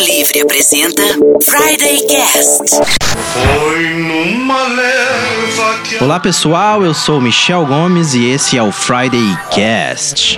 Livre 0.00 0.40
apresenta 0.40 1.02
Friday 1.42 2.06
Cast. 2.06 2.74
Foi 3.34 3.88
numa 3.90 4.66
leva 4.68 5.78
que 5.84 6.02
Olá 6.02 6.18
pessoal, 6.18 6.82
eu 6.82 6.94
sou 6.94 7.18
o 7.18 7.20
Michel 7.20 7.66
Gomes 7.66 8.14
e 8.14 8.30
esse 8.30 8.56
é 8.56 8.62
o 8.62 8.72
Friday 8.72 9.36
Cast. 9.50 10.36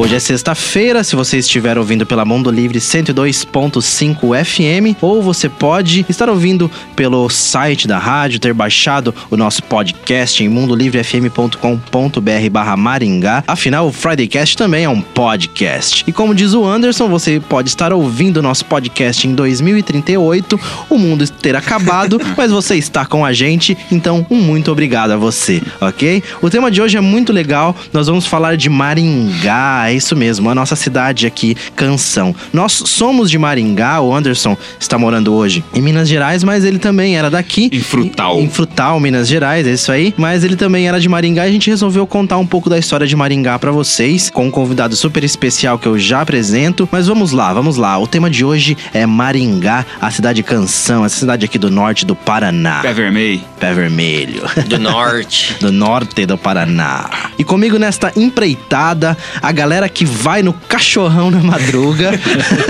Hoje 0.00 0.14
é 0.14 0.18
sexta-feira, 0.18 1.04
se 1.04 1.14
você 1.14 1.36
estiver 1.36 1.76
ouvindo 1.76 2.06
pela 2.06 2.24
Mundo 2.24 2.50
Livre 2.50 2.78
102.5 2.78 4.44
FM, 4.44 4.96
ou 5.02 5.20
você 5.20 5.46
pode 5.46 6.06
estar 6.08 6.30
ouvindo 6.30 6.70
pelo 6.96 7.28
site 7.28 7.86
da 7.86 7.98
rádio, 7.98 8.40
ter 8.40 8.54
baixado 8.54 9.14
o 9.30 9.36
nosso 9.36 9.62
podcast 9.62 10.42
em 10.42 10.48
mundolivrefm.com.br 10.48 12.50
barra 12.50 12.78
Maringá. 12.78 13.44
Afinal, 13.46 13.88
o 13.88 13.92
Friday 13.92 14.26
Cast 14.26 14.56
também 14.56 14.84
é 14.84 14.88
um 14.88 15.02
podcast. 15.02 16.02
E 16.06 16.12
como 16.12 16.34
diz 16.34 16.54
o 16.54 16.64
Anderson, 16.64 17.06
você 17.06 17.38
pode 17.38 17.68
estar 17.68 17.92
ouvindo 17.92 18.38
o 18.38 18.42
nosso 18.42 18.64
podcast 18.64 19.28
em 19.28 19.34
2038, 19.34 20.58
o 20.88 20.96
mundo 20.96 21.28
ter 21.28 21.54
acabado, 21.54 22.18
mas 22.38 22.50
você 22.50 22.76
está 22.76 23.04
com 23.04 23.22
a 23.22 23.34
gente, 23.34 23.76
então 23.92 24.26
um 24.30 24.36
muito 24.36 24.72
obrigado 24.72 25.10
a 25.10 25.16
você, 25.18 25.60
ok? 25.78 26.22
O 26.40 26.48
tema 26.48 26.70
de 26.70 26.80
hoje 26.80 26.96
é 26.96 27.02
muito 27.02 27.34
legal, 27.34 27.76
nós 27.92 28.06
vamos 28.06 28.24
falar 28.24 28.56
de 28.56 28.70
Maringá, 28.70 29.89
é 29.90 29.94
isso 29.94 30.14
mesmo, 30.14 30.48
a 30.48 30.54
nossa 30.54 30.76
cidade 30.76 31.26
aqui, 31.26 31.56
Canção. 31.74 32.34
Nós 32.52 32.72
somos 32.86 33.28
de 33.28 33.36
Maringá, 33.36 34.00
o 34.00 34.14
Anderson 34.14 34.56
está 34.78 34.96
morando 34.96 35.34
hoje 35.34 35.64
em 35.74 35.82
Minas 35.82 36.08
Gerais, 36.08 36.44
mas 36.44 36.64
ele 36.64 36.78
também 36.78 37.16
era 37.16 37.28
daqui. 37.28 37.68
Em 37.72 37.80
Frutal. 37.80 38.38
Em, 38.38 38.44
em 38.44 38.48
Frutal, 38.48 39.00
Minas 39.00 39.26
Gerais, 39.26 39.66
é 39.66 39.72
isso 39.72 39.90
aí. 39.90 40.14
Mas 40.16 40.44
ele 40.44 40.54
também 40.54 40.86
era 40.86 41.00
de 41.00 41.08
Maringá 41.08 41.46
e 41.46 41.50
a 41.50 41.52
gente 41.52 41.68
resolveu 41.68 42.06
contar 42.06 42.38
um 42.38 42.46
pouco 42.46 42.70
da 42.70 42.78
história 42.78 43.06
de 43.06 43.16
Maringá 43.16 43.58
pra 43.58 43.72
vocês, 43.72 44.30
com 44.30 44.46
um 44.46 44.50
convidado 44.50 44.94
super 44.94 45.24
especial 45.24 45.78
que 45.78 45.88
eu 45.88 45.98
já 45.98 46.20
apresento. 46.20 46.88
Mas 46.92 47.08
vamos 47.08 47.32
lá, 47.32 47.52
vamos 47.52 47.76
lá. 47.76 47.98
O 47.98 48.06
tema 48.06 48.30
de 48.30 48.44
hoje 48.44 48.76
é 48.94 49.04
Maringá, 49.04 49.84
a 50.00 50.10
cidade 50.10 50.42
Canção, 50.44 51.04
essa 51.04 51.16
cidade 51.16 51.44
aqui 51.44 51.58
do 51.58 51.70
norte 51.70 52.06
do 52.06 52.14
Paraná. 52.14 52.80
Pé 52.80 52.92
vermelho. 52.92 53.40
Pé 53.58 53.72
vermelho. 53.72 54.42
do 54.68 54.78
norte. 54.78 55.56
do 55.60 55.72
norte 55.72 56.26
do 56.26 56.38
Paraná. 56.38 57.10
E 57.36 57.42
comigo 57.42 57.76
nesta 57.76 58.12
empreitada, 58.16 59.16
a 59.42 59.50
galera 59.50 59.79
que 59.88 60.04
vai 60.04 60.42
no 60.42 60.52
cachorrão 60.52 61.30
na 61.30 61.40
madruga. 61.40 62.12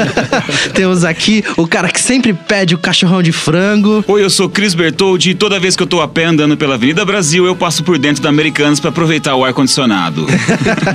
Temos 0.75 1.05
aqui 1.05 1.45
o 1.57 1.67
cara 1.67 1.89
que 1.89 2.01
sempre 2.01 2.33
pede 2.33 2.75
o 2.75 2.79
cachorrão 2.79 3.23
de 3.23 3.33
frango. 3.33 4.05
Oi, 4.07 4.23
eu 4.23 4.31
sou 4.31 4.49
Cris 4.49 4.75
Bertoldi 4.75 5.31
e 5.31 5.35
toda 5.35 5.59
vez 5.59 5.77
que 5.77 5.83
eu 5.83 5.87
tô 5.87 6.01
a 6.01 6.09
pé 6.09 6.25
andando 6.25 6.57
pela 6.57 6.75
Avenida 6.75 7.05
Brasil, 7.05 7.45
eu 7.45 7.57
passo 7.57 7.83
por 7.83 7.99
dentro 7.99 8.23
da 8.23 8.29
Americanas 8.29 8.81
pra 8.81 8.91
aproveitar 8.91 9.35
o 9.35 9.45
ar-condicionado. 9.45 10.27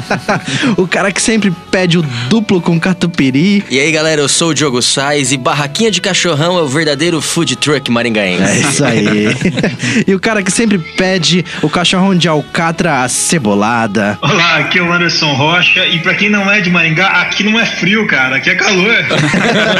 o 0.77 0.87
cara 0.87 1.11
que 1.11 1.21
sempre 1.21 1.51
pede 1.71 1.97
o 1.97 2.05
duplo 2.29 2.61
com 2.61 2.79
catupiry. 2.79 3.63
E 3.69 3.79
aí, 3.79 3.91
galera, 3.91 4.21
eu 4.21 4.29
sou 4.29 4.49
o 4.49 4.53
Diogo 4.53 4.81
Sais 4.81 5.31
e 5.31 5.37
Barraquinha 5.37 5.91
de 5.91 6.01
Cachorrão 6.01 6.57
é 6.57 6.61
o 6.61 6.67
verdadeiro 6.67 7.21
food 7.21 7.55
truck 7.55 7.91
maringaense. 7.91 8.43
É 8.43 8.57
isso 8.57 8.85
aí. 8.85 9.27
e 10.07 10.13
o 10.13 10.19
cara 10.19 10.41
que 10.43 10.51
sempre 10.51 10.77
pede 10.77 11.43
o 11.61 11.69
cachorrão 11.69 12.15
de 12.15 12.27
alcatra 12.27 13.03
acebolada. 13.03 14.17
Olá, 14.21 14.57
aqui 14.57 14.79
é 14.79 14.81
o 14.81 14.91
Anderson 14.91 15.33
Rocha 15.33 15.85
e 15.85 15.99
pra 16.05 16.13
quem 16.13 16.29
não 16.29 16.49
é 16.49 16.61
de 16.61 16.69
Maringá, 16.69 17.07
aqui 17.21 17.43
não 17.43 17.59
é 17.59 17.65
frio, 17.65 18.05
cara, 18.05 18.35
aqui 18.35 18.51
é 18.51 18.55
calor. 18.55 18.95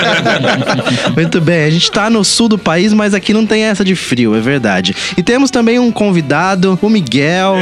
Muito 1.16 1.40
bem, 1.40 1.66
a 1.66 1.70
gente 1.70 1.92
tá 1.92 2.10
no 2.10 2.26
sul 2.26 2.50
do 2.50 2.58
país, 2.58 2.92
mas 2.94 3.14
aqui 3.14 3.32
não 3.32 3.46
tem 3.46 3.64
essa 3.64 3.86
de 3.86 3.96
frio, 3.96 4.36
é 4.36 4.40
verdade. 4.40 4.96
E 5.16 5.22
temos 5.22 5.52
também 5.52 5.78
um 5.78 5.92
convidado, 5.92 6.80
o 6.82 6.90
Miguel. 6.90 7.58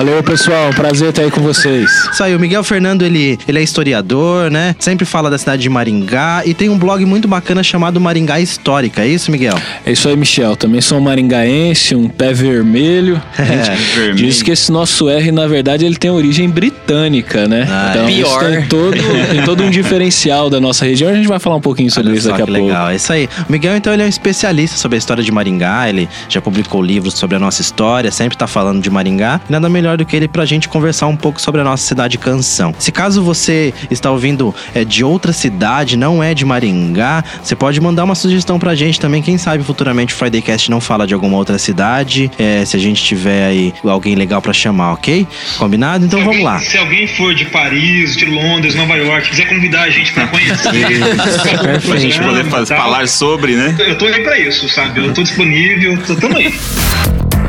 Valeu, 0.00 0.22
pessoal. 0.22 0.70
Prazer 0.72 1.10
estar 1.10 1.20
aí 1.20 1.30
com 1.30 1.42
vocês. 1.42 2.08
Isso 2.10 2.24
aí, 2.24 2.34
o 2.34 2.40
Miguel 2.40 2.64
Fernando, 2.64 3.02
ele, 3.02 3.38
ele 3.46 3.58
é 3.58 3.62
historiador, 3.62 4.50
né? 4.50 4.74
Sempre 4.78 5.04
fala 5.04 5.28
da 5.28 5.36
cidade 5.36 5.60
de 5.60 5.68
Maringá 5.68 6.40
e 6.46 6.54
tem 6.54 6.70
um 6.70 6.78
blog 6.78 7.04
muito 7.04 7.28
bacana 7.28 7.62
chamado 7.62 8.00
Maringá 8.00 8.40
Histórica, 8.40 9.02
é 9.02 9.08
isso, 9.08 9.30
Miguel? 9.30 9.60
É 9.84 9.92
isso 9.92 10.08
aí, 10.08 10.16
Michel. 10.16 10.56
Também 10.56 10.80
sou 10.80 10.96
um 10.96 11.02
maringaense, 11.02 11.94
um 11.94 12.08
pé 12.08 12.32
vermelho. 12.32 13.20
Gente 13.36 13.94
vermelho. 13.94 14.14
diz 14.14 14.42
que 14.42 14.50
esse 14.50 14.72
nosso 14.72 15.06
R, 15.10 15.30
na 15.30 15.46
verdade, 15.46 15.84
ele 15.84 15.96
tem 15.96 16.10
origem 16.10 16.48
britânica, 16.48 17.46
né? 17.46 17.68
Ah, 17.68 17.90
então, 17.90 18.08
isso 18.08 18.22
pior. 18.22 18.40
tem 18.40 18.68
todo, 18.68 18.96
tem 19.30 19.42
todo 19.44 19.62
um 19.62 19.68
diferencial 19.68 20.48
da 20.48 20.58
nossa 20.58 20.86
região. 20.86 21.10
A 21.10 21.14
gente 21.14 21.28
vai 21.28 21.38
falar 21.38 21.56
um 21.56 21.60
pouquinho 21.60 21.90
sobre 21.90 22.08
Olha 22.08 22.16
isso 22.16 22.26
só 22.26 22.30
daqui 22.30 22.44
a 22.44 22.46
pouco. 22.46 22.68
legal, 22.68 22.88
é 22.88 22.96
isso 22.96 23.12
aí. 23.12 23.28
O 23.46 23.52
Miguel, 23.52 23.76
então, 23.76 23.92
ele 23.92 24.00
é 24.00 24.06
um 24.06 24.08
especialista 24.08 24.78
sobre 24.78 24.96
a 24.96 24.98
história 24.98 25.22
de 25.22 25.30
Maringá, 25.30 25.90
ele 25.90 26.08
já 26.26 26.40
publicou 26.40 26.80
livros 26.80 27.12
sobre 27.12 27.36
a 27.36 27.38
nossa 27.38 27.60
história, 27.60 28.10
sempre 28.10 28.38
tá 28.38 28.46
falando 28.46 28.80
de 28.80 28.88
Maringá. 28.88 29.42
E 29.46 29.52
nada 29.52 29.68
melhor 29.68 29.89
do 29.96 30.04
que 30.04 30.14
ele 30.16 30.28
pra 30.28 30.44
gente 30.44 30.68
conversar 30.68 31.06
um 31.06 31.16
pouco 31.16 31.40
sobre 31.40 31.60
a 31.60 31.64
nossa 31.64 31.86
cidade 31.86 32.18
canção. 32.18 32.74
Se 32.78 32.90
caso 32.92 33.22
você 33.22 33.72
está 33.90 34.10
ouvindo 34.10 34.54
é, 34.74 34.84
de 34.84 35.02
outra 35.04 35.32
cidade, 35.32 35.96
não 35.96 36.22
é 36.22 36.34
de 36.34 36.44
Maringá, 36.44 37.24
você 37.42 37.54
pode 37.56 37.80
mandar 37.80 38.04
uma 38.04 38.14
sugestão 38.14 38.58
pra 38.58 38.74
gente 38.74 39.00
também. 39.00 39.22
Quem 39.22 39.38
sabe 39.38 39.62
futuramente 39.64 40.14
o 40.14 40.16
Fridaycast 40.16 40.70
não 40.70 40.80
fala 40.80 41.06
de 41.06 41.14
alguma 41.14 41.36
outra 41.36 41.58
cidade, 41.58 42.30
é, 42.38 42.64
se 42.64 42.76
a 42.76 42.80
gente 42.80 43.02
tiver 43.02 43.46
aí 43.46 43.74
alguém 43.84 44.14
legal 44.14 44.40
pra 44.42 44.52
chamar, 44.52 44.92
ok? 44.92 45.26
Combinado? 45.58 46.04
Então 46.06 46.18
Se 46.20 46.24
vamos 46.24 46.40
alguém- 46.40 46.44
lá. 46.44 46.58
Se 46.60 46.78
alguém 46.78 47.06
for 47.06 47.34
de 47.34 47.44
Paris, 47.46 48.16
de 48.16 48.26
Londres, 48.26 48.74
Nova 48.74 48.96
York, 48.96 49.28
quiser 49.30 49.48
convidar 49.48 49.82
a 49.82 49.90
gente 49.90 50.12
pra 50.12 50.26
conhecer, 50.26 50.70
pra 51.86 51.96
gente 51.96 52.18
poder 52.20 52.44
fazer, 52.46 52.76
falar 52.76 53.08
sobre, 53.08 53.54
né? 53.56 53.74
Eu 53.78 53.96
tô 53.98 54.06
aí 54.06 54.22
pra 54.22 54.38
isso, 54.38 54.68
sabe? 54.68 55.00
Eu 55.04 55.12
tô 55.12 55.22
disponível, 55.22 55.96
tô, 56.06 56.14
tamo 56.16 56.36
aí. 56.36 56.54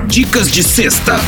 Dicas 0.07 0.51
de 0.51 0.63
sexta. 0.63 1.19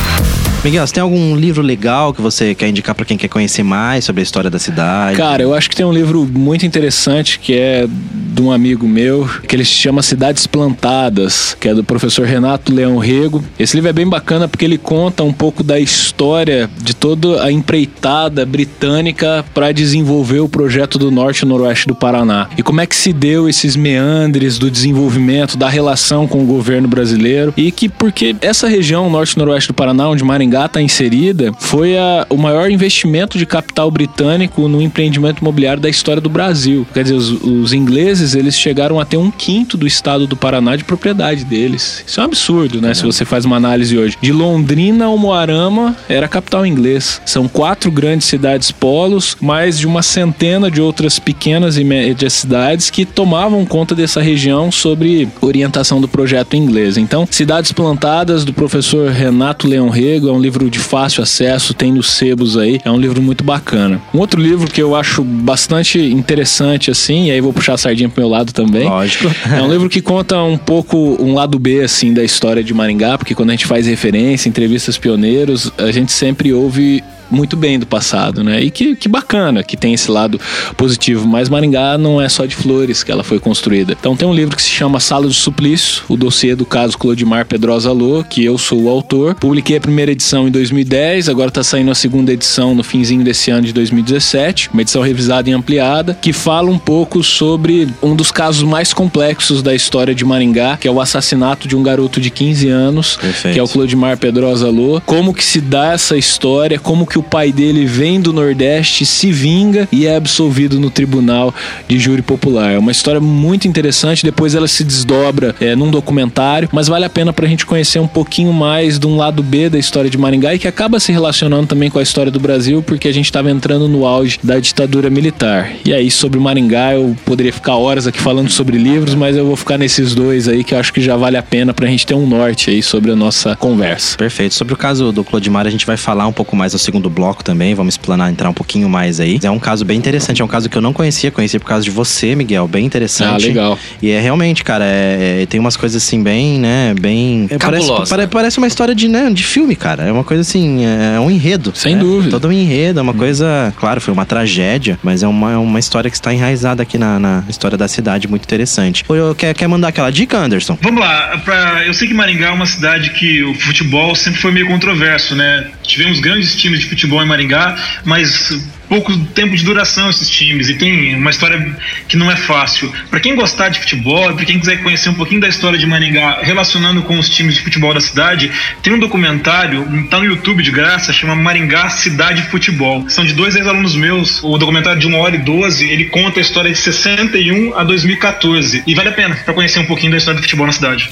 Miguel, 0.64 0.86
você 0.86 0.94
tem 0.94 1.02
algum 1.02 1.36
livro 1.36 1.60
legal 1.60 2.14
que 2.14 2.22
você 2.22 2.54
quer 2.54 2.66
indicar 2.68 2.94
pra 2.94 3.04
quem 3.04 3.18
quer 3.18 3.28
conhecer 3.28 3.62
mais 3.62 4.02
sobre 4.02 4.20
a 4.20 4.22
história 4.22 4.48
da 4.48 4.58
cidade? 4.58 5.14
Cara, 5.14 5.42
eu 5.42 5.52
acho 5.52 5.68
que 5.68 5.76
tem 5.76 5.84
um 5.84 5.92
livro 5.92 6.24
muito 6.24 6.64
interessante 6.64 7.38
que 7.38 7.52
é 7.52 7.86
de 8.34 8.42
um 8.42 8.50
amigo 8.50 8.86
meu, 8.88 9.28
que 9.46 9.54
ele 9.54 9.64
se 9.64 9.70
chama 9.72 10.02
Cidades 10.02 10.46
Plantadas, 10.46 11.56
que 11.60 11.68
é 11.68 11.74
do 11.74 11.84
professor 11.84 12.26
Renato 12.26 12.74
Leão 12.74 12.98
Rego. 12.98 13.42
Esse 13.58 13.76
livro 13.76 13.90
é 13.90 13.92
bem 13.92 14.06
bacana 14.08 14.48
porque 14.48 14.64
ele 14.64 14.76
conta 14.78 15.22
um 15.22 15.32
pouco 15.32 15.62
da 15.62 15.78
história 15.78 16.68
de 16.82 16.94
toda 16.94 17.42
a 17.44 17.52
empreitada 17.52 18.44
britânica 18.44 19.44
para 19.54 19.72
desenvolver 19.72 20.40
o 20.40 20.48
projeto 20.48 20.98
do 20.98 21.10
norte 21.10 21.40
e 21.42 21.46
noroeste 21.46 21.86
do 21.86 21.94
Paraná. 21.94 22.48
E 22.56 22.62
como 22.62 22.80
é 22.80 22.86
que 22.86 22.96
se 22.96 23.12
deu 23.12 23.48
esses 23.48 23.76
meandres 23.76 24.58
do 24.58 24.70
desenvolvimento, 24.70 25.56
da 25.56 25.68
relação 25.68 26.26
com 26.26 26.42
o 26.42 26.46
governo 26.46 26.88
brasileiro 26.88 27.52
e 27.56 27.70
que 27.70 27.88
porque 27.88 28.34
essa 28.40 28.66
região 28.68 29.08
norte 29.10 29.34
e 29.34 29.38
noroeste 29.38 29.68
do 29.68 29.74
Paraná, 29.74 30.08
onde 30.08 30.24
Maringá 30.24 30.66
está 30.66 30.80
inserida, 30.80 31.52
foi 31.60 31.96
a- 31.96 32.26
o 32.30 32.36
maior 32.36 32.70
investimento 32.70 33.38
de 33.38 33.46
capital 33.46 33.90
britânico 33.90 34.66
no 34.68 34.80
empreendimento 34.80 35.40
imobiliário 35.40 35.80
da 35.82 35.88
história 35.88 36.20
do 36.20 36.28
Brasil. 36.30 36.86
Quer 36.94 37.02
dizer, 37.02 37.14
os, 37.16 37.30
os 37.42 37.72
ingleses 37.72 38.23
eles 38.32 38.56
chegaram 38.56 39.00
a 39.00 39.04
ter 39.04 39.16
um 39.16 39.28
quinto 39.28 39.76
do 39.76 39.88
estado 39.88 40.24
do 40.26 40.36
Paraná 40.36 40.76
de 40.76 40.84
propriedade 40.84 41.44
deles. 41.44 42.04
Isso 42.06 42.20
é 42.20 42.22
um 42.22 42.26
absurdo, 42.26 42.80
né? 42.80 42.94
Se 42.94 43.02
você 43.02 43.24
faz 43.24 43.44
uma 43.44 43.56
análise 43.56 43.98
hoje. 43.98 44.16
De 44.20 44.32
Londrina 44.32 45.06
ao 45.06 45.18
Moarama 45.18 45.96
era 46.08 46.26
a 46.26 46.28
capital 46.28 46.64
inglês. 46.64 47.20
São 47.26 47.48
quatro 47.48 47.90
grandes 47.90 48.28
cidades 48.28 48.70
polos, 48.70 49.36
mais 49.40 49.78
de 49.78 49.86
uma 49.86 50.02
centena 50.02 50.70
de 50.70 50.80
outras 50.80 51.18
pequenas 51.18 51.76
e 51.76 51.82
médias 51.82 52.32
cidades 52.32 52.90
que 52.90 53.04
tomavam 53.04 53.66
conta 53.66 53.94
dessa 53.94 54.20
região 54.20 54.70
sobre 54.70 55.28
orientação 55.40 56.00
do 56.00 56.06
projeto 56.06 56.54
inglês. 56.54 56.96
Então, 56.96 57.26
Cidades 57.30 57.72
Plantadas, 57.72 58.44
do 58.44 58.52
professor 58.52 59.10
Renato 59.10 59.66
Leão 59.66 59.88
Rego, 59.88 60.28
é 60.28 60.32
um 60.32 60.40
livro 60.40 60.70
de 60.70 60.78
fácil 60.78 61.22
acesso, 61.22 61.74
tem 61.74 61.92
nos 61.92 62.10
sebos 62.10 62.56
aí, 62.56 62.80
é 62.84 62.90
um 62.90 62.98
livro 62.98 63.20
muito 63.20 63.42
bacana. 63.42 64.00
Um 64.12 64.18
outro 64.18 64.40
livro 64.40 64.70
que 64.70 64.80
eu 64.80 64.94
acho 64.94 65.24
bastante 65.24 65.98
interessante, 65.98 66.90
assim, 66.90 67.26
e 67.26 67.30
aí 67.30 67.40
vou 67.40 67.52
puxar 67.52 67.74
a 67.74 67.78
sardinha 67.78 68.08
pro 68.14 68.22
meu 68.22 68.30
lado 68.30 68.52
também. 68.52 68.88
Lógico. 68.88 69.30
É 69.52 69.60
um 69.60 69.70
livro 69.70 69.88
que 69.88 70.00
conta 70.00 70.42
um 70.42 70.56
pouco 70.56 70.96
um 71.20 71.34
lado 71.34 71.58
B 71.58 71.82
assim 71.82 72.14
da 72.14 72.24
história 72.24 72.62
de 72.62 72.72
Maringá, 72.72 73.18
porque 73.18 73.34
quando 73.34 73.50
a 73.50 73.52
gente 73.52 73.66
faz 73.66 73.86
referência, 73.86 74.48
entrevistas 74.48 74.96
pioneiros, 74.96 75.70
a 75.76 75.90
gente 75.90 76.12
sempre 76.12 76.52
ouve 76.52 77.02
muito 77.30 77.56
bem 77.56 77.78
do 77.78 77.86
passado, 77.86 78.42
né? 78.42 78.60
E 78.60 78.70
que, 78.70 78.96
que 78.96 79.08
bacana 79.08 79.62
que 79.62 79.76
tem 79.76 79.94
esse 79.94 80.10
lado 80.10 80.40
positivo. 80.76 81.26
Mas 81.26 81.48
Maringá 81.48 81.96
não 81.98 82.20
é 82.20 82.28
só 82.28 82.46
de 82.46 82.54
flores 82.54 83.02
que 83.02 83.10
ela 83.10 83.24
foi 83.24 83.38
construída. 83.38 83.96
Então 83.98 84.16
tem 84.16 84.26
um 84.26 84.34
livro 84.34 84.56
que 84.56 84.62
se 84.62 84.70
chama 84.70 85.00
Sala 85.00 85.28
de 85.28 85.34
Suplício, 85.34 86.02
o 86.08 86.16
dossiê 86.16 86.54
do 86.54 86.64
caso 86.64 86.98
Clodimar 86.98 87.46
Pedrosa 87.46 87.92
Lô, 87.92 88.24
que 88.24 88.44
eu 88.44 88.58
sou 88.58 88.82
o 88.82 88.88
autor. 88.88 89.34
Publiquei 89.34 89.76
a 89.76 89.80
primeira 89.80 90.12
edição 90.12 90.48
em 90.48 90.50
2010, 90.50 91.28
agora 91.28 91.50
tá 91.50 91.62
saindo 91.62 91.90
a 91.90 91.94
segunda 91.94 92.32
edição 92.32 92.74
no 92.74 92.82
finzinho 92.82 93.24
desse 93.24 93.50
ano 93.50 93.66
de 93.66 93.72
2017, 93.72 94.70
uma 94.72 94.82
edição 94.82 95.02
revisada 95.02 95.48
e 95.48 95.52
ampliada, 95.52 96.16
que 96.20 96.32
fala 96.32 96.70
um 96.70 96.78
pouco 96.78 97.22
sobre 97.22 97.88
um 98.02 98.14
dos 98.14 98.30
casos 98.30 98.62
mais 98.62 98.92
complexos 98.92 99.62
da 99.62 99.74
história 99.74 100.14
de 100.14 100.24
Maringá, 100.24 100.76
que 100.76 100.88
é 100.88 100.90
o 100.90 101.00
assassinato 101.00 101.66
de 101.68 101.76
um 101.76 101.82
garoto 101.82 102.20
de 102.20 102.30
15 102.30 102.68
anos, 102.68 103.16
Perfeito. 103.16 103.54
que 103.54 103.60
é 103.60 103.62
o 103.62 103.68
Clodimar 103.68 104.18
Pedrosa 104.18 104.68
Lô. 104.68 105.00
Como 105.04 105.34
que 105.34 105.44
se 105.44 105.60
dá 105.60 105.92
essa 105.92 106.16
história, 106.16 106.78
como 106.78 107.06
que 107.06 107.13
o 107.18 107.22
pai 107.22 107.52
dele 107.52 107.84
vem 107.84 108.20
do 108.20 108.32
Nordeste, 108.32 109.04
se 109.04 109.32
vinga 109.32 109.88
e 109.92 110.06
é 110.06 110.16
absolvido 110.16 110.78
no 110.80 110.90
tribunal 110.90 111.54
de 111.88 111.98
júri 111.98 112.22
popular. 112.22 112.72
É 112.72 112.78
uma 112.78 112.92
história 112.92 113.20
muito 113.20 113.68
interessante, 113.68 114.24
depois 114.24 114.54
ela 114.54 114.68
se 114.68 114.84
desdobra 114.84 115.54
é, 115.60 115.74
num 115.74 115.90
documentário, 115.90 116.68
mas 116.72 116.88
vale 116.88 117.04
a 117.04 117.10
pena 117.10 117.32
pra 117.32 117.46
gente 117.46 117.66
conhecer 117.66 117.98
um 117.98 118.06
pouquinho 118.06 118.52
mais 118.52 118.98
de 118.98 119.06
um 119.06 119.16
lado 119.16 119.42
B 119.42 119.68
da 119.68 119.78
história 119.78 120.10
de 120.10 120.18
Maringá 120.18 120.54
e 120.54 120.58
que 120.58 120.68
acaba 120.68 121.00
se 121.00 121.12
relacionando 121.12 121.66
também 121.66 121.90
com 121.90 121.98
a 121.98 122.02
história 122.02 122.30
do 122.30 122.40
Brasil, 122.40 122.82
porque 122.82 123.08
a 123.08 123.12
gente 123.12 123.26
estava 123.26 123.50
entrando 123.50 123.88
no 123.88 124.06
auge 124.06 124.38
da 124.42 124.58
ditadura 124.58 125.10
militar. 125.10 125.72
E 125.84 125.92
aí, 125.92 126.10
sobre 126.10 126.38
Maringá, 126.38 126.94
eu 126.94 127.16
poderia 127.24 127.52
ficar 127.52 127.76
horas 127.76 128.06
aqui 128.06 128.20
falando 128.20 128.50
sobre 128.50 128.78
livros, 128.78 129.14
mas 129.14 129.36
eu 129.36 129.46
vou 129.46 129.56
ficar 129.56 129.78
nesses 129.78 130.14
dois 130.14 130.48
aí 130.48 130.64
que 130.64 130.74
eu 130.74 130.78
acho 130.78 130.92
que 130.92 131.00
já 131.00 131.16
vale 131.16 131.36
a 131.36 131.42
pena 131.42 131.72
pra 131.74 131.86
gente 131.86 132.06
ter 132.06 132.14
um 132.14 132.26
norte 132.26 132.70
aí 132.70 132.82
sobre 132.82 133.10
a 133.10 133.16
nossa 133.16 133.56
conversa. 133.56 134.16
Perfeito. 134.16 134.54
Sobre 134.54 134.74
o 134.74 134.76
caso 134.76 135.12
do 135.12 135.24
Clodimar, 135.24 135.66
a 135.66 135.70
gente 135.70 135.86
vai 135.86 135.96
falar 135.96 136.26
um 136.26 136.32
pouco 136.32 136.56
mais 136.56 136.72
no 136.72 136.78
segundo 136.78 137.03
bloco 137.10 137.42
também. 137.44 137.74
Vamos 137.74 137.94
explanar, 137.94 138.30
entrar 138.30 138.48
um 138.48 138.54
pouquinho 138.54 138.88
mais 138.88 139.20
aí. 139.20 139.38
É 139.42 139.50
um 139.50 139.58
caso 139.58 139.84
bem 139.84 139.96
interessante. 139.98 140.42
É 140.42 140.44
um 140.44 140.48
caso 140.48 140.68
que 140.68 140.76
eu 140.76 140.82
não 140.82 140.92
conhecia. 140.92 141.30
Conheci 141.30 141.58
por 141.58 141.66
causa 141.66 141.84
de 141.84 141.90
você, 141.90 142.34
Miguel. 142.34 142.66
Bem 142.68 142.84
interessante. 142.84 143.44
Ah, 143.44 143.48
legal. 143.48 143.78
E 144.02 144.10
é 144.10 144.20
realmente, 144.20 144.62
cara, 144.64 144.84
é, 144.84 145.42
é- 145.42 145.46
tem 145.46 145.60
umas 145.60 145.76
coisas 145.76 146.02
assim 146.02 146.22
bem, 146.22 146.58
né? 146.58 146.94
Bem. 147.00 147.46
é, 147.50 147.58
parece, 147.58 147.90
pare- 148.08 148.26
parece 148.26 148.58
uma 148.58 148.66
história 148.66 148.94
de, 148.94 149.08
né, 149.08 149.30
de 149.30 149.44
filme, 149.44 149.76
cara. 149.76 150.04
É 150.04 150.12
uma 150.12 150.24
coisa 150.24 150.40
assim, 150.42 150.84
é 150.84 151.18
um 151.20 151.30
enredo. 151.30 151.72
Sem 151.74 151.94
né? 151.94 152.00
dúvida. 152.00 152.30
Todo 152.32 152.48
um 152.48 152.52
enredo. 152.52 152.98
É 152.98 153.02
uma 153.02 153.14
coisa. 153.14 153.72
Claro, 153.78 154.00
foi 154.00 154.12
uma 154.12 154.24
tragédia, 154.24 154.98
mas 155.02 155.22
é 155.22 155.28
uma, 155.28 155.52
é 155.52 155.56
uma 155.56 155.78
história 155.78 156.10
que 156.10 156.16
está 156.16 156.32
enraizada 156.32 156.82
aqui 156.82 156.98
na, 156.98 157.18
na 157.18 157.44
história 157.48 157.76
da 157.78 157.88
cidade, 157.88 158.28
muito 158.28 158.44
interessante. 158.44 159.04
Ô, 159.08 159.34
Quer, 159.34 159.54
quer 159.54 159.66
mandar 159.66 159.88
aquela 159.88 160.10
dica, 160.10 160.38
Anderson? 160.38 160.78
Vamos 160.80 161.00
lá, 161.00 161.40
pra, 161.44 161.84
eu 161.86 161.92
sei 161.94 162.06
que 162.08 162.14
Maringá 162.14 162.46
é 162.48 162.50
uma 162.50 162.66
cidade 162.66 163.10
que 163.10 163.42
o 163.42 163.54
futebol 163.54 164.14
sempre 164.14 164.40
foi 164.40 164.52
meio 164.52 164.66
controverso, 164.66 165.34
né? 165.34 165.66
Tivemos 165.86 166.20
grandes 166.20 166.54
times 166.56 166.80
de 166.80 166.86
futebol 166.86 167.22
em 167.22 167.26
Maringá, 167.26 167.76
mas 168.04 168.52
pouco 168.88 169.16
tempo 169.16 169.56
de 169.56 169.64
duração 169.64 170.10
esses 170.10 170.28
times 170.28 170.68
e 170.68 170.74
tem 170.74 171.14
uma 171.16 171.30
história 171.30 171.76
que 172.08 172.16
não 172.16 172.30
é 172.30 172.36
fácil. 172.36 172.92
Pra 173.10 173.20
quem 173.20 173.34
gostar 173.34 173.68
de 173.68 173.80
futebol, 173.80 174.34
pra 174.34 174.44
quem 174.44 174.58
quiser 174.58 174.82
conhecer 174.82 175.08
um 175.08 175.14
pouquinho 175.14 175.40
da 175.40 175.48
história 175.48 175.78
de 175.78 175.86
Maringá 175.86 176.38
relacionando 176.42 177.02
com 177.02 177.18
os 177.18 177.28
times 177.28 177.54
de 177.54 177.60
futebol 177.60 177.92
da 177.94 178.00
cidade, 178.00 178.50
tem 178.82 178.92
um 178.92 178.98
documentário, 178.98 180.06
tá 180.10 180.18
no 180.18 180.24
YouTube 180.24 180.62
de 180.62 180.70
graça, 180.70 181.12
chama 181.12 181.34
Maringá 181.34 181.88
Cidade 181.90 182.42
Futebol. 182.42 183.08
São 183.08 183.24
de 183.24 183.32
dois 183.32 183.56
ex-alunos 183.56 183.96
meus. 183.96 184.42
O 184.42 184.58
documentário 184.58 185.00
de 185.00 185.06
1 185.06 185.14
hora 185.18 185.34
e 185.36 185.38
12, 185.38 185.88
ele 185.88 186.06
conta 186.06 186.40
a 186.40 186.42
história 186.42 186.70
de 186.70 186.78
61 186.78 187.76
a 187.76 187.84
2014 187.84 188.82
e 188.86 188.94
vale 188.94 189.08
a 189.08 189.12
pena 189.12 189.34
pra 189.44 189.54
conhecer 189.54 189.78
um 189.78 189.86
pouquinho 189.86 190.12
da 190.12 190.18
história 190.18 190.38
do 190.38 190.42
futebol 190.42 190.66
na 190.66 190.72
cidade. 190.72 191.10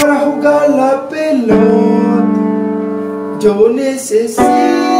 Para 0.00 0.24
jugar 0.24 0.68
la 0.68 0.96
pelota, 1.08 2.19
don't 3.40 3.74
necessitate 3.74 4.99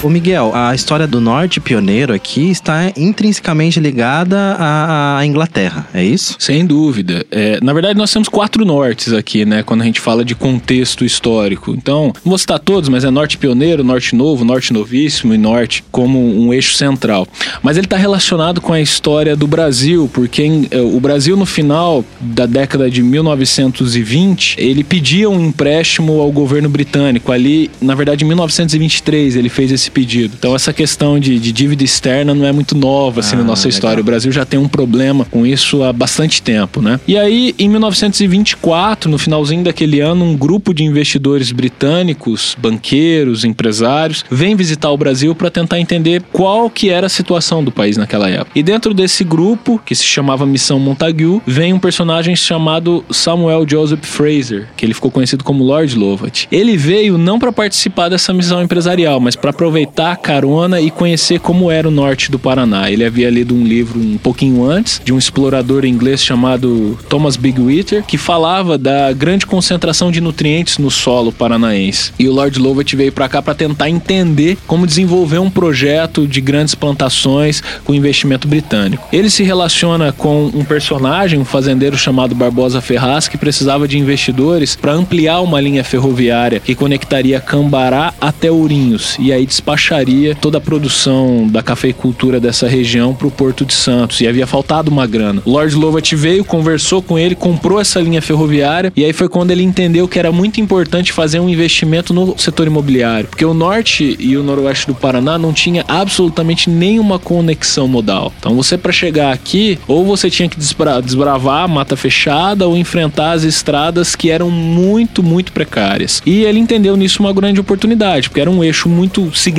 Ô 0.00 0.08
Miguel, 0.08 0.52
a 0.54 0.72
história 0.76 1.08
do 1.08 1.20
norte 1.20 1.58
pioneiro 1.58 2.14
aqui 2.14 2.50
está 2.52 2.92
intrinsecamente 2.96 3.80
ligada 3.80 4.54
à, 4.56 5.18
à 5.18 5.26
Inglaterra, 5.26 5.88
é 5.92 6.04
isso? 6.04 6.36
Sem 6.38 6.64
dúvida. 6.64 7.26
É, 7.32 7.58
na 7.60 7.72
verdade, 7.72 7.98
nós 7.98 8.12
temos 8.12 8.28
quatro 8.28 8.64
nortes 8.64 9.12
aqui, 9.12 9.44
né? 9.44 9.64
Quando 9.64 9.82
a 9.82 9.84
gente 9.84 10.00
fala 10.00 10.24
de 10.24 10.36
contexto 10.36 11.04
histórico. 11.04 11.72
Então, 11.72 12.12
não 12.24 12.30
vou 12.30 12.38
citar 12.38 12.60
todos, 12.60 12.88
mas 12.88 13.02
é 13.02 13.10
norte 13.10 13.36
pioneiro, 13.36 13.82
norte 13.82 14.14
novo, 14.14 14.44
norte 14.44 14.72
novíssimo 14.72 15.34
e 15.34 15.38
norte 15.38 15.82
como 15.90 16.20
um 16.20 16.54
eixo 16.54 16.74
central. 16.74 17.26
Mas 17.60 17.76
ele 17.76 17.86
está 17.86 17.96
relacionado 17.96 18.60
com 18.60 18.72
a 18.72 18.80
história 18.80 19.34
do 19.34 19.48
Brasil, 19.48 20.08
porque 20.14 20.44
em- 20.44 20.68
eh, 20.70 20.80
o 20.80 21.00
Brasil, 21.00 21.36
no 21.36 21.44
final 21.44 22.04
da 22.20 22.46
década 22.46 22.88
de 22.88 23.02
1920, 23.02 24.54
ele 24.60 24.84
pedia 24.84 25.28
um 25.28 25.44
empréstimo 25.46 26.20
ao 26.20 26.30
governo 26.30 26.68
britânico. 26.68 27.32
Ali, 27.32 27.68
na 27.80 27.96
verdade, 27.96 28.22
em 28.24 28.28
1923, 28.28 29.34
ele 29.34 29.48
fez 29.48 29.72
esse 29.72 29.87
pedido. 29.90 30.34
Então, 30.38 30.54
essa 30.54 30.72
questão 30.72 31.18
de, 31.18 31.38
de 31.38 31.52
dívida 31.52 31.82
externa 31.84 32.34
não 32.34 32.44
é 32.46 32.52
muito 32.52 32.76
nova 32.76 33.20
assim, 33.20 33.34
Ah, 33.36 33.38
na 33.38 33.44
nossa 33.44 33.66
legal. 33.66 33.76
história. 33.76 34.00
O 34.00 34.04
Brasil 34.04 34.30
já 34.32 34.44
tem 34.44 34.58
um 34.58 34.68
problema 34.68 35.24
com 35.24 35.46
isso 35.46 35.82
há 35.82 35.92
bastante 35.92 36.40
tempo, 36.42 36.80
né? 36.80 36.98
E 37.06 37.16
aí, 37.16 37.54
em 37.58 37.68
1924, 37.68 39.10
no 39.10 39.18
finalzinho 39.18 39.62
daquele 39.64 40.00
ano, 40.00 40.24
um 40.24 40.36
grupo 40.36 40.72
de 40.74 40.84
investidores 40.84 41.50
britânicos, 41.52 42.56
banqueiros, 42.60 43.44
empresários, 43.44 44.24
vem 44.30 44.54
visitar 44.54 44.90
o 44.90 44.96
Brasil 44.96 45.34
para 45.34 45.50
tentar 45.50 45.78
entender 45.80 46.22
qual 46.32 46.68
que 46.70 46.90
era 46.90 47.06
a 47.06 47.10
situação 47.10 47.62
do 47.64 47.70
país 47.70 47.96
naquela 47.96 48.28
época. 48.28 48.50
E 48.54 48.62
dentro 48.62 48.92
desse 48.94 49.24
grupo, 49.24 49.80
que 49.84 49.94
se 49.94 50.04
chamava 50.04 50.46
Missão 50.46 50.78
Montague, 50.78 51.40
vem 51.46 51.72
um 51.72 51.78
personagem 51.78 52.34
chamado 52.36 53.04
Samuel 53.10 53.66
Joseph 53.68 54.04
Fraser, 54.04 54.68
que 54.76 54.84
ele 54.86 54.94
ficou 54.94 55.10
conhecido 55.10 55.42
como 55.42 55.64
Lord 55.64 55.96
Lovat. 55.96 56.46
Ele 56.50 56.76
veio 56.76 57.18
não 57.18 57.38
para 57.38 57.52
participar 57.52 58.08
dessa 58.08 58.32
missão 58.32 58.62
empresarial, 58.62 59.18
mas 59.20 59.34
para 59.36 59.52
aproveitar 59.78 60.12
a 60.12 60.16
carona 60.16 60.80
e 60.80 60.90
conhecer 60.90 61.38
como 61.38 61.70
era 61.70 61.86
o 61.86 61.90
norte 61.90 62.30
do 62.30 62.38
Paraná. 62.38 62.90
Ele 62.90 63.04
havia 63.04 63.30
lido 63.30 63.54
um 63.54 63.62
livro 63.62 64.00
um 64.00 64.18
pouquinho 64.18 64.64
antes 64.68 65.00
de 65.04 65.12
um 65.12 65.18
explorador 65.18 65.84
inglês 65.84 66.24
chamado 66.24 66.98
Thomas 67.08 67.36
Bigwither, 67.36 68.02
que 68.04 68.18
falava 68.18 68.76
da 68.76 69.12
grande 69.12 69.46
concentração 69.46 70.10
de 70.10 70.20
nutrientes 70.20 70.78
no 70.78 70.90
solo 70.90 71.30
paranaense. 71.30 72.12
E 72.18 72.28
o 72.28 72.32
Lord 72.32 72.58
Lovat 72.58 72.92
veio 72.96 73.12
para 73.12 73.28
cá 73.28 73.40
para 73.40 73.54
tentar 73.54 73.88
entender 73.88 74.58
como 74.66 74.86
desenvolver 74.86 75.38
um 75.38 75.50
projeto 75.50 76.26
de 76.26 76.40
grandes 76.40 76.74
plantações 76.74 77.62
com 77.84 77.94
investimento 77.94 78.48
britânico. 78.48 79.06
Ele 79.12 79.30
se 79.30 79.42
relaciona 79.42 80.12
com 80.12 80.46
um 80.46 80.64
personagem, 80.64 81.38
um 81.38 81.44
fazendeiro 81.44 81.96
chamado 81.96 82.34
Barbosa 82.34 82.80
Ferraz, 82.80 83.28
que 83.28 83.38
precisava 83.38 83.86
de 83.86 83.98
investidores 83.98 84.74
para 84.74 84.92
ampliar 84.92 85.40
uma 85.40 85.60
linha 85.60 85.84
ferroviária 85.84 86.60
que 86.60 86.74
conectaria 86.74 87.40
Cambará 87.40 88.12
até 88.20 88.50
Ourinhos 88.50 89.16
e 89.18 89.32
aí 89.32 89.46
despacharia 89.68 90.34
toda 90.34 90.56
a 90.56 90.60
produção 90.60 91.46
da 91.46 91.62
cafeicultura 91.62 92.40
dessa 92.40 92.66
região 92.66 93.14
para 93.14 93.26
o 93.26 93.30
Porto 93.30 93.66
de 93.66 93.74
Santos. 93.74 94.20
E 94.20 94.26
havia 94.26 94.46
faltado 94.46 94.90
uma 94.90 95.06
grana. 95.06 95.42
Lord 95.44 95.74
Lovat 95.74 96.16
veio, 96.16 96.42
conversou 96.42 97.02
com 97.02 97.18
ele, 97.18 97.34
comprou 97.34 97.78
essa 97.78 98.00
linha 98.00 98.22
ferroviária 98.22 98.90
e 98.96 99.04
aí 99.04 99.12
foi 99.12 99.28
quando 99.28 99.50
ele 99.50 99.62
entendeu 99.62 100.08
que 100.08 100.18
era 100.18 100.32
muito 100.32 100.58
importante 100.58 101.12
fazer 101.12 101.38
um 101.38 101.48
investimento 101.48 102.14
no 102.14 102.38
setor 102.38 102.66
imobiliário, 102.66 103.28
porque 103.28 103.44
o 103.44 103.52
norte 103.52 104.16
e 104.18 104.36
o 104.38 104.42
noroeste 104.42 104.86
do 104.86 104.94
Paraná 104.94 105.36
não 105.36 105.52
tinha 105.52 105.84
absolutamente 105.86 106.70
nenhuma 106.70 107.18
conexão 107.18 107.86
modal. 107.86 108.32
Então 108.38 108.54
você 108.54 108.78
para 108.78 108.92
chegar 108.92 109.32
aqui, 109.32 109.78
ou 109.86 110.04
você 110.04 110.30
tinha 110.30 110.48
que 110.48 110.56
desbra- 110.56 111.02
desbravar 111.02 111.64
a 111.64 111.68
mata 111.68 111.94
fechada 111.96 112.66
ou 112.66 112.76
enfrentar 112.76 113.32
as 113.32 113.42
estradas 113.42 114.16
que 114.16 114.30
eram 114.30 114.50
muito, 114.50 115.22
muito 115.22 115.52
precárias. 115.52 116.22
E 116.24 116.44
ele 116.44 116.58
entendeu 116.58 116.96
nisso 116.96 117.22
uma 117.22 117.32
grande 117.34 117.60
oportunidade, 117.60 118.30
porque 118.30 118.40
era 118.40 118.50
um 118.50 118.64
eixo 118.64 118.88
muito 118.88 119.34
significativo 119.36 119.57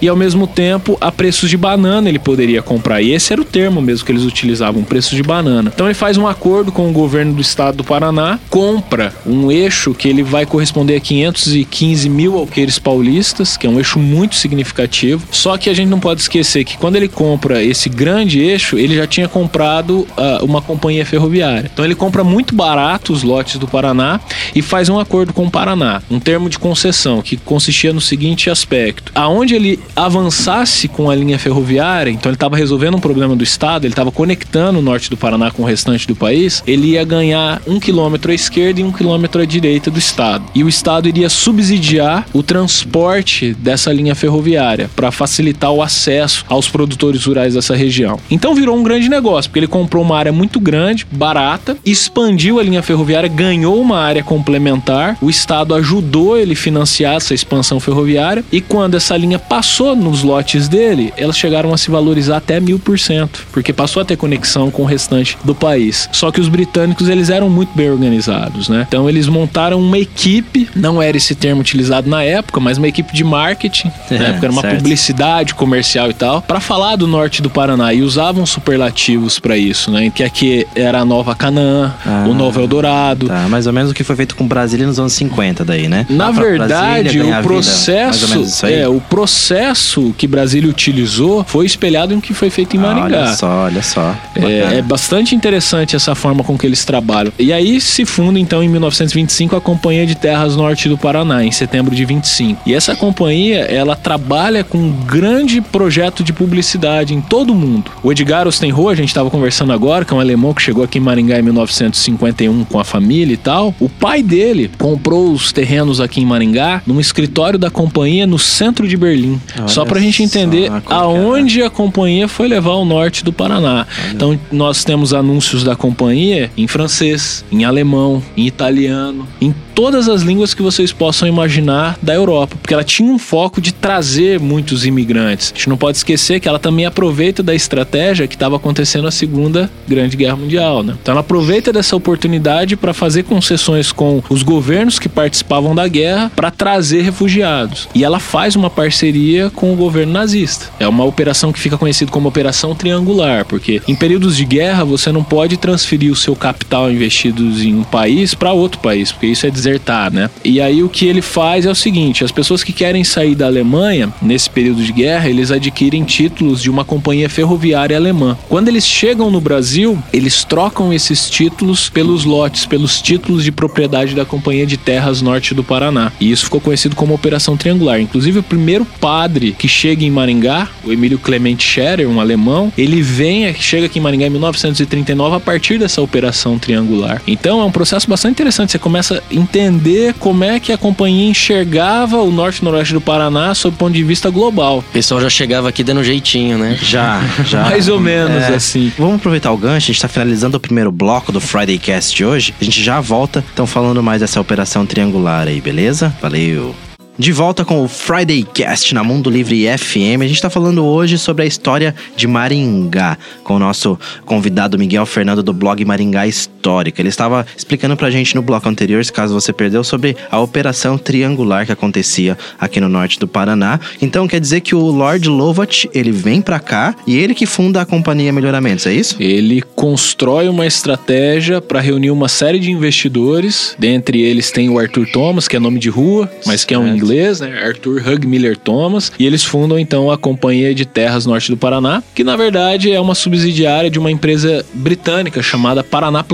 e 0.00 0.08
ao 0.08 0.16
mesmo 0.16 0.46
tempo 0.46 0.96
a 1.00 1.12
preços 1.12 1.48
de 1.48 1.56
banana 1.56 2.08
ele 2.08 2.18
poderia 2.18 2.62
comprar. 2.62 3.02
E 3.02 3.12
esse 3.12 3.32
era 3.32 3.40
o 3.40 3.44
termo 3.44 3.80
mesmo 3.80 4.04
que 4.04 4.12
eles 4.12 4.24
utilizavam, 4.24 4.82
preços 4.82 5.16
de 5.16 5.22
banana. 5.22 5.70
Então 5.74 5.86
ele 5.86 5.94
faz 5.94 6.16
um 6.16 6.26
acordo 6.26 6.72
com 6.72 6.88
o 6.88 6.92
governo 6.92 7.34
do 7.34 7.40
estado 7.40 7.76
do 7.76 7.84
Paraná, 7.84 8.38
compra 8.50 9.12
um 9.26 9.50
eixo 9.50 9.94
que 9.94 10.08
ele 10.08 10.22
vai 10.22 10.46
corresponder 10.46 10.96
a 10.96 11.00
515 11.00 12.08
mil 12.08 12.36
alqueires 12.36 12.78
paulistas, 12.78 13.56
que 13.56 13.66
é 13.66 13.70
um 13.70 13.78
eixo 13.78 13.98
muito 13.98 14.34
significativo. 14.34 15.26
Só 15.30 15.56
que 15.56 15.70
a 15.70 15.74
gente 15.74 15.88
não 15.88 16.00
pode 16.00 16.20
esquecer 16.20 16.64
que 16.64 16.76
quando 16.76 16.96
ele 16.96 17.08
compra 17.08 17.62
esse 17.62 17.88
grande 17.88 18.40
eixo, 18.40 18.78
ele 18.78 18.94
já 18.96 19.06
tinha 19.06 19.28
comprado 19.28 20.06
ah, 20.16 20.40
uma 20.42 20.60
companhia 20.62 21.04
ferroviária. 21.04 21.70
Então 21.72 21.84
ele 21.84 21.94
compra 21.94 22.24
muito 22.24 22.54
barato 22.54 23.12
os 23.12 23.22
lotes 23.22 23.58
do 23.58 23.68
Paraná 23.68 24.20
e 24.54 24.62
faz 24.62 24.88
um 24.88 24.98
acordo 24.98 25.32
com 25.32 25.44
o 25.44 25.50
Paraná, 25.50 26.02
um 26.10 26.18
termo 26.18 26.48
de 26.48 26.58
concessão 26.58 27.22
que 27.22 27.36
consistia 27.36 27.92
no 27.92 28.00
seguinte 28.00 28.50
aspecto: 28.50 28.95
aonde 29.14 29.54
ele 29.54 29.80
avançasse 29.94 30.88
com 30.88 31.10
a 31.10 31.14
linha 31.14 31.38
ferroviária, 31.38 32.10
então 32.10 32.30
ele 32.30 32.36
estava 32.36 32.56
resolvendo 32.56 32.96
um 32.96 33.00
problema 33.00 33.34
do 33.34 33.42
estado, 33.42 33.84
ele 33.84 33.92
estava 33.92 34.12
conectando 34.12 34.78
o 34.78 34.82
norte 34.82 35.10
do 35.10 35.16
Paraná 35.16 35.50
com 35.50 35.62
o 35.62 35.66
restante 35.66 36.06
do 36.06 36.14
país, 36.14 36.62
ele 36.66 36.92
ia 36.92 37.04
ganhar 37.04 37.60
um 37.66 37.80
quilômetro 37.80 38.30
à 38.30 38.34
esquerda 38.34 38.80
e 38.80 38.84
um 38.84 38.92
quilômetro 38.92 39.40
à 39.40 39.44
direita 39.44 39.90
do 39.90 39.98
estado. 39.98 40.44
E 40.54 40.62
o 40.62 40.68
estado 40.68 41.08
iria 41.08 41.28
subsidiar 41.28 42.26
o 42.32 42.42
transporte 42.42 43.54
dessa 43.54 43.92
linha 43.92 44.14
ferroviária 44.14 44.90
para 44.94 45.10
facilitar 45.10 45.70
o 45.70 45.82
acesso 45.82 46.44
aos 46.48 46.68
produtores 46.68 47.24
rurais 47.24 47.54
dessa 47.54 47.74
região. 47.74 48.18
Então 48.30 48.54
virou 48.54 48.76
um 48.76 48.82
grande 48.82 49.08
negócio, 49.08 49.50
porque 49.50 49.60
ele 49.60 49.66
comprou 49.66 50.02
uma 50.02 50.16
área 50.16 50.32
muito 50.32 50.60
grande, 50.60 51.06
barata, 51.10 51.76
expandiu 51.84 52.58
a 52.58 52.62
linha 52.62 52.82
ferroviária, 52.82 53.28
ganhou 53.28 53.80
uma 53.80 53.98
área 53.98 54.22
complementar, 54.22 55.16
o 55.20 55.30
estado 55.30 55.74
ajudou 55.74 56.36
ele 56.36 56.52
a 56.52 56.56
financiar 56.56 57.16
essa 57.16 57.34
expansão 57.34 57.80
ferroviária 57.80 58.44
e 58.52 58.60
quando 58.60 58.85
quando 58.86 58.94
essa 58.94 59.16
linha 59.16 59.36
passou 59.36 59.96
nos 59.96 60.22
lotes 60.22 60.68
dele, 60.68 61.12
elas 61.16 61.36
chegaram 61.36 61.74
a 61.74 61.76
se 61.76 61.90
valorizar 61.90 62.36
até 62.36 62.60
mil 62.60 62.78
por 62.78 62.96
cento, 63.00 63.44
porque 63.50 63.72
passou 63.72 64.00
a 64.00 64.04
ter 64.04 64.16
conexão 64.16 64.70
com 64.70 64.82
o 64.82 64.84
restante 64.84 65.36
do 65.42 65.56
país. 65.56 66.08
Só 66.12 66.30
que 66.30 66.40
os 66.40 66.48
britânicos 66.48 67.08
eles 67.08 67.28
eram 67.28 67.50
muito 67.50 67.70
bem 67.74 67.90
organizados, 67.90 68.68
né? 68.68 68.86
Então 68.86 69.08
eles 69.08 69.26
montaram 69.26 69.80
uma 69.80 69.98
equipe, 69.98 70.68
não 70.76 71.02
era 71.02 71.16
esse 71.16 71.34
termo 71.34 71.62
utilizado 71.62 72.08
na 72.08 72.22
época, 72.22 72.60
mas 72.60 72.78
uma 72.78 72.86
equipe 72.86 73.12
de 73.12 73.24
marketing, 73.24 73.90
É, 74.08 74.18
na 74.18 74.24
época 74.26 74.46
era 74.46 74.52
uma 74.52 74.62
certo. 74.62 74.76
publicidade 74.76 75.52
comercial 75.56 76.08
e 76.08 76.14
tal, 76.14 76.40
para 76.42 76.60
falar 76.60 76.94
do 76.94 77.08
norte 77.08 77.42
do 77.42 77.50
Paraná 77.50 77.92
e 77.92 78.02
usavam 78.02 78.46
superlativos 78.46 79.40
para 79.40 79.56
isso, 79.56 79.90
né? 79.90 80.12
Que 80.14 80.22
aqui 80.22 80.64
era 80.76 81.00
a 81.00 81.04
Nova 81.04 81.34
Canaã, 81.34 81.92
Ah, 82.06 82.24
o 82.28 82.32
Novo 82.32 82.60
Eldorado. 82.60 83.26
Tá, 83.26 83.48
mais 83.48 83.66
ou 83.66 83.72
menos 83.72 83.90
o 83.90 83.94
que 83.94 84.04
foi 84.04 84.14
feito 84.14 84.36
com 84.36 84.46
Brasília 84.46 84.86
nos 84.86 85.00
anos 85.00 85.12
50 85.14 85.64
daí, 85.64 85.88
né? 85.88 86.06
Na 86.08 86.30
verdade, 86.30 87.08
Brasília, 87.08 87.22
o 87.22 87.26
vida, 87.26 87.42
processo, 87.42 88.66
aí. 88.66 88.75
É, 88.82 88.88
o 88.88 89.00
processo 89.00 90.14
que 90.16 90.26
Brasília 90.26 90.68
utilizou 90.68 91.44
foi 91.44 91.66
espelhado 91.66 92.14
em 92.14 92.20
que 92.20 92.34
foi 92.34 92.50
feito 92.50 92.76
em 92.76 92.78
Maringá. 92.78 93.04
Olha 93.04 93.26
só, 93.34 93.64
olha 93.64 93.82
só. 93.82 94.14
É, 94.34 94.78
é 94.78 94.82
bastante 94.82 95.34
interessante 95.34 95.96
essa 95.96 96.14
forma 96.14 96.42
com 96.44 96.56
que 96.56 96.66
eles 96.66 96.84
trabalham. 96.84 97.32
E 97.38 97.52
aí 97.52 97.80
se 97.80 98.04
funda 98.04 98.38
então 98.38 98.62
em 98.62 98.68
1925 98.68 99.56
a 99.56 99.60
Companhia 99.60 100.06
de 100.06 100.14
Terras 100.14 100.56
Norte 100.56 100.88
do 100.88 100.98
Paraná, 100.98 101.44
em 101.44 101.50
setembro 101.50 101.94
de 101.94 102.04
25. 102.04 102.62
E 102.66 102.74
essa 102.74 102.94
companhia, 102.94 103.60
ela 103.60 103.96
trabalha 103.96 104.62
com 104.64 104.78
um 104.78 104.92
grande 104.92 105.60
projeto 105.60 106.22
de 106.22 106.32
publicidade 106.32 107.14
em 107.14 107.20
todo 107.20 107.50
o 107.50 107.54
mundo. 107.54 107.90
O 108.02 108.12
Edgar 108.12 108.46
Ostenro, 108.46 108.88
a 108.88 108.94
gente 108.94 109.08
estava 109.08 109.30
conversando 109.30 109.72
agora, 109.72 110.04
que 110.04 110.12
é 110.12 110.16
um 110.16 110.20
alemão 110.20 110.52
que 110.52 110.62
chegou 110.62 110.84
aqui 110.84 110.98
em 110.98 111.00
Maringá 111.00 111.38
em 111.38 111.42
1951 111.42 112.64
com 112.64 112.78
a 112.78 112.84
família 112.84 113.34
e 113.34 113.36
tal. 113.36 113.74
O 113.80 113.88
pai 113.88 114.22
dele 114.22 114.70
comprou 114.78 115.32
os 115.32 115.52
terrenos 115.52 116.00
aqui 116.00 116.20
em 116.20 116.26
Maringá, 116.26 116.82
num 116.86 117.00
escritório 117.00 117.58
da 117.58 117.70
companhia 117.70 118.26
no 118.26 118.38
centro 118.56 118.88
de 118.88 118.96
Berlim. 118.96 119.40
Olha 119.58 119.68
só 119.68 119.84
pra 119.84 120.00
gente 120.00 120.22
entender 120.22 120.70
é, 120.70 120.82
aonde 120.86 121.62
a 121.62 121.70
companhia 121.70 122.26
foi 122.26 122.48
levar 122.48 122.74
o 122.74 122.84
norte 122.84 123.22
do 123.24 123.32
Paraná. 123.32 123.86
Então 124.10 124.38
nós 124.50 124.84
temos 124.84 125.12
anúncios 125.12 125.62
da 125.62 125.76
companhia 125.76 126.50
em 126.56 126.66
francês, 126.66 127.44
em 127.52 127.64
alemão, 127.64 128.22
em 128.36 128.46
italiano, 128.46 129.26
em 129.40 129.54
todas 129.76 130.08
as 130.08 130.22
línguas 130.22 130.54
que 130.54 130.62
vocês 130.62 130.90
possam 130.90 131.28
imaginar 131.28 131.98
da 132.02 132.14
Europa, 132.14 132.56
porque 132.56 132.72
ela 132.72 132.82
tinha 132.82 133.12
um 133.12 133.18
foco 133.18 133.60
de 133.60 133.74
trazer 133.74 134.40
muitos 134.40 134.86
imigrantes. 134.86 135.52
A 135.52 135.54
gente 135.54 135.68
não 135.68 135.76
pode 135.76 135.98
esquecer 135.98 136.40
que 136.40 136.48
ela 136.48 136.58
também 136.58 136.86
aproveita 136.86 137.42
da 137.42 137.54
estratégia 137.54 138.26
que 138.26 138.34
estava 138.34 138.56
acontecendo 138.56 139.06
a 139.06 139.10
Segunda 139.10 139.70
Grande 139.86 140.16
Guerra 140.16 140.36
Mundial, 140.36 140.82
né? 140.82 140.96
Então 141.00 141.12
ela 141.12 141.20
aproveita 141.20 141.74
dessa 141.74 141.94
oportunidade 141.94 142.74
para 142.74 142.94
fazer 142.94 143.24
concessões 143.24 143.92
com 143.92 144.22
os 144.30 144.42
governos 144.42 144.98
que 144.98 145.10
participavam 145.10 145.74
da 145.74 145.86
guerra 145.86 146.32
para 146.34 146.50
trazer 146.50 147.02
refugiados. 147.02 147.86
E 147.94 148.02
ela 148.02 148.18
faz 148.18 148.56
uma 148.56 148.70
parceria 148.70 149.50
com 149.50 149.74
o 149.74 149.76
governo 149.76 150.14
nazista. 150.14 150.70
É 150.80 150.88
uma 150.88 151.04
operação 151.04 151.52
que 151.52 151.60
fica 151.60 151.76
conhecida 151.76 152.10
como 152.10 152.30
operação 152.30 152.74
triangular, 152.74 153.44
porque 153.44 153.82
em 153.86 153.94
períodos 153.94 154.38
de 154.38 154.44
guerra 154.46 154.84
você 154.84 155.12
não 155.12 155.22
pode 155.22 155.58
transferir 155.58 156.10
o 156.10 156.16
seu 156.16 156.34
capital 156.34 156.90
investido 156.90 157.42
em 157.42 157.74
um 157.74 157.84
país 157.84 158.32
para 158.32 158.54
outro 158.54 158.80
país, 158.80 159.12
porque 159.12 159.26
isso 159.26 159.46
é 159.46 159.50
desertar, 159.66 160.12
né? 160.12 160.30
E 160.44 160.60
aí 160.60 160.82
o 160.82 160.88
que 160.88 161.06
ele 161.06 161.20
faz 161.20 161.66
é 161.66 161.70
o 161.70 161.74
seguinte: 161.74 162.24
as 162.24 162.30
pessoas 162.30 162.62
que 162.62 162.72
querem 162.72 163.02
sair 163.02 163.34
da 163.34 163.46
Alemanha 163.46 164.12
nesse 164.22 164.48
período 164.48 164.82
de 164.82 164.92
guerra, 164.92 165.28
eles 165.28 165.50
adquirem 165.50 166.04
títulos 166.04 166.62
de 166.62 166.70
uma 166.70 166.84
companhia 166.84 167.28
ferroviária 167.28 167.96
alemã. 167.96 168.38
Quando 168.48 168.68
eles 168.68 168.86
chegam 168.86 169.30
no 169.30 169.40
Brasil, 169.40 169.98
eles 170.12 170.44
trocam 170.44 170.92
esses 170.92 171.28
títulos 171.28 171.88
pelos 171.88 172.24
lotes, 172.24 172.64
pelos 172.66 173.02
títulos 173.02 173.42
de 173.42 173.50
propriedade 173.50 174.14
da 174.14 174.24
Companhia 174.24 174.66
de 174.66 174.76
Terras 174.76 175.20
Norte 175.20 175.54
do 175.54 175.64
Paraná. 175.64 176.12
E 176.20 176.30
isso 176.30 176.44
ficou 176.44 176.60
conhecido 176.60 176.94
como 176.94 177.14
Operação 177.14 177.56
Triangular. 177.56 178.00
Inclusive, 178.00 178.38
o 178.38 178.42
primeiro 178.42 178.84
padre 178.84 179.54
que 179.58 179.68
chega 179.68 180.04
em 180.04 180.10
Maringá, 180.10 180.68
o 180.84 180.92
Emílio 180.92 181.18
Clemente 181.18 181.64
Scherer, 181.64 182.08
um 182.08 182.20
alemão, 182.20 182.72
ele 182.78 183.02
vem, 183.02 183.52
chega 183.54 183.86
aqui 183.86 183.98
em 183.98 184.02
Maringá 184.02 184.26
em 184.26 184.30
1939 184.30 185.36
a 185.36 185.40
partir 185.40 185.78
dessa 185.78 186.00
Operação 186.00 186.58
Triangular. 186.58 187.20
Então, 187.26 187.60
é 187.60 187.64
um 187.64 187.72
processo 187.72 188.08
bastante 188.08 188.32
interessante. 188.32 188.72
Você 188.72 188.78
começa 188.78 189.16
a 189.16 189.34
entender 189.56 190.14
como 190.18 190.44
é 190.44 190.60
que 190.60 190.70
a 190.70 190.76
companhia 190.78 191.30
enxergava 191.30 192.18
o 192.18 192.30
norte 192.30 192.58
e 192.60 192.64
noroeste 192.64 192.92
do 192.92 193.00
Paraná 193.00 193.54
sob 193.54 193.74
o 193.74 193.78
ponto 193.78 193.94
de 193.94 194.02
vista 194.04 194.28
global. 194.30 194.78
O 194.78 194.82
pessoal 194.92 195.20
já 195.20 195.30
chegava 195.30 195.68
aqui 195.68 195.82
dando 195.82 196.04
jeitinho, 196.04 196.58
né? 196.58 196.78
Já, 196.80 197.22
já. 197.44 197.62
Mais 197.70 197.88
ou 197.88 197.98
menos 197.98 198.42
É. 198.42 198.54
assim. 198.54 198.92
Vamos 198.98 199.16
aproveitar 199.16 199.50
o 199.52 199.56
gancho, 199.56 199.90
a 199.90 199.92
gente 199.92 200.00
tá 200.00 200.08
finalizando 200.08 200.56
o 200.58 200.60
primeiro 200.60 200.92
bloco 200.92 201.32
do 201.32 201.40
Friday 201.40 201.78
Cast 201.78 202.14
de 202.14 202.24
hoje. 202.24 202.54
A 202.60 202.64
gente 202.64 202.82
já 202.82 203.00
volta, 203.00 203.42
então 203.52 203.66
falando 203.66 204.02
mais 204.02 204.20
dessa 204.20 204.40
operação 204.40 204.84
triangular 204.84 205.48
aí, 205.48 205.60
beleza? 205.60 206.14
Valeu! 206.20 206.74
De 207.18 207.32
volta 207.32 207.64
com 207.64 207.82
o 207.82 207.88
Friday 207.88 208.46
Cast 208.52 208.94
na 208.94 209.02
Mundo 209.02 209.30
Livre 209.30 209.64
FM. 209.78 210.20
A 210.20 210.26
gente 210.26 210.42
tá 210.42 210.50
falando 210.50 210.84
hoje 210.84 211.16
sobre 211.16 211.44
a 211.44 211.46
história 211.46 211.94
de 212.14 212.26
Maringá, 212.26 213.16
com 213.42 213.54
o 213.56 213.58
nosso 213.58 213.98
convidado 214.26 214.78
Miguel 214.78 215.06
Fernando 215.06 215.42
do 215.42 215.54
blog 215.54 215.82
Maringá 215.82 216.26
Histórica. 216.66 217.00
Ele 217.00 217.08
estava 217.08 217.46
explicando 217.56 217.96
pra 217.96 218.10
gente 218.10 218.34
no 218.34 218.42
bloco 218.42 218.68
anterior, 218.68 219.04
se 219.04 219.12
caso 219.12 219.32
você 219.32 219.52
perdeu, 219.52 219.84
sobre 219.84 220.16
a 220.28 220.40
operação 220.40 220.98
triangular 220.98 221.64
que 221.64 221.70
acontecia 221.70 222.36
aqui 222.58 222.80
no 222.80 222.88
norte 222.88 223.20
do 223.20 223.28
Paraná. 223.28 223.78
Então 224.02 224.26
quer 224.26 224.40
dizer 224.40 224.60
que 224.62 224.74
o 224.74 224.80
Lord 224.90 225.28
Lovat, 225.28 225.88
ele 225.94 226.10
vem 226.10 226.40
pra 226.40 226.58
cá 226.58 226.96
e 227.06 227.16
ele 227.16 227.34
que 227.34 227.46
funda 227.46 227.80
a 227.80 227.86
companhia 227.86 228.32
Melhoramentos, 228.32 228.84
é 228.86 228.92
isso? 228.92 229.16
Ele 229.20 229.62
constrói 229.76 230.48
uma 230.48 230.66
estratégia 230.66 231.60
para 231.60 231.80
reunir 231.80 232.10
uma 232.10 232.28
série 232.28 232.58
de 232.58 232.72
investidores. 232.72 233.76
Dentre 233.78 234.20
eles 234.20 234.50
tem 234.50 234.68
o 234.68 234.78
Arthur 234.78 235.06
Thomas, 235.12 235.46
que 235.46 235.54
é 235.54 235.60
nome 235.60 235.78
de 235.78 235.88
rua, 235.88 236.28
mas 236.44 236.64
que 236.64 236.74
é 236.74 236.78
um 236.78 236.88
inglês, 236.88 237.40
né? 237.40 237.62
Arthur 237.64 238.02
Hug 238.06 238.26
Miller 238.26 238.56
Thomas. 238.56 239.12
E 239.18 239.24
eles 239.24 239.44
fundam 239.44 239.78
então 239.78 240.10
a 240.10 240.18
Companhia 240.18 240.74
de 240.74 240.84
Terras 240.84 241.26
Norte 241.26 241.48
do 241.48 241.56
Paraná, 241.56 242.02
que 242.12 242.24
na 242.24 242.36
verdade 242.36 242.90
é 242.90 243.00
uma 243.00 243.14
subsidiária 243.14 243.88
de 243.88 244.00
uma 244.00 244.10
empresa 244.10 244.66
britânica 244.74 245.40
chamada 245.40 245.84
Paraná 245.84 246.24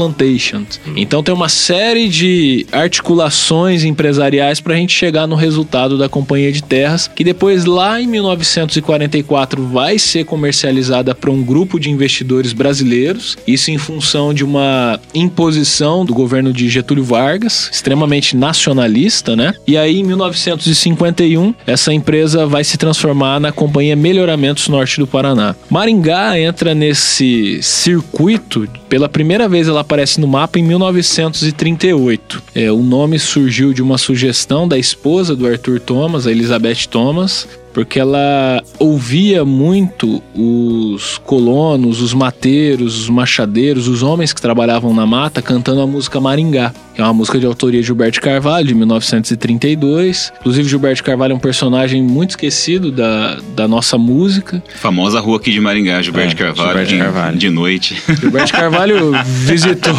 Então 0.97 1.23
tem 1.23 1.35
uma 1.35 1.49
série 1.49 2.09
de 2.09 2.67
articulações 2.71 3.85
empresariais 3.85 4.61
para 4.61 4.75
a 4.75 4.77
gente 4.77 4.95
chegar 4.95 5.27
no 5.27 5.35
resultado 5.35 5.97
da 5.99 6.09
Companhia 6.09 6.53
de 6.53 6.63
Terras, 6.63 7.09
que 7.09 7.25
depois 7.25 7.65
lá 7.65 8.01
em 8.01 8.07
1944 8.07 9.67
vai 9.67 9.99
ser 9.99 10.25
comercializada 10.25 11.15
para 11.15 11.31
um 11.31 11.43
grupo 11.43 11.79
de 11.79 11.91
investidores 11.91 12.53
brasileiros. 12.53 13.37
Isso 13.47 13.71
em 13.71 13.79
função 13.79 14.33
de 14.33 14.45
uma 14.45 15.01
imposição 15.15 16.05
do 16.05 16.15
governo 16.15 16.53
de 16.53 16.69
Getúlio 16.69 17.05
Vargas, 17.05 17.71
extremamente 17.73 18.37
nacionalista, 18.37 19.37
né? 19.37 19.55
E 19.67 19.77
aí 19.77 20.01
em 20.01 20.05
1951 20.05 21.55
essa 21.67 21.93
empresa 21.93 22.47
vai 22.47 22.65
se 22.65 22.77
transformar 22.77 23.41
na 23.41 23.53
Companhia 23.53 23.97
Melhoramentos 23.97 24.69
Norte 24.69 24.99
do 24.99 25.07
Paraná. 25.07 25.55
Maringá 25.71 26.39
entra 26.39 26.75
nesse 26.75 27.63
circuito 27.63 28.69
pela 28.93 29.09
primeira 29.09 29.49
vez 29.49 29.69
ela 29.69 29.81
aparece 29.81 30.12
no 30.21 30.27
mapa 30.27 30.59
em 30.59 30.63
1938. 30.63 32.43
É, 32.55 32.71
o 32.71 32.83
nome 32.83 33.19
surgiu 33.19 33.73
de 33.73 33.83
uma 33.83 33.99
sugestão 33.99 34.67
da 34.67 34.79
esposa 34.79 35.35
do 35.35 35.47
Arthur 35.47 35.81
Thomas, 35.81 36.27
a 36.27 36.31
Elizabeth 36.31 36.87
Thomas, 36.91 37.49
porque 37.73 37.99
ela 37.99 38.63
ouvia 38.79 39.45
muito 39.45 40.23
os 40.35 41.19
colonos, 41.25 42.01
os 42.01 42.13
mateiros, 42.15 43.01
os 43.01 43.09
machadeiros, 43.09 43.89
os 43.89 44.03
homens 44.03 44.33
que 44.33 44.41
trabalhavam 44.43 44.93
na 44.95 45.07
mata 45.07 45.41
cantando 45.41 45.81
a 45.81 45.87
música 45.87 46.21
Maringá, 46.21 46.73
que 46.95 47.01
é 47.01 47.05
uma 47.05 47.15
música 47.15 47.39
de 47.39 47.47
autoria 47.47 47.81
de 47.81 47.87
Gilberto 47.87 48.21
Carvalho, 48.21 48.67
de 48.67 48.75
1932. 48.75 50.33
Inclusive, 50.41 50.69
Gilberto 50.69 51.03
Carvalho 51.03 51.33
é 51.33 51.35
um 51.35 51.39
personagem 51.39 52.03
muito 52.03 52.31
esquecido 52.31 52.93
da, 52.93 53.39
da 53.57 53.67
nossa 53.67 53.97
música. 53.97 54.63
Famosa 54.77 55.19
rua 55.21 55.39
aqui 55.39 55.51
de 55.51 55.61
Maringá, 55.61 56.03
Gilberto 56.03 56.35
É, 56.35 56.37
Carvalho, 56.37 56.69
Gilberto 56.71 56.93
de, 56.93 56.99
Carvalho. 56.99 57.39
de 57.39 57.51
noite. 57.51 58.03
Gilberto 58.21 58.53
Carvalho 58.53 59.13
visitou. 59.25 59.95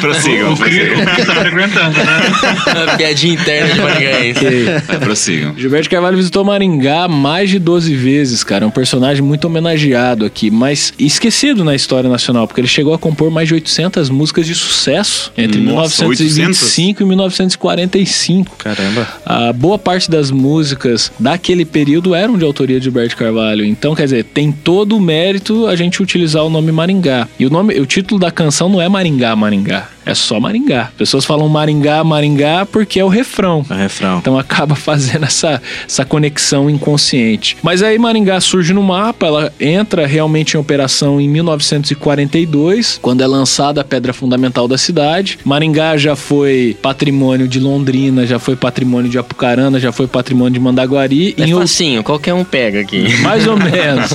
prossigam, 0.00 0.54
prossigam. 0.56 1.04
tá 1.26 1.34
frequentando, 1.34 1.98
né? 1.98 2.96
Piadinha 2.96 3.34
interna 3.34 3.74
de 3.74 3.80
maringaense. 3.80 4.46
É, 4.46 4.98
prossigam. 5.32 5.54
Gilberto 5.56 5.90
Carvalho 5.90 6.16
visitou 6.16 6.44
Maringá 6.44 7.08
mais 7.08 7.50
de 7.50 7.58
12 7.58 7.94
vezes, 7.94 8.44
cara. 8.44 8.64
É 8.64 8.68
um 8.68 8.70
personagem 8.70 9.22
muito 9.22 9.44
homenageado 9.46 10.24
aqui, 10.24 10.50
mas 10.50 10.92
esquecido 10.98 11.64
na 11.64 11.74
história 11.74 12.08
nacional, 12.08 12.46
porque 12.46 12.60
ele 12.60 12.68
chegou 12.68 12.94
a 12.94 12.98
compor 12.98 13.30
mais 13.30 13.48
de 13.48 13.54
800 13.54 14.10
músicas 14.10 14.46
de 14.46 14.54
sucesso 14.54 15.32
entre 15.36 15.60
Nossa, 15.60 16.02
1925 16.02 17.02
e 17.02 17.06
1945. 17.06 18.56
Caramba. 18.56 19.08
A 19.24 19.52
boa 19.52 19.78
parte 19.78 20.10
das 20.10 20.30
músicas 20.30 21.10
daquele 21.18 21.64
período 21.64 22.14
eram 22.14 22.36
de 22.36 22.44
autoria 22.44 22.78
de 22.78 22.84
Gilberto 22.84 23.16
Carvalho. 23.16 23.64
Então, 23.64 23.94
quer 23.94 24.04
dizer, 24.04 24.24
tem 24.24 24.52
todo 24.52 24.96
o 24.96 25.00
mérito 25.00 25.66
a 25.66 25.76
gente 25.76 26.02
utilizar 26.02 26.44
o 26.44 26.50
nome 26.50 26.72
Maringá. 26.72 27.28
E 27.38 27.46
o 27.46 27.50
nome, 27.50 27.78
o 27.78 27.86
título 27.86 28.20
da 28.20 28.30
canção 28.30 28.68
não 28.68 28.80
é 28.80 28.88
Maringá, 28.88 29.34
Maringá. 29.34 29.88
É 30.04 30.14
só 30.14 30.40
Maringá. 30.40 30.90
Pessoas 30.98 31.24
falam 31.24 31.48
Maringá, 31.48 32.02
Maringá 32.02 32.66
porque 32.66 32.98
é 33.00 33.04
o 33.04 33.08
refrão. 33.08 33.64
É 33.70 33.74
o 33.74 33.76
refrão. 33.76 34.18
Então 34.18 34.38
acaba 34.38 34.74
fazendo 34.76 35.24
essa, 35.24 35.60
essa 35.86 36.04
conexão 36.04 36.68
inconsciente. 36.68 37.56
Mas 37.62 37.82
aí 37.82 37.98
Maringá 37.98 38.40
surge 38.40 38.72
no 38.74 38.82
mapa, 38.82 39.26
ela 39.26 39.52
entra 39.60 40.06
realmente 40.06 40.54
em 40.54 40.60
operação 40.60 41.20
em 41.20 41.28
1942, 41.28 42.98
quando 43.00 43.22
é 43.22 43.26
lançada 43.26 43.80
a 43.80 43.84
pedra 43.84 44.12
fundamental 44.12 44.66
da 44.66 44.76
cidade. 44.78 45.38
Maringá 45.44 45.96
já 45.96 46.16
foi 46.16 46.76
patrimônio 46.82 47.46
de 47.48 47.60
Londrina, 47.60 48.26
já 48.26 48.38
foi 48.38 48.56
patrimônio 48.56 49.10
de 49.10 49.18
Apucarana, 49.18 49.78
já 49.78 49.92
foi 49.92 50.06
patrimônio 50.06 50.52
de 50.54 50.60
Mandaguari. 50.60 51.34
É 51.38 51.44
Em 51.44 51.52
out- 51.52 51.62
facinho, 51.62 52.02
qualquer 52.02 52.34
um 52.34 52.44
pega 52.44 52.80
aqui. 52.80 53.16
mais 53.22 53.46
ou 53.46 53.56
menos. 53.56 54.10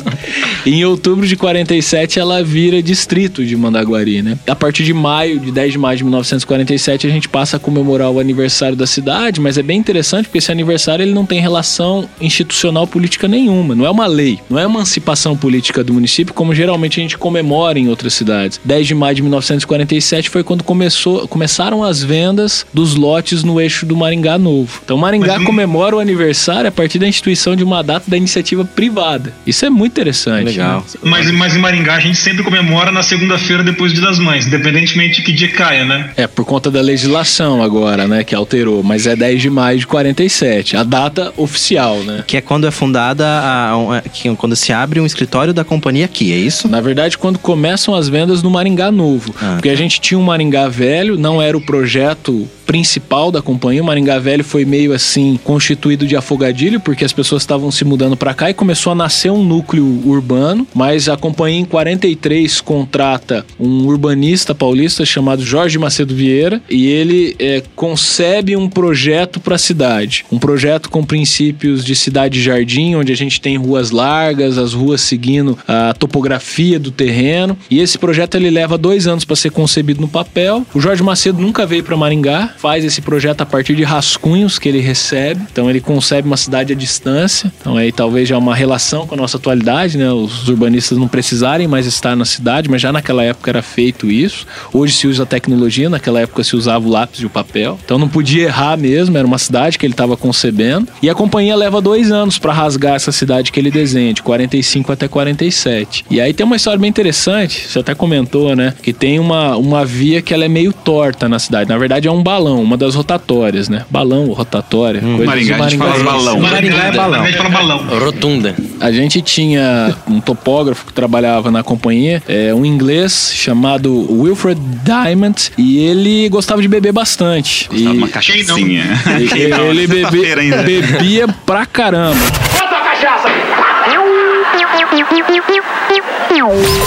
em 0.66 0.84
outubro 0.86 1.26
de 1.28 1.36
47, 1.36 2.20
ela 2.20 2.44
vira 2.44 2.82
distrito 2.84 3.46
de 3.46 3.56
Mandaguari, 3.56 4.22
né? 4.22 4.38
A 4.48 4.56
partir 4.56 4.84
de 4.84 4.94
maio, 4.94 5.40
de 5.40 5.52
10 5.52 5.74
de 5.74 5.77
maio 5.78 5.98
de 5.98 6.04
1947, 6.04 7.08
a 7.08 7.10
gente 7.10 7.30
passa 7.30 7.58
a 7.58 7.60
comemorar 7.60 8.10
o 8.10 8.20
aniversário 8.20 8.76
da 8.76 8.88
cidade, 8.88 9.40
mas 9.40 9.58
é 9.58 9.64
bem 9.64 9.78
interessante 9.80 10.26
porque 10.26 10.38
esse 10.40 10.52
aniversário 10.52 11.04
ele 11.04 11.14
não 11.14 11.26
tem 11.26 11.40
relação 11.40 12.08
institucional 12.20 12.86
política 12.88 13.28
nenhuma. 13.28 13.76
Não 13.76 13.86
é 13.86 13.90
uma 13.90 14.08
lei, 14.08 14.40
não 14.50 14.60
é 14.60 14.64
emancipação 14.64 15.36
política 15.36 15.84
do 15.84 15.94
município, 15.94 16.34
como 16.34 16.54
geralmente 16.54 17.00
a 17.00 17.04
gente 17.04 17.18
comemora 17.18 17.80
em 17.80 17.88
outras 17.88 18.14
cidades. 18.14 18.60
10 18.64 18.88
de 18.88 18.96
maio 18.96 19.16
de 19.16 19.22
1947 19.22 20.30
foi 20.30 20.44
quando 20.44 20.64
começou, 20.64 21.28
começaram 21.28 21.84
as 21.84 22.04
vendas 22.04 22.66
dos 22.74 22.96
lotes 22.96 23.44
no 23.44 23.60
eixo 23.60 23.86
do 23.86 23.96
Maringá 23.96 24.38
Novo. 24.38 24.82
Então, 24.84 24.98
Maringá 24.98 25.38
Mas- 25.38 25.46
comemora 25.46 25.96
o 25.96 26.00
aniversário 26.00 26.68
a 26.68 26.72
partir 26.72 27.00
da 27.00 27.08
instituição 27.08 27.56
de 27.56 27.64
uma 27.64 27.82
data 27.84 28.10
da 28.10 28.18
iniciativa 28.18 28.64
privada. 28.66 29.34
Isso 29.46 29.66
é 29.66 29.70
muito 29.70 29.94
interessante. 29.94 30.46
Legal. 30.46 30.80
né? 30.80 31.00
Mas, 31.04 31.32
mas 31.32 31.56
em 31.56 31.60
Maringá 31.60 31.96
a 31.96 32.00
gente 32.00 32.18
sempre 32.18 32.44
comemora 32.44 32.92
na 32.92 33.04
segunda-feira 33.04 33.64
depois 33.64 33.92
do 33.92 34.00
Dia 34.00 34.10
das 34.10 34.20
Mães, 34.20 34.46
independentemente 34.48 35.18
de 35.18 35.22
que 35.22 35.32
dia 35.32 35.48
caia, 35.68 35.84
né? 35.86 36.10
É, 36.16 36.28
por 36.28 36.46
conta 36.46 36.72
da 36.72 36.80
legislação 36.82 37.62
agora, 37.62 38.08
né, 38.08 38.24
que 38.24 38.34
alterou, 38.34 38.82
mas 38.84 39.06
é 39.06 39.16
10 39.16 39.42
de 39.42 39.50
maio 39.50 39.78
de 39.80 39.86
47, 39.88 40.78
a 40.78 40.84
data 40.84 41.34
oficial, 41.36 41.98
né? 42.04 42.24
Que 42.26 42.38
é 42.38 42.42
quando 42.42 42.66
é 42.68 42.72
fundada, 42.72 43.26
a, 43.26 43.98
a- 43.98 44.02
que 44.02 44.30
é 44.30 44.36
quando 44.36 44.56
se 44.56 44.72
abre 44.72 45.00
um 45.00 45.06
escritório 45.06 45.54
da 45.54 45.64
companhia 45.66 46.06
aqui, 46.06 46.32
é 46.32 46.38
isso? 46.38 46.68
Na 46.70 46.80
verdade, 46.80 47.18
quando 47.18 47.38
começam 47.40 47.94
as 47.94 48.08
vendas 48.08 48.42
no 48.42 48.50
Maringá 48.50 48.92
Novo. 48.92 49.34
Ah, 49.42 49.54
porque 49.56 49.70
a 49.70 49.76
gente 49.76 50.00
tinha 50.00 50.18
um 50.18 50.24
Maringá 50.24 50.68
Velho, 50.70 51.18
não 51.18 51.42
era 51.42 51.58
o 51.58 51.62
projeto 51.62 52.48
principal 52.66 53.32
da 53.32 53.42
companhia. 53.42 53.82
O 53.82 53.86
Maringá 53.86 54.20
Velho 54.20 54.44
foi 54.44 54.66
meio 54.66 54.94
assim 54.94 55.40
constituído 55.44 56.06
de 56.06 56.16
afogadilho, 56.18 56.80
porque 56.82 57.06
as 57.06 57.14
pessoas 57.14 57.42
estavam 57.44 57.72
se 57.72 57.86
mudando 57.86 58.18
para 58.18 58.34
cá 58.34 58.50
e 58.50 58.54
começou 58.54 58.92
a 58.92 58.96
nascer 58.96 59.32
um 59.32 59.44
núcleo 59.44 59.86
urbano. 60.06 60.68
Mas 60.76 61.08
a 61.08 61.16
companhia 61.16 61.60
em 61.62 61.66
43 61.66 62.60
contrata 62.62 63.46
um 63.60 63.86
urbanista 63.86 64.54
paulista 64.54 65.06
chamado 65.06 65.42
Jorge 65.44 65.57
Macedo 65.78 66.14
Vieira 66.14 66.62
e 66.70 66.88
ele 66.88 67.36
é, 67.40 67.64
concebe 67.76 68.56
um 68.56 68.70
projeto 68.70 69.40
para 69.40 69.56
a 69.56 69.58
cidade. 69.58 70.26
Um 70.32 70.38
projeto 70.38 70.90
com 70.90 71.04
princípios 71.04 71.84
de 71.84 71.96
cidade-jardim, 71.96 72.96
onde 72.96 73.12
a 73.12 73.16
gente 73.16 73.42
tem 73.42 73.58
ruas 73.58 73.92
largas, 73.92 74.58
as 74.58 74.74
ruas 74.74 75.02
seguindo 75.02 75.58
a 75.68 75.94
topografia 75.94 76.80
do 76.80 76.92
terreno. 76.92 77.58
E 77.70 77.80
esse 77.80 77.98
projeto 77.98 78.36
ele 78.36 78.50
leva 78.50 78.78
dois 78.78 79.08
anos 79.08 79.26
para 79.26 79.36
ser 79.36 79.52
concebido 79.52 80.02
no 80.02 80.08
papel. 80.08 80.66
O 80.74 80.80
Jorge 80.80 81.02
Macedo 81.04 81.42
nunca 81.42 81.66
veio 81.66 81.84
para 81.84 81.98
Maringá, 81.98 82.54
faz 82.58 82.86
esse 82.86 83.02
projeto 83.02 83.42
a 83.42 83.46
partir 83.46 83.76
de 83.76 83.84
rascunhos 83.84 84.60
que 84.60 84.70
ele 84.70 84.80
recebe. 84.80 85.42
Então 85.52 85.70
ele 85.70 85.82
concebe 85.82 86.28
uma 86.28 86.38
cidade 86.38 86.74
à 86.74 86.76
distância. 86.76 87.52
Então 87.60 87.78
aí 87.78 87.92
talvez 87.92 88.30
já 88.30 88.38
uma 88.38 88.56
relação 88.56 89.08
com 89.08 89.16
a 89.16 89.18
nossa 89.18 89.38
atualidade, 89.38 89.98
né? 89.98 90.12
Os 90.12 90.48
urbanistas 90.48 90.98
não 90.98 91.08
precisarem 91.08 91.68
mais 91.68 91.86
estar 91.86 92.16
na 92.16 92.26
cidade, 92.26 92.70
mas 92.70 92.82
já 92.82 92.92
naquela 92.92 93.24
época 93.24 93.50
era 93.50 93.62
feito 93.62 94.12
isso. 94.12 94.46
Hoje 94.72 94.94
se 94.94 95.08
usa 95.08 95.24
a 95.24 95.26
tecnologia, 95.26 95.47
naquela 95.90 96.22
época 96.22 96.44
se 96.44 96.56
usava 96.56 96.88
o 96.88 96.90
lápis 96.90 97.22
e 97.22 97.26
o 97.26 97.30
papel. 97.30 97.80
Então 97.84 97.98
não 97.98 98.08
podia 98.08 98.46
errar 98.46 98.78
mesmo, 98.78 99.18
era 99.18 99.28
uma 99.28 99.38
cidade 99.38 99.78
que 99.78 99.86
ele 99.86 99.94
estava 99.94 100.18
concebendo. 100.18 100.88
E 101.02 101.10
a 101.10 101.16
companhia 101.16 101.56
leva 101.56 101.82
dois 101.82 102.12
anos 102.12 102.38
para 102.38 102.54
rasgar 102.54 102.96
essa 102.96 103.12
cidade 103.12 103.52
que 103.52 103.60
ele 103.60 103.72
desenha, 103.72 104.14
de 104.14 104.22
45 104.22 104.92
até 104.92 105.08
47. 105.08 106.06
E 106.10 106.20
aí 106.20 106.34
tem 106.34 106.46
uma 106.46 106.56
história 106.56 106.80
bem 106.80 106.90
interessante, 106.90 107.68
você 107.68 107.80
até 107.80 107.94
comentou, 107.94 108.56
né? 108.56 108.74
Que 108.82 108.94
tem 108.94 109.20
uma, 109.20 109.56
uma 109.58 109.86
via 109.86 110.22
que 110.22 110.34
ela 110.34 110.46
é 110.46 110.50
meio 110.50 110.74
torta 110.74 111.28
na 111.30 111.40
cidade. 111.40 111.70
Na 111.70 111.78
verdade 111.78 112.08
é 112.08 112.12
um 112.12 112.24
balão, 112.24 112.62
uma 112.62 112.78
das 112.78 112.96
rotatórias, 112.96 113.70
né? 113.70 113.86
Balão 113.90 114.28
rotatória. 114.32 115.02
coisa 115.02 115.26
Maringá, 115.26 115.56
de 115.56 115.62
a 115.62 115.70
gente 115.70 115.80
fala 115.80 116.04
balão. 116.04 116.40
Maringá 116.40 116.84
é 116.84 116.92
balão. 116.92 117.24
Verdade, 117.24 117.38
fala 117.38 117.50
balão. 117.50 118.00
Rotunda. 118.00 118.56
a 118.80 118.92
gente 118.92 119.22
tinha 119.22 119.96
um 120.08 120.20
topógrafo 120.20 120.86
que 120.86 120.94
trabalhava 120.94 121.52
na 121.52 121.64
companhia, 121.64 122.22
é, 122.28 122.54
um 122.54 122.66
inglês 122.66 123.32
chamado 123.34 124.12
Wilfred 124.12 124.60
Diamond, 124.84 125.37
e 125.58 125.80
ele 125.80 126.30
gostava 126.30 126.62
de 126.62 126.68
beber 126.68 126.92
bastante. 126.92 127.68
Gostava 127.70 127.92
de 127.92 127.98
uma 127.98 128.08
E 128.08 128.12
cachaçinha. 128.12 128.86
ele, 129.20 129.54
ele 129.70 129.88
bebe- 129.88 130.82
bebia 130.82 131.28
pra 131.46 131.66
caramba. 131.66 132.20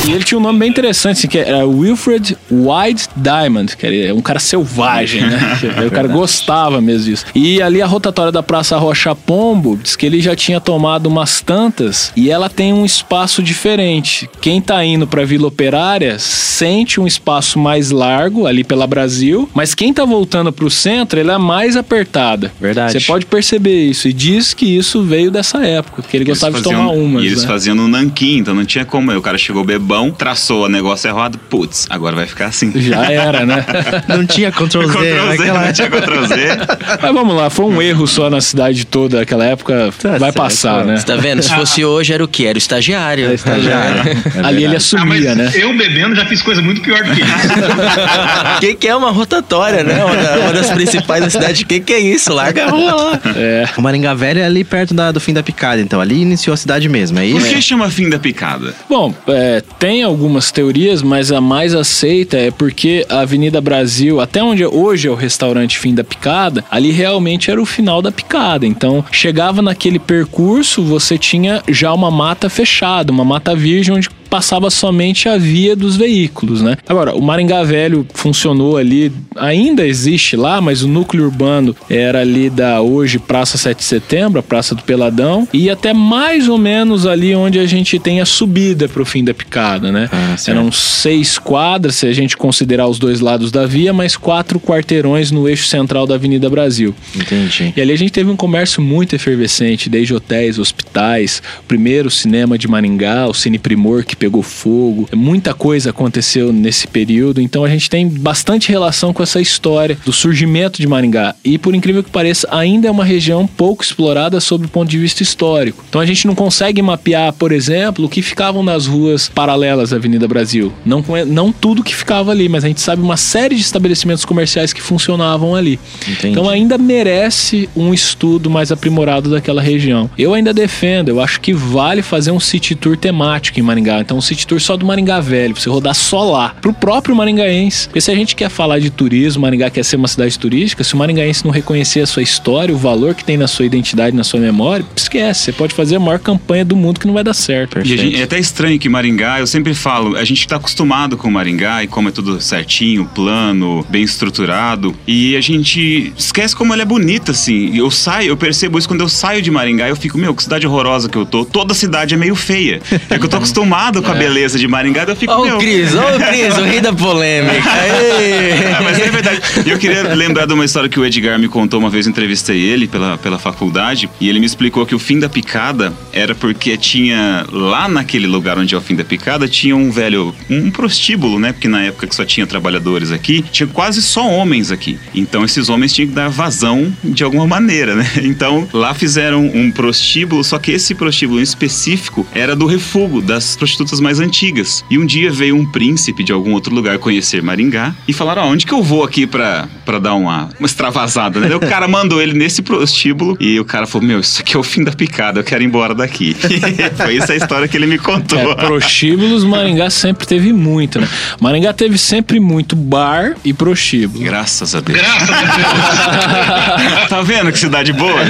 E 0.07 0.13
ele 0.13 0.25
tinha 0.25 0.39
um 0.39 0.43
nome 0.43 0.59
bem 0.59 0.69
interessante, 0.69 1.19
assim, 1.19 1.29
que 1.29 1.39
era 1.39 1.67
Wilfred 1.67 2.37
White 2.51 3.09
Diamond, 3.17 3.77
que 3.77 3.87
era 3.87 4.15
um 4.15 4.21
cara 4.21 4.39
selvagem, 4.39 5.23
né? 5.23 5.59
o 5.87 5.91
cara 5.91 6.09
gostava 6.09 6.81
mesmo 6.81 7.05
disso. 7.07 7.25
E 7.35 7.61
ali 7.63 7.81
a 7.83 7.87
rotatória 7.87 8.31
da 8.33 8.43
Praça 8.43 8.77
Rocha 8.77 9.15
Pombo, 9.15 9.79
diz 9.83 9.97
que 9.97 10.07
ele 10.07 10.21
já 10.21 10.35
tinha 10.37 10.61
tomado 10.61 11.07
umas 11.07 11.41
tantas 11.41 12.13
e 12.17 12.31
ela 12.31 12.49
tem 12.49 12.73
um 12.73 12.85
espaço 12.85 13.43
diferente. 13.43 14.29
Quem 14.41 14.61
tá 14.61 14.85
indo 14.85 15.07
pra 15.07 15.25
Vila 15.25 15.49
Operária 15.49 16.19
sente 16.19 17.01
um 17.01 17.07
espaço 17.07 17.59
mais 17.59 17.91
largo 17.91 18.47
ali 18.47 18.63
pela 18.65 18.87
Brasil, 18.87 19.49
mas 19.55 19.75
quem 19.75 19.93
tá 19.93 20.05
voltando 20.05 20.53
pro 20.53 20.71
centro, 20.71 21.19
ela 21.19 21.35
é 21.35 21.39
mais 21.39 21.77
apertada. 21.77 22.53
Verdade. 22.61 22.93
Você 22.93 23.01
pode 23.01 23.27
perceber 23.27 23.85
isso 23.85 24.09
e 24.09 24.13
diz 24.13 24.55
que 24.55 24.67
isso 24.77 25.03
veio 25.03 25.31
dessa 25.31 25.65
época, 25.65 26.03
que 26.03 26.17
ele 26.17 26.25
Eles 26.25 26.39
gostava 26.39 26.59
de 26.59 26.63
faziam- 26.65 26.81
tomar 26.89 26.93
umas, 26.93 27.23
E 27.23 27.27
eles 27.27 27.43
né? 27.43 27.49
faziam 27.49 27.75
no 27.75 27.89
nanquim, 27.91 28.39
então 28.39 28.55
não 28.55 28.65
tinha 28.65 28.85
como. 28.85 29.11
Aí 29.11 29.17
O 29.17 29.23
cara 29.23 29.37
chegou 29.37 29.63
bebão, 29.65 30.11
traçou 30.11 30.65
o 30.65 30.69
negócio 30.69 31.09
errado, 31.09 31.39
putz, 31.51 31.87
agora 31.91 32.17
vai 32.17 32.27
ficar 32.27 32.47
assim. 32.47 32.73
Já 32.77 33.11
era, 33.11 33.45
né? 33.45 33.65
Não 34.09 34.25
tinha 34.27 34.51
Ctrl 34.51 34.87
Z. 34.87 34.93
Ctrl 34.93 35.03
Z, 35.03 35.37
naquela 35.37 35.67
não 35.67 35.73
tinha 35.73 35.89
Ctrl 35.91 36.25
Z. 36.27 36.37
Mas 37.03 37.13
vamos 37.13 37.35
lá, 37.37 37.51
foi 37.51 37.67
um 37.67 37.81
erro 37.83 38.07
só 38.07 38.29
na 38.31 38.41
cidade 38.41 38.85
toda 38.87 39.19
naquela 39.19 39.45
época. 39.45 39.91
Tá 40.01 40.11
vai 40.11 40.19
certo, 40.21 40.35
passar, 40.37 40.85
né? 40.85 40.97
Você 40.97 41.07
tá 41.07 41.17
vendo? 41.17 41.43
Se 41.43 41.55
fosse 41.55 41.85
hoje, 41.85 42.13
era 42.13 42.23
o 42.25 42.29
que? 42.29 42.47
Era 42.47 42.57
o 42.57 42.59
estagiário. 42.59 43.31
É 43.31 43.35
estagiário. 43.35 44.01
É 44.11 44.47
Ali 44.47 44.65
ele 44.65 44.79
verdade. 44.79 44.97
Ah, 44.97 45.05
mas 45.05 45.27
assumia, 45.27 45.35
né? 45.35 45.51
eu 45.55 45.77
bebendo 45.77 46.15
já 46.15 46.25
fiz 46.27 46.43
coisa 46.43 46.61
muito 46.63 46.81
pior 46.81 47.03
do 47.05 47.15
que 47.15 47.21
isso. 47.23 48.57
O 48.57 48.61
que, 48.61 48.75
que 48.75 48.89
é 48.89 48.95
uma 48.97 49.11
rotatória, 49.11 49.83
né? 49.83 50.05
Uma, 50.05 50.17
da- 50.17 50.39
uma 50.39 50.53
das 50.53 50.71
principais 50.71 51.23
da 51.25 51.31
cidade. 51.31 51.65
O 51.65 51.67
que, 51.67 51.81
que 51.81 51.93
é 51.93 52.01
isso? 52.01 52.33
Larga 52.33 52.67
a 52.67 52.71
rua 52.71 52.95
lá. 52.95 53.21
É. 53.37 53.69
O 53.77 53.83
Maringá 53.83 54.15
Velho 54.15 54.41
é 54.41 54.45
ali 54.45 54.65
perto 54.65 54.95
da- 54.95 55.13
do 55.13 55.21
fim 55.21 55.33
da 55.33 55.43
picada, 55.43 55.81
então 55.81 56.01
ali 56.01 56.21
iniciou 56.21 56.55
a 56.55 56.57
cidade 56.57 56.89
mesmo, 56.89 57.19
é 57.19 57.23
Por 57.31 57.39
isso? 57.39 57.49
que 57.49 57.55
chama 57.81 57.91
fim 57.91 58.11
da 58.11 58.19
picada? 58.19 58.75
Bom, 58.89 59.15
é, 59.27 59.63
tem 59.79 60.03
algumas 60.03 60.53
teorias, 60.53 61.03
mas 61.03 61.33
a 61.33 61.41
mais 61.41 61.75
aceita 61.75 62.37
é 62.37 62.51
porque 62.51 63.07
a 63.09 63.21
Avenida 63.21 63.61
Brasil, 63.61 64.21
até 64.21 64.43
onde 64.43 64.65
hoje 64.67 65.09
é 65.09 65.11
o 65.11 65.15
restaurante 65.15 65.79
Fim 65.79 65.95
da 65.95 66.05
Picada, 66.05 66.63
ali 66.71 66.91
realmente 66.91 67.51
era 67.51 67.61
o 67.61 67.65
final 67.65 68.03
da 68.03 68.13
picada. 68.13 68.67
Então, 68.67 69.05
chegava 69.11 69.63
naquele 69.63 69.99
percurso, 69.99 70.83
você 70.83 71.17
tinha 71.17 71.63
já 71.69 71.93
uma 71.93 72.11
mata 72.11 72.51
fechada, 72.51 73.13
uma 73.13 73.25
mata 73.25 73.55
virgem 73.55 73.95
onde 73.95 74.11
passava 74.31 74.71
somente 74.71 75.29
a 75.29 75.37
via 75.37 75.75
dos 75.75 75.97
veículos, 75.97 76.63
né? 76.63 76.77
Agora, 76.89 77.15
o 77.15 77.21
Maringá 77.21 77.65
Velho 77.65 78.07
funcionou 78.15 78.77
ali, 78.77 79.13
ainda 79.37 79.85
existe 79.85 80.37
lá, 80.37 80.61
mas 80.61 80.83
o 80.83 80.89
núcleo 80.89 81.25
urbano 81.25 81.75
era 81.91 82.21
ali 82.21 82.49
da 82.49 82.81
hoje 82.81 83.19
Praça 83.19 83.59
7 83.59 83.79
de 83.79 83.85
Setembro, 83.85 84.39
a 84.39 84.43
Praça 84.43 84.75
do 84.75 84.83
Peladão, 84.83 85.49
e 85.53 85.69
até 85.69 85.93
mais 85.93 86.49
ou 86.49 86.57
menos 86.57 87.07
ali 87.07 87.35
onde 87.35 87.59
a 87.59 87.67
gente 87.67 87.99
tem 87.99 88.21
a 88.21 88.25
subida 88.25 88.89
pro 88.89 89.05
fim 89.05 89.25
da 89.25 89.35
picada, 89.35 89.91
né? 89.91 90.09
Ah. 90.13 90.37
Eram 90.47 90.71
seis 90.71 91.37
quadras, 91.39 91.97
se 91.97 92.07
a 92.07 92.13
gente 92.13 92.37
considerar 92.37 92.87
os 92.87 92.99
dois 92.99 93.21
lados 93.21 93.51
da 93.51 93.67
via, 93.67 93.93
mais 93.93 94.17
quatro 94.17 94.61
quarteirões 94.61 95.33
no 95.33 95.49
eixo 95.49 95.67
central 95.67 96.07
da 96.07 96.15
Avenida 96.15 96.49
Brasil. 96.49 96.95
Entendi. 97.17 97.73
E 97.77 97.81
ali 97.81 97.93
a 97.93 97.99
gente 97.99 98.13
teve 98.13 98.31
um 98.31 98.37
comércio 98.37 98.81
muito 98.81 99.17
efervescente, 99.17 99.89
desde 99.89 100.15
hotéis, 100.15 100.59
hospitais, 100.59 101.43
o 101.61 101.65
primeiro 101.65 102.09
cinema 102.11 102.57
de 102.57 102.69
Maringá, 102.69 103.27
o 103.27 103.35
Cine 103.35 103.59
Primor 103.59 104.05
que 104.05 104.20
pegou 104.21 104.43
fogo. 104.43 105.09
Muita 105.17 105.55
coisa 105.55 105.91
aconteceu 105.91 106.53
nesse 106.53 106.87
período, 106.87 107.41
então 107.41 107.65
a 107.65 107.69
gente 107.71 107.89
tem 107.89 108.07
bastante 108.07 108.69
relação 108.69 109.15
com 109.15 109.23
essa 109.23 109.41
história 109.41 109.97
do 110.05 110.13
surgimento 110.13 110.79
de 110.79 110.87
Maringá. 110.87 111.35
E 111.43 111.57
por 111.57 111.75
incrível 111.75 112.05
que 112.05 112.11
pareça, 112.11 112.47
ainda 112.51 112.87
é 112.87 112.91
uma 112.91 113.05
região 113.05 113.47
pouco 113.47 113.83
explorada 113.83 114.39
sob 114.39 114.67
o 114.67 114.69
ponto 114.69 114.91
de 114.91 114.99
vista 114.99 115.23
histórico. 115.23 115.83
Então 115.89 116.03
a 116.03 116.07
gente 116.07 116.27
não 116.27 116.35
consegue 116.35 116.83
mapear, 116.83 117.33
por 117.33 117.51
exemplo, 117.51 118.05
o 118.05 118.09
que 118.11 118.21
ficavam 118.21 118.63
nas 118.63 118.87
ruas 118.87 119.27
paralelas 119.27 119.91
à 119.93 119.97
Avenida 119.97 120.29
Brasil. 120.29 120.71
Não, 120.85 121.03
não 121.27 121.51
tudo 121.51 121.83
que 121.83 121.97
ficava 121.97 122.31
ali, 122.31 122.47
mas 122.47 122.63
a 122.63 122.69
gente 122.69 122.83
sabe 122.83 123.01
uma 123.01 123.17
série 123.17 123.55
de 123.55 123.63
estabelecimentos 123.63 124.27
comerciais 124.27 124.75
que 124.75 124.83
funcionavam 124.83 125.55
ali. 125.55 125.81
Entendi. 126.07 126.29
Então 126.29 126.47
ainda 126.47 126.77
merece 126.77 127.71
um 127.75 127.95
estudo 127.95 128.51
mais 128.51 128.71
aprimorado 128.71 129.31
daquela 129.31 129.63
região. 129.63 130.11
Eu 130.19 130.35
ainda 130.35 130.53
defendo, 130.53 131.09
eu 131.09 131.21
acho 131.21 131.41
que 131.41 131.55
vale 131.55 132.03
fazer 132.03 132.33
um 132.33 132.41
city 132.41 132.75
tour 132.75 132.99
temático 132.99 133.59
em 133.59 133.63
Maringá. 133.63 134.10
Então 134.11 134.19
um 134.19 134.21
city 134.21 134.45
tour 134.45 134.61
só 134.61 134.77
do 134.77 134.85
Maringá 134.85 135.21
Velho, 135.21 135.55
pra 135.55 135.63
você 135.63 135.71
rodar 135.71 135.95
só 135.95 136.25
lá, 136.33 136.49
pro 136.61 136.73
próprio 136.73 137.15
maringaense. 137.15 137.87
Porque 137.87 138.01
se 138.01 138.11
a 138.11 138.15
gente 138.17 138.35
quer 138.35 138.51
falar 138.51 138.81
de 138.81 138.91
turismo, 138.91 139.43
Maringá 139.43 139.71
quer 139.71 139.85
ser 139.85 139.95
uma 139.95 140.09
cidade 140.09 140.37
turística, 140.37 140.83
se 140.83 140.95
o 140.95 140.97
maringaense 140.97 141.45
não 141.45 141.53
reconhecer 141.53 142.01
a 142.01 142.07
sua 142.09 142.21
história, 142.21 142.75
o 142.75 142.77
valor 142.77 143.15
que 143.15 143.25
tem 143.25 143.37
na 143.37 143.47
sua 143.47 143.65
identidade, 143.65 144.17
na 144.17 144.25
sua 144.25 144.41
memória, 144.41 144.85
esquece. 144.97 145.45
Você 145.45 145.53
pode 145.53 145.75
fazer 145.75 145.95
a 145.95 146.01
maior 146.01 146.19
campanha 146.19 146.65
do 146.65 146.75
mundo 146.75 146.99
que 146.99 147.07
não 147.07 147.15
vai 147.15 147.23
dar 147.23 147.35
certo. 147.35 147.79
E 147.79 147.93
a 147.93 147.97
gente- 147.97 148.17
é 148.21 148.25
até 148.25 148.37
estranho 148.37 148.81
que 148.81 148.89
Maringá, 148.89 149.39
eu 149.39 149.47
sempre 149.47 149.75
falo, 149.75 150.17
a 150.17 150.25
gente 150.25 150.45
tá 150.49 150.57
acostumado 150.57 151.17
com 151.17 151.31
Maringá 151.31 151.85
e 151.85 151.87
como 151.87 152.09
é 152.09 152.11
tudo 152.11 152.41
certinho, 152.41 153.09
plano, 153.15 153.87
bem 153.89 154.03
estruturado. 154.03 154.93
E 155.07 155.37
a 155.37 155.41
gente 155.41 156.13
esquece 156.19 156.57
como 156.57 156.73
ela 156.73 156.83
é 156.83 156.85
bonita, 156.85 157.31
assim. 157.31 157.71
E 157.73 157.79
Eu 157.79 157.93
saio, 157.93 158.31
eu 158.31 158.37
percebo 158.37 158.77
isso 158.77 158.89
quando 158.89 159.03
eu 159.03 159.09
saio 159.09 159.41
de 159.41 159.53
Maringá, 159.53 159.89
eu 159.89 159.95
fico, 159.95 160.19
meu, 160.19 160.35
que 160.35 160.43
cidade 160.43 160.67
horrorosa 160.67 161.09
que 161.09 161.17
eu 161.17 161.25
tô. 161.25 161.45
Toda 161.45 161.75
cidade 161.75 162.13
é 162.13 162.17
meio 162.17 162.35
feia. 162.35 162.81
É 163.09 163.19
que 163.19 163.25
eu 163.25 163.29
tô 163.29 163.37
acostumado 163.37 164.00
com 164.03 164.11
a 164.11 164.15
beleza 164.15 164.59
de 164.59 164.67
Maringá, 164.69 165.05
eu 165.07 165.17
fico, 165.17 165.33
Ó 165.33 165.45
meu. 165.45 165.57
o 165.57 165.59
Cris, 165.59 165.95
ó 165.95 166.17
o 166.17 166.21
Cris, 166.21 166.57
o 166.59 166.63
rei 166.63 166.81
da 166.81 166.93
polêmica. 166.93 167.61
É, 168.21 168.81
mas 168.83 168.99
é 168.99 169.11
verdade. 169.11 169.41
Eu 169.67 169.79
queria 169.79 170.15
lembrar 170.15 170.47
de 170.47 170.53
uma 170.53 170.65
história 170.65 170.89
que 170.89 170.99
o 170.99 171.05
Edgar 171.05 171.39
me 171.39 171.49
contou 171.49 171.81
uma 171.81 171.89
vez, 171.89 172.07
eu 172.07 172.11
entrevistei 172.11 172.59
ele 172.61 172.87
pela, 172.87 173.17
pela 173.19 173.39
faculdade, 173.39 174.09
e 174.21 174.29
ele 174.29 174.39
me 174.39 174.47
explicou 174.47 174.85
que 174.85 174.95
o 174.95 174.99
fim 174.99 175.19
da 175.19 175.29
picada 175.29 175.93
era 176.13 176.35
porque 176.35 176.77
tinha 176.77 177.47
lá 177.51 177.89
naquele 177.89 178.27
lugar 178.27 178.59
onde 178.59 178.75
é 178.75 178.79
o 178.79 178.81
fim 178.81 178.95
da 178.95 179.05
picada, 179.05 179.49
tinha 179.49 179.77
um 179.77 179.91
velho, 179.91 180.35
um 180.49 180.71
prostíbulo, 180.71 181.39
né? 181.39 181.53
Porque 181.53 181.69
na 181.69 181.83
época 181.83 182.07
que 182.07 182.15
só 182.15 182.25
tinha 182.25 182.47
trabalhadores 182.47 183.11
aqui, 183.11 183.45
tinha 183.51 183.67
quase 183.67 184.03
só 184.03 184.29
homens 184.29 184.71
aqui. 184.71 184.99
Então 185.15 185.45
esses 185.45 185.69
homens 185.69 185.93
tinham 185.93 186.09
que 186.09 186.15
dar 186.15 186.29
vazão 186.29 186.93
de 187.03 187.25
alguma 187.25 187.47
maneira, 187.47 187.95
né? 187.95 188.09
Então 188.31 188.69
lá 188.73 188.95
fizeram 188.95 189.45
um 189.45 189.71
prostíbulo, 189.71 190.45
só 190.45 190.59
que 190.59 190.71
esse 190.71 190.95
prostíbulo 190.95 191.41
em 191.41 191.43
específico 191.43 192.27
era 192.33 192.55
do 192.55 192.67
refúgio 192.67 193.21
das 193.21 193.57
prostitutas 193.57 193.90
mais 193.99 194.21
antigas. 194.21 194.85
E 194.91 194.99
um 194.99 195.07
dia 195.07 195.31
veio 195.31 195.57
um 195.57 195.65
príncipe 195.65 196.23
de 196.23 196.33
algum 196.33 196.53
outro 196.53 196.75
lugar 196.75 196.99
conhecer 196.99 197.43
Maringá 197.43 197.95
e 198.07 198.13
falaram: 198.13 198.43
ó, 198.43 198.47
onde 198.47 198.67
que 198.67 198.73
eu 198.73 198.83
vou 198.83 199.03
aqui 199.03 199.27
pra, 199.27 199.67
pra 199.85 199.99
dar 199.99 200.15
uma, 200.15 200.51
uma 200.59 200.67
extravasada, 200.67 201.41
né? 201.41 201.57
O 201.57 201.61
cara 201.61 201.89
mandou 201.89 202.21
ele 202.21 202.35
nesse 202.35 202.61
prostíbulo 202.61 203.37
e 203.41 203.59
o 203.59 203.65
cara 203.65 203.87
falou: 203.87 204.07
Meu, 204.07 204.21
isso 204.21 204.41
aqui 204.41 204.57
é 204.57 204.59
o 204.59 204.63
fim 204.63 204.85
da 204.85 204.93
picada, 204.93 205.41
eu 205.41 205.45
quero 205.45 205.63
ir 205.63 205.67
embora 205.67 205.95
daqui. 205.95 206.37
Foi 206.97 207.17
essa 207.17 207.33
a 207.33 207.37
história 207.37 207.67
que 207.67 207.77
ele 207.77 207.87
me 207.87 207.99
contou. 207.99 208.39
É, 208.39 208.55
prostíbulos, 208.55 209.45
Maringá 209.45 209.89
sempre 209.89 210.27
teve 210.27 210.53
muito, 210.53 211.01
né? 211.01 211.09
Maringá 211.41 211.73
teve 211.73 211.97
sempre 211.97 212.39
muito 212.39 212.77
bar 212.77 213.37
e 213.45 213.53
prostíbulo. 213.53 214.23
Graças 214.23 214.75
a 214.75 214.81
Deus. 214.81 214.99
Graças 214.99 215.31
a 215.31 215.57
Deus. 215.57 217.09
tá 217.09 217.23
vendo 217.23 217.53
que 217.53 217.59
cidade 217.59 217.93
boa? 217.93 218.21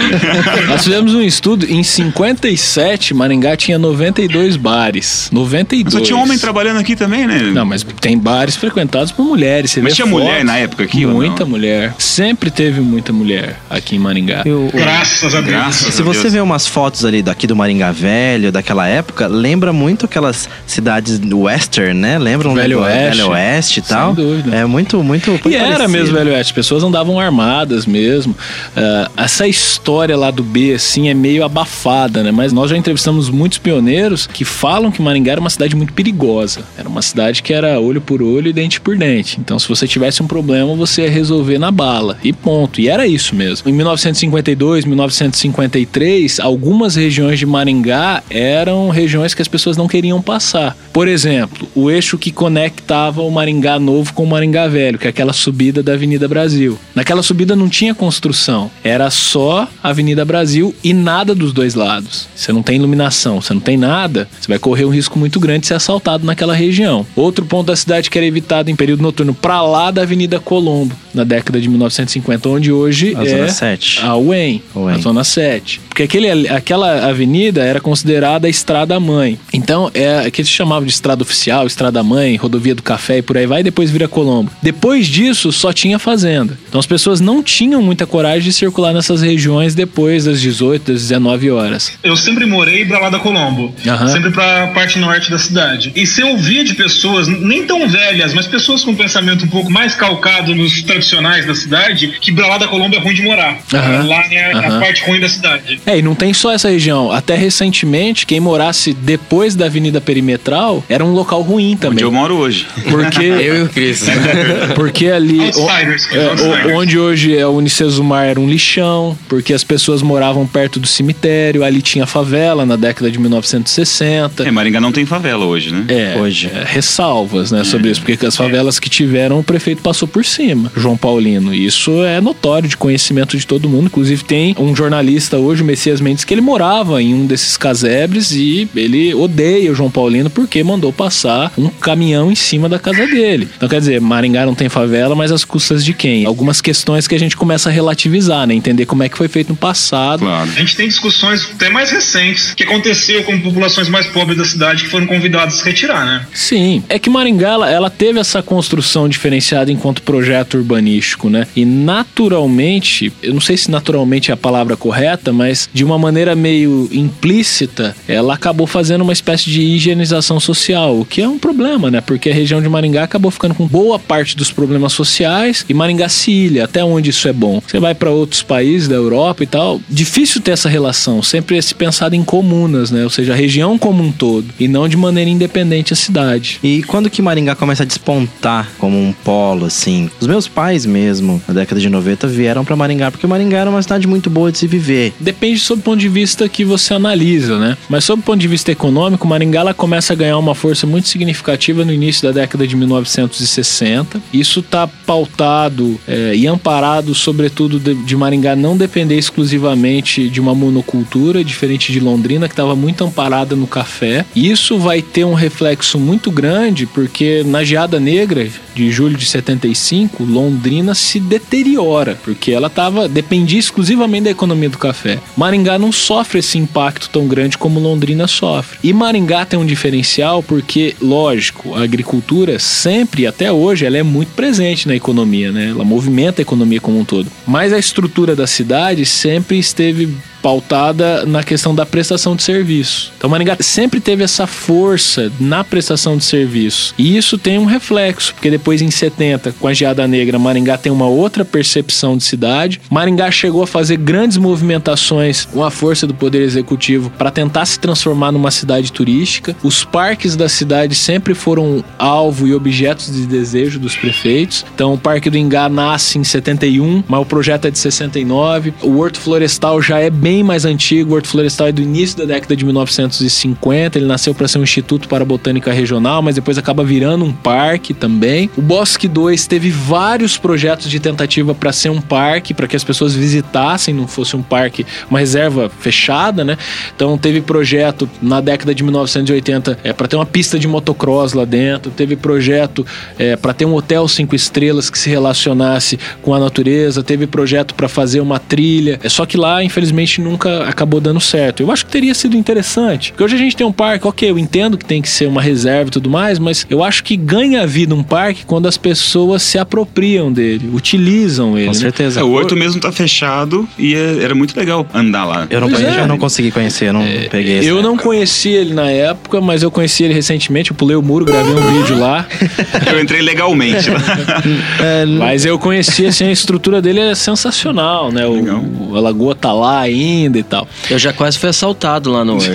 Nós 0.68 0.84
fizemos 0.84 1.14
um 1.14 1.22
estudo, 1.22 1.66
em 1.66 1.82
57, 1.82 3.14
Maringá 3.14 3.56
tinha 3.56 3.78
92 3.78 4.56
bares. 4.56 5.28
92. 5.44 5.92
Só 5.92 6.00
tinha 6.00 6.18
homem 6.18 6.38
trabalhando 6.38 6.79
aqui 6.79 6.94
também, 6.96 7.26
né? 7.26 7.38
Não, 7.53 7.64
mas 7.64 7.83
tem 8.00 8.18
bares 8.18 8.57
frequentados 8.57 9.11
por 9.12 9.24
mulheres. 9.24 9.70
Você 9.70 9.81
Mas 9.81 9.92
vê 9.92 9.96
tinha 9.96 10.07
fotos, 10.07 10.24
mulher 10.24 10.44
na 10.44 10.57
época 10.59 10.83
aqui 10.85 11.07
ou 11.07 11.12
Muita 11.14 11.44
não? 11.44 11.50
mulher. 11.50 11.94
Sempre 11.98 12.50
teve 12.50 12.81
muita 12.81 13.12
mulher 13.12 13.57
aqui 13.68 13.96
em 13.96 13.98
Maringá. 13.98 14.42
Eu- 14.44 14.70
Graças 14.72 15.35
a 15.35 15.40
Deus. 15.40 15.50
Graças 15.50 15.94
Se 15.94 16.03
a 16.03 16.05
você 16.05 16.22
Deus. 16.22 16.33
vê 16.35 16.40
umas 16.40 16.66
fotos 16.66 17.05
ali 17.05 17.22
daqui 17.22 17.46
do 17.46 17.57
Maringá 17.57 17.90
Velho, 17.92 18.53
daquela 18.53 18.87
época, 18.87 19.26
lembra 19.26 19.72
muito 19.72 20.05
aquelas 20.07 20.48
cidades 20.66 21.18
do 21.18 21.40
western, 21.40 21.94
né? 21.94 22.18
Lembram 22.18 22.55
Velho 22.55 22.79
do 22.79 22.83
Oeste. 22.85 23.16
Velho 23.18 23.31
Oeste 23.31 23.81
e 23.81 23.83
Sem 23.83 23.96
tal. 23.96 24.14
dúvida. 24.14 24.55
É 24.57 24.64
muito, 24.64 25.03
muito. 25.03 25.40
E 25.48 25.55
era 25.55 25.64
parecido. 25.68 25.88
mesmo, 25.90 26.14
Velho 26.16 26.31
Oeste. 26.31 26.50
As 26.50 26.53
pessoas 26.53 26.83
andavam 26.85 27.18
armadas 27.18 27.87
mesmo. 27.87 28.37
Ah, 28.76 29.11
essa 29.16 29.46
história 29.46 30.16
lá 30.16 30.31
do 30.31 30.42
B, 30.42 30.74
assim, 30.74 31.09
é 31.09 31.14
meio 31.14 31.44
abafada, 31.44 32.22
né? 32.22 32.31
Mas 32.31 32.53
nós 32.53 32.70
já 32.70 32.76
entrevistamos 32.76 33.29
muitos 33.31 33.59
pioneiros 33.59 34.26
que 34.26 34.44
falam 34.44 34.90
que 34.90 35.00
Maringá 35.03 35.29
era 35.30 35.40
uma 35.40 35.50
cidade 35.50 35.76
muito 35.76 35.92
perigosa. 35.92 36.62
Era 36.76 36.88
uma 36.88 37.02
cidade 37.02 37.42
que 37.42 37.52
era 37.52 37.80
olho 37.80 38.00
por 38.00 38.22
olho 38.22 38.48
e 38.48 38.52
dente 38.52 38.80
por 38.80 38.96
dente. 38.96 39.38
Então, 39.40 39.58
se 39.58 39.68
você 39.68 39.86
tivesse 39.86 40.22
um 40.22 40.26
problema, 40.26 40.74
você 40.74 41.02
ia 41.02 41.10
resolver 41.10 41.58
na 41.58 41.70
bala. 41.70 42.18
E 42.22 42.32
ponto. 42.32 42.80
E 42.80 42.88
era 42.88 43.06
isso 43.06 43.34
mesmo. 43.34 43.68
Em 43.68 43.72
1952, 43.72 44.84
1953, 44.84 46.40
algumas 46.40 46.96
regiões 46.96 47.38
de 47.38 47.46
Maringá 47.46 48.22
eram 48.28 48.88
regiões 48.90 49.34
que 49.34 49.42
as 49.42 49.48
pessoas 49.48 49.76
não 49.76 49.88
queriam 49.88 50.20
passar. 50.20 50.76
Por 50.92 51.06
exemplo, 51.06 51.68
o 51.74 51.90
eixo 51.90 52.18
que 52.18 52.32
conectava 52.32 53.22
o 53.22 53.30
Maringá 53.30 53.78
Novo 53.78 54.12
com 54.12 54.24
o 54.24 54.26
Maringá 54.26 54.66
Velho, 54.66 54.98
que 54.98 55.06
é 55.06 55.10
aquela 55.10 55.32
subida 55.32 55.82
da 55.82 55.92
Avenida 55.92 56.26
Brasil. 56.26 56.78
Naquela 56.94 57.22
subida 57.22 57.54
não 57.54 57.68
tinha 57.68 57.94
construção, 57.94 58.70
era 58.82 59.10
só 59.10 59.68
Avenida 59.82 60.24
Brasil 60.24 60.74
e 60.82 60.92
nada 60.92 61.34
dos 61.34 61.52
dois 61.52 61.74
lados. 61.74 62.28
Você 62.34 62.52
não 62.52 62.62
tem 62.62 62.76
iluminação, 62.76 63.40
você 63.40 63.54
não 63.54 63.60
tem 63.60 63.76
nada, 63.76 64.28
você 64.40 64.48
vai 64.48 64.58
correr 64.58 64.84
um 64.84 64.90
risco 64.90 65.18
muito 65.20 65.38
grande 65.38 65.61
de 65.61 65.66
ser 65.68 65.74
assaltado 65.74 66.26
naquela 66.26 66.54
região. 66.54 67.06
Outro 67.14 67.44
ponto 67.44 67.66
da 67.66 67.76
cidade 67.76 68.11
que 68.11 68.18
era 68.18 68.26
evitado 68.26 68.70
em 68.70 68.76
período 68.76 69.02
noturno, 69.02 69.35
para 69.35 69.62
lá 69.62 69.90
da 69.90 70.02
Avenida 70.02 70.40
Colombo, 70.40 70.96
na 71.14 71.24
década 71.24 71.60
de 71.60 71.68
1950, 71.68 72.48
onde 72.48 72.72
hoje 72.72 73.14
A 73.16 73.22
é 73.24 73.28
Zona 73.28 73.48
7. 73.48 74.00
a 74.04 74.16
UEM, 74.16 74.62
UEM. 74.74 74.94
a 74.94 74.98
Zona 74.98 75.24
7. 75.24 75.80
Porque 75.88 76.02
aquele, 76.04 76.48
aquela 76.48 77.08
avenida 77.08 77.62
era 77.62 77.80
considerada 77.80 78.46
a 78.46 78.50
Estrada 78.50 78.98
Mãe. 79.00 79.38
Então, 79.52 79.90
é 79.94 80.30
que 80.30 80.40
eles 80.40 80.50
chamavam 80.50 80.84
de 80.86 80.92
Estrada 80.92 81.22
Oficial, 81.22 81.66
Estrada 81.66 82.02
Mãe, 82.02 82.36
Rodovia 82.36 82.74
do 82.74 82.82
Café 82.82 83.18
e 83.18 83.22
por 83.22 83.36
aí 83.36 83.46
vai, 83.46 83.60
e 83.60 83.64
depois 83.64 83.90
vira 83.90 84.06
Colombo. 84.08 84.50
Depois 84.62 85.06
disso, 85.06 85.50
só 85.52 85.72
tinha 85.72 85.98
fazenda. 85.98 86.58
Então, 86.68 86.78
as 86.78 86.86
pessoas 86.86 87.20
não 87.20 87.42
tinham 87.42 87.82
muita 87.82 88.06
coragem 88.06 88.42
de 88.42 88.52
circular 88.52 88.92
nessas 88.92 89.20
regiões 89.22 89.74
depois 89.74 90.24
das 90.24 90.40
18, 90.40 90.92
das 90.92 91.02
19 91.02 91.50
horas. 91.50 91.92
Eu 92.02 92.16
sempre 92.16 92.46
morei 92.46 92.84
pra 92.84 92.98
lá 92.98 93.10
da 93.10 93.18
Colombo, 93.18 93.74
Aham. 93.86 94.08
sempre 94.08 94.30
pra 94.30 94.68
parte 94.68 94.98
norte 94.98 95.30
da 95.30 95.38
cidade. 95.38 95.92
E 95.94 96.06
se 96.06 96.20
eu 96.20 96.28
ouvia 96.28 96.64
de 96.64 96.74
pessoas, 96.74 97.26
nem 97.28 97.66
tão 97.66 97.88
velhas, 97.88 98.32
mas 98.32 98.46
pessoas 98.46 98.84
com 98.84 98.92
um 98.92 98.96
pensamento 98.96 99.44
um 99.44 99.48
pouco 99.48 99.70
mais 99.70 99.94
calcado 99.94 100.54
nos 100.54 100.72
tradicionais 101.00 101.46
da 101.46 101.54
cidade, 101.54 102.14
que 102.20 102.32
pra 102.32 102.46
lá 102.46 102.58
da 102.58 102.68
Colombo 102.68 102.94
é 102.94 102.98
ruim 103.00 103.14
de 103.14 103.22
morar. 103.22 103.58
Aham. 103.72 104.06
Lá 104.06 104.24
é 104.30 104.52
Aham. 104.52 104.76
a 104.76 104.80
parte 104.80 105.02
ruim 105.04 105.18
da 105.20 105.28
cidade. 105.28 105.80
É, 105.86 105.98
e 105.98 106.02
não 106.02 106.14
tem 106.14 106.32
só 106.34 106.52
essa 106.52 106.68
região. 106.68 107.10
Até 107.10 107.34
recentemente, 107.34 108.26
quem 108.26 108.38
morasse 108.40 108.92
depois 108.92 109.54
da 109.54 109.66
Avenida 109.66 110.00
Perimetral 110.00 110.84
era 110.88 111.04
um 111.04 111.12
local 111.12 111.42
ruim 111.42 111.72
Onde 111.72 111.76
também. 111.80 112.04
eu 112.04 112.12
moro 112.12 112.36
hoje. 112.36 112.66
Porque 112.88 113.24
Eu 113.40 113.56
e 113.56 113.62
o 113.62 113.68
Cris. 113.68 114.04
Porque 114.74 115.06
ali, 115.08 115.40
Outsiders, 115.40 116.06
o- 116.10 116.14
é, 116.16 116.74
o- 116.74 116.78
onde 116.78 116.98
hoje 116.98 117.36
é 117.36 117.46
o 117.46 117.50
Unicesumar 117.50 118.26
era 118.26 118.38
um 118.40 118.48
lixão, 118.48 119.16
porque 119.28 119.52
as 119.54 119.64
pessoas 119.64 120.02
moravam 120.02 120.46
perto 120.46 120.78
do 120.78 120.86
cemitério, 120.86 121.64
ali 121.64 121.80
tinha 121.82 122.06
favela 122.06 122.66
na 122.66 122.76
década 122.76 123.10
de 123.10 123.18
1960. 123.18 124.46
É, 124.46 124.50
Maringá 124.50 124.80
não 124.80 124.92
tem 124.92 125.06
favela 125.06 125.44
hoje, 125.44 125.72
né? 125.72 125.84
É, 125.88 126.18
Hoje. 126.18 126.50
é, 126.52 126.64
ressalvas, 126.66 127.50
né, 127.50 127.64
sobre 127.64 127.90
isso, 127.90 128.02
porque 128.02 128.26
as 128.26 128.36
favelas 128.36 128.78
que 128.78 128.88
tiveram, 128.90 129.38
o 129.38 129.44
prefeito 129.44 129.82
passou 129.82 130.06
por 130.08 130.24
cima, 130.24 130.70
João 130.76 130.89
Paulino. 130.96 131.55
Isso 131.55 132.03
é 132.05 132.20
notório 132.20 132.68
de 132.68 132.76
conhecimento 132.76 133.37
de 133.37 133.46
todo 133.46 133.68
mundo. 133.68 133.87
Inclusive, 133.87 134.24
tem 134.24 134.55
um 134.59 134.74
jornalista 134.74 135.38
hoje, 135.38 135.62
o 135.62 135.64
Messias 135.64 136.00
Mendes, 136.00 136.24
que 136.24 136.35
ele 136.35 136.40
morava 136.40 137.03
em 137.03 137.14
um 137.14 137.26
desses 137.26 137.57
casebres 137.57 138.31
e 138.33 138.68
ele 138.74 139.14
odeia 139.14 139.70
o 139.70 139.74
João 139.74 139.90
Paulino 139.90 140.31
porque 140.31 140.62
mandou 140.62 140.92
passar 140.92 141.53
um 141.57 141.68
caminhão 141.68 142.31
em 142.31 142.35
cima 142.35 142.68
da 142.68 142.79
casa 142.79 143.07
dele. 143.07 143.48
Então, 143.57 143.68
quer 143.68 143.81
dizer, 143.81 144.00
Maringá 144.00 144.46
não 144.46 144.55
tem 144.55 144.68
favela, 144.68 145.14
mas 145.14 145.33
as 145.33 145.44
custas 145.44 145.85
de 145.85 145.92
quem? 145.92 146.24
Algumas 146.24 146.61
questões 146.61 147.07
que 147.07 147.14
a 147.14 147.18
gente 147.18 147.37
começa 147.37 147.68
a 147.68 147.72
relativizar, 147.72 148.46
né? 148.46 148.55
Entender 148.55 148.87
como 148.87 149.03
é 149.03 149.09
que 149.09 149.16
foi 149.16 149.29
feito 149.29 149.50
no 149.50 149.57
passado. 149.57 150.20
Claro. 150.20 150.50
A 150.50 150.59
gente 150.59 150.76
tem 150.76 150.88
discussões 150.88 151.48
até 151.55 151.68
mais 151.68 151.90
recentes 151.90 152.55
que 152.55 152.64
aconteceu 152.64 153.22
com 153.24 153.38
populações 153.40 153.88
mais 153.88 154.07
pobres 154.07 154.38
da 154.38 154.44
cidade 154.44 154.85
que 154.85 154.90
foram 154.90 155.07
convidadas 155.07 155.55
a 155.55 155.57
se 155.59 155.64
retirar, 155.64 156.05
né? 156.05 156.26
Sim, 156.33 156.83
é 156.88 156.98
que 156.98 157.11
Maringá 157.11 157.50
ela, 157.50 157.70
ela 157.70 157.90
teve 157.90 158.18
essa 158.18 158.42
construção 158.42 159.09
diferenciada 159.09 159.70
enquanto 159.70 160.03
projeto 160.03 160.57
urbanístico, 160.80 161.28
né? 161.28 161.46
E 161.54 161.64
naturalmente, 161.64 163.12
eu 163.22 163.34
não 163.34 163.40
sei 163.40 163.56
se 163.56 163.70
naturalmente 163.70 164.30
é 164.30 164.34
a 164.34 164.36
palavra 164.36 164.76
correta, 164.76 165.32
mas 165.32 165.68
de 165.72 165.84
uma 165.84 165.98
maneira 165.98 166.34
meio 166.34 166.88
implícita, 166.90 167.94
ela 168.08 168.34
acabou 168.34 168.66
fazendo 168.66 169.02
uma 169.02 169.12
espécie 169.12 169.50
de 169.50 169.60
higienização 169.60 170.40
social, 170.40 170.98
o 170.98 171.04
que 171.04 171.20
é 171.20 171.28
um 171.28 171.38
problema, 171.38 171.90
né? 171.90 172.00
Porque 172.00 172.30
a 172.30 172.34
região 172.34 172.62
de 172.62 172.68
Maringá 172.68 173.04
acabou 173.04 173.30
ficando 173.30 173.54
com 173.54 173.66
boa 173.66 173.98
parte 173.98 174.36
dos 174.36 174.50
problemas 174.50 174.92
sociais 174.92 175.64
e 175.68 175.74
Maringá 175.74 176.08
se 176.08 176.30
ilha, 176.30 176.64
até 176.64 176.82
onde 176.82 177.10
isso 177.10 177.28
é 177.28 177.32
bom. 177.32 177.62
Você 177.66 177.78
vai 177.78 177.94
para 177.94 178.10
outros 178.10 178.42
países 178.42 178.88
da 178.88 178.94
Europa 178.94 179.42
e 179.42 179.46
tal, 179.46 179.80
difícil 179.88 180.40
ter 180.40 180.52
essa 180.52 180.68
relação, 180.68 181.22
sempre 181.22 181.58
é 181.58 181.62
se 181.62 181.74
pensado 181.74 182.16
em 182.16 182.24
comunas, 182.24 182.90
né? 182.90 183.04
Ou 183.04 183.10
seja, 183.10 183.32
a 183.32 183.36
região 183.36 183.78
como 183.78 184.02
um 184.02 184.10
todo 184.10 184.46
e 184.58 184.66
não 184.66 184.88
de 184.88 184.96
maneira 184.96 185.28
independente 185.28 185.92
a 185.92 185.96
cidade. 185.96 186.58
E 186.62 186.82
quando 186.84 187.10
que 187.10 187.20
Maringá 187.20 187.54
começa 187.54 187.82
a 187.82 187.86
despontar 187.86 188.70
como 188.78 188.96
um 188.96 189.12
polo, 189.12 189.66
assim? 189.66 190.10
Os 190.20 190.26
meus 190.26 190.46
pais 190.46 190.69
mesmo, 190.87 191.42
na 191.46 191.54
década 191.54 191.80
de 191.80 191.88
90, 191.88 192.26
vieram 192.28 192.64
pra 192.64 192.76
Maringá, 192.76 193.11
porque 193.11 193.26
Maringá 193.26 193.59
era 193.59 193.70
uma 193.70 193.83
cidade 193.83 194.06
muito 194.06 194.30
boa 194.30 194.52
de 194.52 194.59
se 194.59 194.66
viver. 194.66 195.12
Depende 195.18 195.59
sob 195.59 195.80
o 195.80 195.83
ponto 195.83 195.98
de 195.98 196.09
vista 196.09 196.48
que 196.48 196.64
você 196.64 196.94
analisa, 196.94 197.59
né? 197.59 197.76
Mas 197.88 198.04
sob 198.04 198.20
o 198.20 198.24
ponto 198.24 198.38
de 198.38 198.48
vista 198.48 198.70
econômico, 198.70 199.26
Maringá 199.26 199.61
ela 199.61 199.74
começa 199.74 200.12
a 200.12 200.16
ganhar 200.16 200.38
uma 200.38 200.54
força 200.54 200.87
muito 200.87 201.09
significativa 201.09 201.85
no 201.85 201.92
início 201.92 202.22
da 202.22 202.40
década 202.40 202.66
de 202.66 202.76
1960. 202.76 204.20
Isso 204.33 204.61
está 204.61 204.87
pautado 204.87 205.98
é, 206.06 206.35
e 206.35 206.46
amparado, 206.46 207.14
sobretudo, 207.14 207.78
de, 207.78 207.94
de 207.94 208.16
Maringá 208.16 208.54
não 208.54 208.76
depender 208.76 209.18
exclusivamente 209.18 210.28
de 210.28 210.40
uma 210.40 210.54
monocultura, 210.54 211.44
diferente 211.44 211.92
de 211.92 212.00
Londrina, 212.00 212.48
que 212.48 212.52
estava 212.52 212.76
muito 212.76 213.04
amparada 213.04 213.56
no 213.56 213.66
café. 213.66 214.24
Isso 214.35 214.78
vai 214.78 215.02
ter 215.02 215.24
um 215.24 215.35
reflexo 215.35 215.98
muito 215.98 216.30
grande, 216.30 216.87
porque 216.87 217.42
na 217.44 217.64
Geada 217.64 217.98
Negra 217.98 218.48
de 218.74 218.90
julho 218.90 219.16
de 219.16 219.26
75, 219.26 220.24
Londrina 220.24 220.59
se 220.94 221.18
deteriora, 221.18 222.18
porque 222.22 222.52
ela 222.52 222.68
tava, 222.68 223.08
dependia 223.08 223.58
exclusivamente 223.58 224.24
da 224.24 224.30
economia 224.30 224.68
do 224.68 224.78
café. 224.78 225.18
Maringá 225.36 225.78
não 225.78 225.92
sofre 225.92 226.38
esse 226.38 226.58
impacto 226.58 227.08
tão 227.10 227.26
grande 227.26 227.58
como 227.58 227.80
Londrina 227.80 228.26
sofre. 228.26 228.78
E 228.82 228.92
Maringá 228.92 229.44
tem 229.44 229.58
um 229.58 229.66
diferencial 229.66 230.42
porque, 230.42 230.94
lógico, 231.00 231.74
a 231.74 231.82
agricultura 231.82 232.58
sempre, 232.58 233.26
até 233.26 233.50
hoje, 233.50 233.86
ela 233.86 233.98
é 233.98 234.02
muito 234.02 234.32
presente 234.34 234.86
na 234.86 234.94
economia, 234.94 235.50
né? 235.52 235.70
Ela 235.70 235.84
movimenta 235.84 236.40
a 236.40 236.44
economia 236.44 236.80
como 236.80 236.98
um 236.98 237.04
todo. 237.04 237.30
Mas 237.46 237.72
a 237.72 237.78
estrutura 237.78 238.36
da 238.36 238.46
cidade 238.46 239.04
sempre 239.06 239.58
esteve 239.58 240.14
pautada 240.42 241.24
na 241.26 241.42
questão 241.42 241.74
da 241.74 241.87
prestação 241.87 242.35
de 242.35 242.42
serviço. 242.42 243.12
Então 243.16 243.31
Maringá 243.31 243.57
sempre 243.61 244.00
teve 244.00 244.24
essa 244.24 244.46
força 244.46 245.31
na 245.38 245.62
prestação 245.62 246.16
de 246.16 246.24
serviço. 246.24 246.94
E 246.98 247.16
isso 247.16 247.38
tem 247.38 247.59
um 247.59 247.64
reflexo, 247.64 248.35
porque 248.35 248.50
depois 248.50 248.83
em 248.83 248.90
70, 248.90 249.53
com 249.53 249.68
a 249.68 249.72
Geada 249.72 250.07
Negra, 250.07 250.38
Maringá 250.38 250.76
tem 250.79 250.90
uma 250.90 251.07
outra 251.07 251.44
percepção 251.44 252.16
de 252.16 252.24
cidade. 252.24 252.81
Maringá 252.90 253.31
chegou 253.31 253.62
a 253.62 253.66
fazer 253.66 253.96
grandes 253.96 254.38
movimentações 254.38 255.44
com 255.44 255.62
a 255.62 255.70
força 255.70 256.07
do 256.07 256.14
poder 256.14 256.42
executivo 256.42 257.11
para 257.11 257.31
tentar 257.31 257.66
se 257.66 257.79
transformar 257.79 258.33
numa 258.33 258.50
cidade 258.50 258.92
turística. 258.92 259.55
Os 259.62 259.85
parques 259.85 260.37
da 260.37 260.48
cidade 260.48 260.94
sempre 260.94 261.35
foram 261.35 261.85
alvo 261.98 262.46
e 262.46 262.55
objetos 262.55 263.12
de 263.12 263.26
desejo 263.26 263.79
dos 263.79 263.96
prefeitos. 263.96 264.64
Então 264.74 264.94
o 264.94 264.98
Parque 264.98 265.31
do 265.31 265.37
Ingá 265.37 265.68
nasce 265.68 266.18
em 266.18 266.24
71, 266.24 267.05
mas 267.07 267.20
o 267.20 267.26
projeto 267.26 267.66
é 267.66 267.70
de 267.70 267.79
69. 267.79 268.74
O 268.83 268.98
Horto 268.98 269.20
Florestal 269.20 269.81
já 269.83 269.98
é 269.98 270.11
bem 270.11 270.29
bem 270.30 270.44
mais 270.44 270.64
antigo. 270.64 271.10
O 271.10 271.14
Horto 271.16 271.26
Florestal 271.26 271.66
é 271.66 271.72
do 271.72 271.82
início 271.82 272.16
da 272.16 272.24
década 272.24 272.54
de 272.54 272.64
1950. 272.64 273.98
Ele 273.98 274.06
nasceu 274.06 274.32
para 274.32 274.46
ser 274.46 274.60
um 274.60 274.62
instituto 274.62 275.08
para 275.08 275.24
botânica 275.24 275.72
regional, 275.72 276.22
mas 276.22 276.36
depois 276.36 276.56
acaba 276.56 276.84
virando 276.84 277.24
um 277.24 277.32
parque 277.32 277.92
também. 277.92 278.48
O 278.56 278.62
Bosque 278.62 279.08
2 279.08 279.48
teve 279.48 279.70
vários 279.70 280.38
projetos 280.38 280.88
de 280.88 281.00
tentativa 281.00 281.52
para 281.52 281.72
ser 281.72 281.88
um 281.88 282.00
parque, 282.00 282.54
para 282.54 282.68
que 282.68 282.76
as 282.76 282.84
pessoas 282.84 283.12
visitassem, 283.12 283.92
não 283.92 284.06
fosse 284.06 284.36
um 284.36 284.42
parque, 284.42 284.86
uma 285.10 285.18
reserva 285.18 285.68
fechada, 285.68 286.44
né? 286.44 286.56
Então 286.94 287.18
teve 287.18 287.40
projeto 287.40 288.08
na 288.22 288.40
década 288.40 288.72
de 288.72 288.84
1980 288.84 289.80
é, 289.82 289.92
para 289.92 290.06
ter 290.06 290.14
uma 290.14 290.26
pista 290.26 290.60
de 290.60 290.68
motocross 290.68 291.32
lá 291.32 291.44
dentro. 291.44 291.90
Teve 291.90 292.14
projeto 292.14 292.86
é, 293.18 293.34
para 293.34 293.52
ter 293.52 293.64
um 293.64 293.74
hotel 293.74 294.06
cinco 294.06 294.36
estrelas 294.36 294.88
que 294.90 294.98
se 294.98 295.10
relacionasse 295.10 295.98
com 296.22 296.32
a 296.32 296.38
natureza. 296.38 297.02
Teve 297.02 297.26
projeto 297.26 297.74
para 297.74 297.88
fazer 297.88 298.20
uma 298.20 298.38
trilha. 298.38 299.00
É 299.02 299.08
só 299.08 299.26
que 299.26 299.36
lá, 299.36 299.64
infelizmente, 299.64 300.19
nunca 300.20 300.64
acabou 300.68 301.00
dando 301.00 301.20
certo. 301.20 301.62
Eu 301.62 301.70
acho 301.70 301.85
que 301.87 301.90
teria 301.92 302.14
sido 302.14 302.37
interessante. 302.37 303.11
Porque 303.12 303.24
hoje 303.24 303.35
a 303.35 303.38
gente 303.38 303.56
tem 303.56 303.66
um 303.66 303.72
parque, 303.72 304.06
ok, 304.06 304.30
eu 304.30 304.38
entendo 304.38 304.76
que 304.78 304.85
tem 304.85 305.00
que 305.02 305.09
ser 305.09 305.26
uma 305.26 305.42
reserva 305.42 305.88
e 305.88 305.90
tudo 305.90 306.09
mais, 306.11 306.38
mas 306.38 306.66
eu 306.70 306.85
acho 306.85 307.02
que 307.02 307.16
ganha 307.16 307.66
vida 307.66 307.94
um 307.94 308.02
parque 308.02 308.44
quando 308.44 308.66
as 308.68 308.76
pessoas 308.76 309.42
se 309.42 309.59
apropriam 309.59 310.33
dele, 310.33 310.70
utilizam 310.72 311.56
ele. 311.56 311.66
Com 311.68 311.72
né? 311.72 311.78
certeza. 311.78 312.20
É, 312.20 312.22
o 312.22 312.30
Horto 312.33 312.56
mesmo 312.56 312.80
tá 312.80 312.92
fechado 312.92 313.68
e 313.78 313.94
é- 313.94 314.22
era 314.22 314.35
muito 314.35 314.56
legal 314.56 314.87
andar 314.94 315.24
lá. 315.24 315.46
Eu 315.50 315.61
não, 315.61 315.68
Pois 315.68 315.80
conheci, 315.80 315.98
é. 315.98 316.02
eu 316.02 316.09
não 316.09 316.18
consegui 316.18 316.50
conhecer, 316.50 316.88
eu 316.88 316.92
não 316.92 317.04
peguei 317.30 317.59
esse. 317.59 317.68
Eu 317.68 317.83
não 317.83 317.96
conheci 317.96 318.50
ele 318.50 318.74
na 318.74 318.90
época, 318.90 319.40
mas 319.40 319.62
eu 319.62 319.70
conheci 319.70 320.04
ele 320.04 320.14
recentemente. 320.14 320.70
Eu 320.70 320.76
pulei 320.76 320.96
o 320.96 321.02
muro, 321.02 321.24
gravei 321.24 321.54
um 321.54 321.80
vídeo 321.80 321.98
lá. 321.98 322.26
Eu 322.90 323.00
entrei 323.00 323.20
legalmente 323.22 323.88
lá. 323.90 324.00
Mas 325.18 325.44
eu 325.44 325.59
conheci, 325.59 326.06
assim, 326.06 326.24
a 326.24 326.33
estrutura 326.33 326.80
dele 326.83 327.00
é 327.00 327.14
sensacional, 327.14 328.11
né? 328.11 328.26
Legal. 328.26 328.62
O, 328.62 328.96
a 328.96 329.00
lagoa 329.00 329.35
tá 329.35 329.52
lá 329.52 329.80
ainda 329.80 330.09
e 330.38 330.42
tal. 330.42 330.66
Eu 330.90 330.98
já 330.98 331.12
quase 331.12 331.38
fui 331.38 331.48
assaltado 331.48 332.10
lá 332.10 332.24
no 332.24 332.34
Horto. 332.36 332.50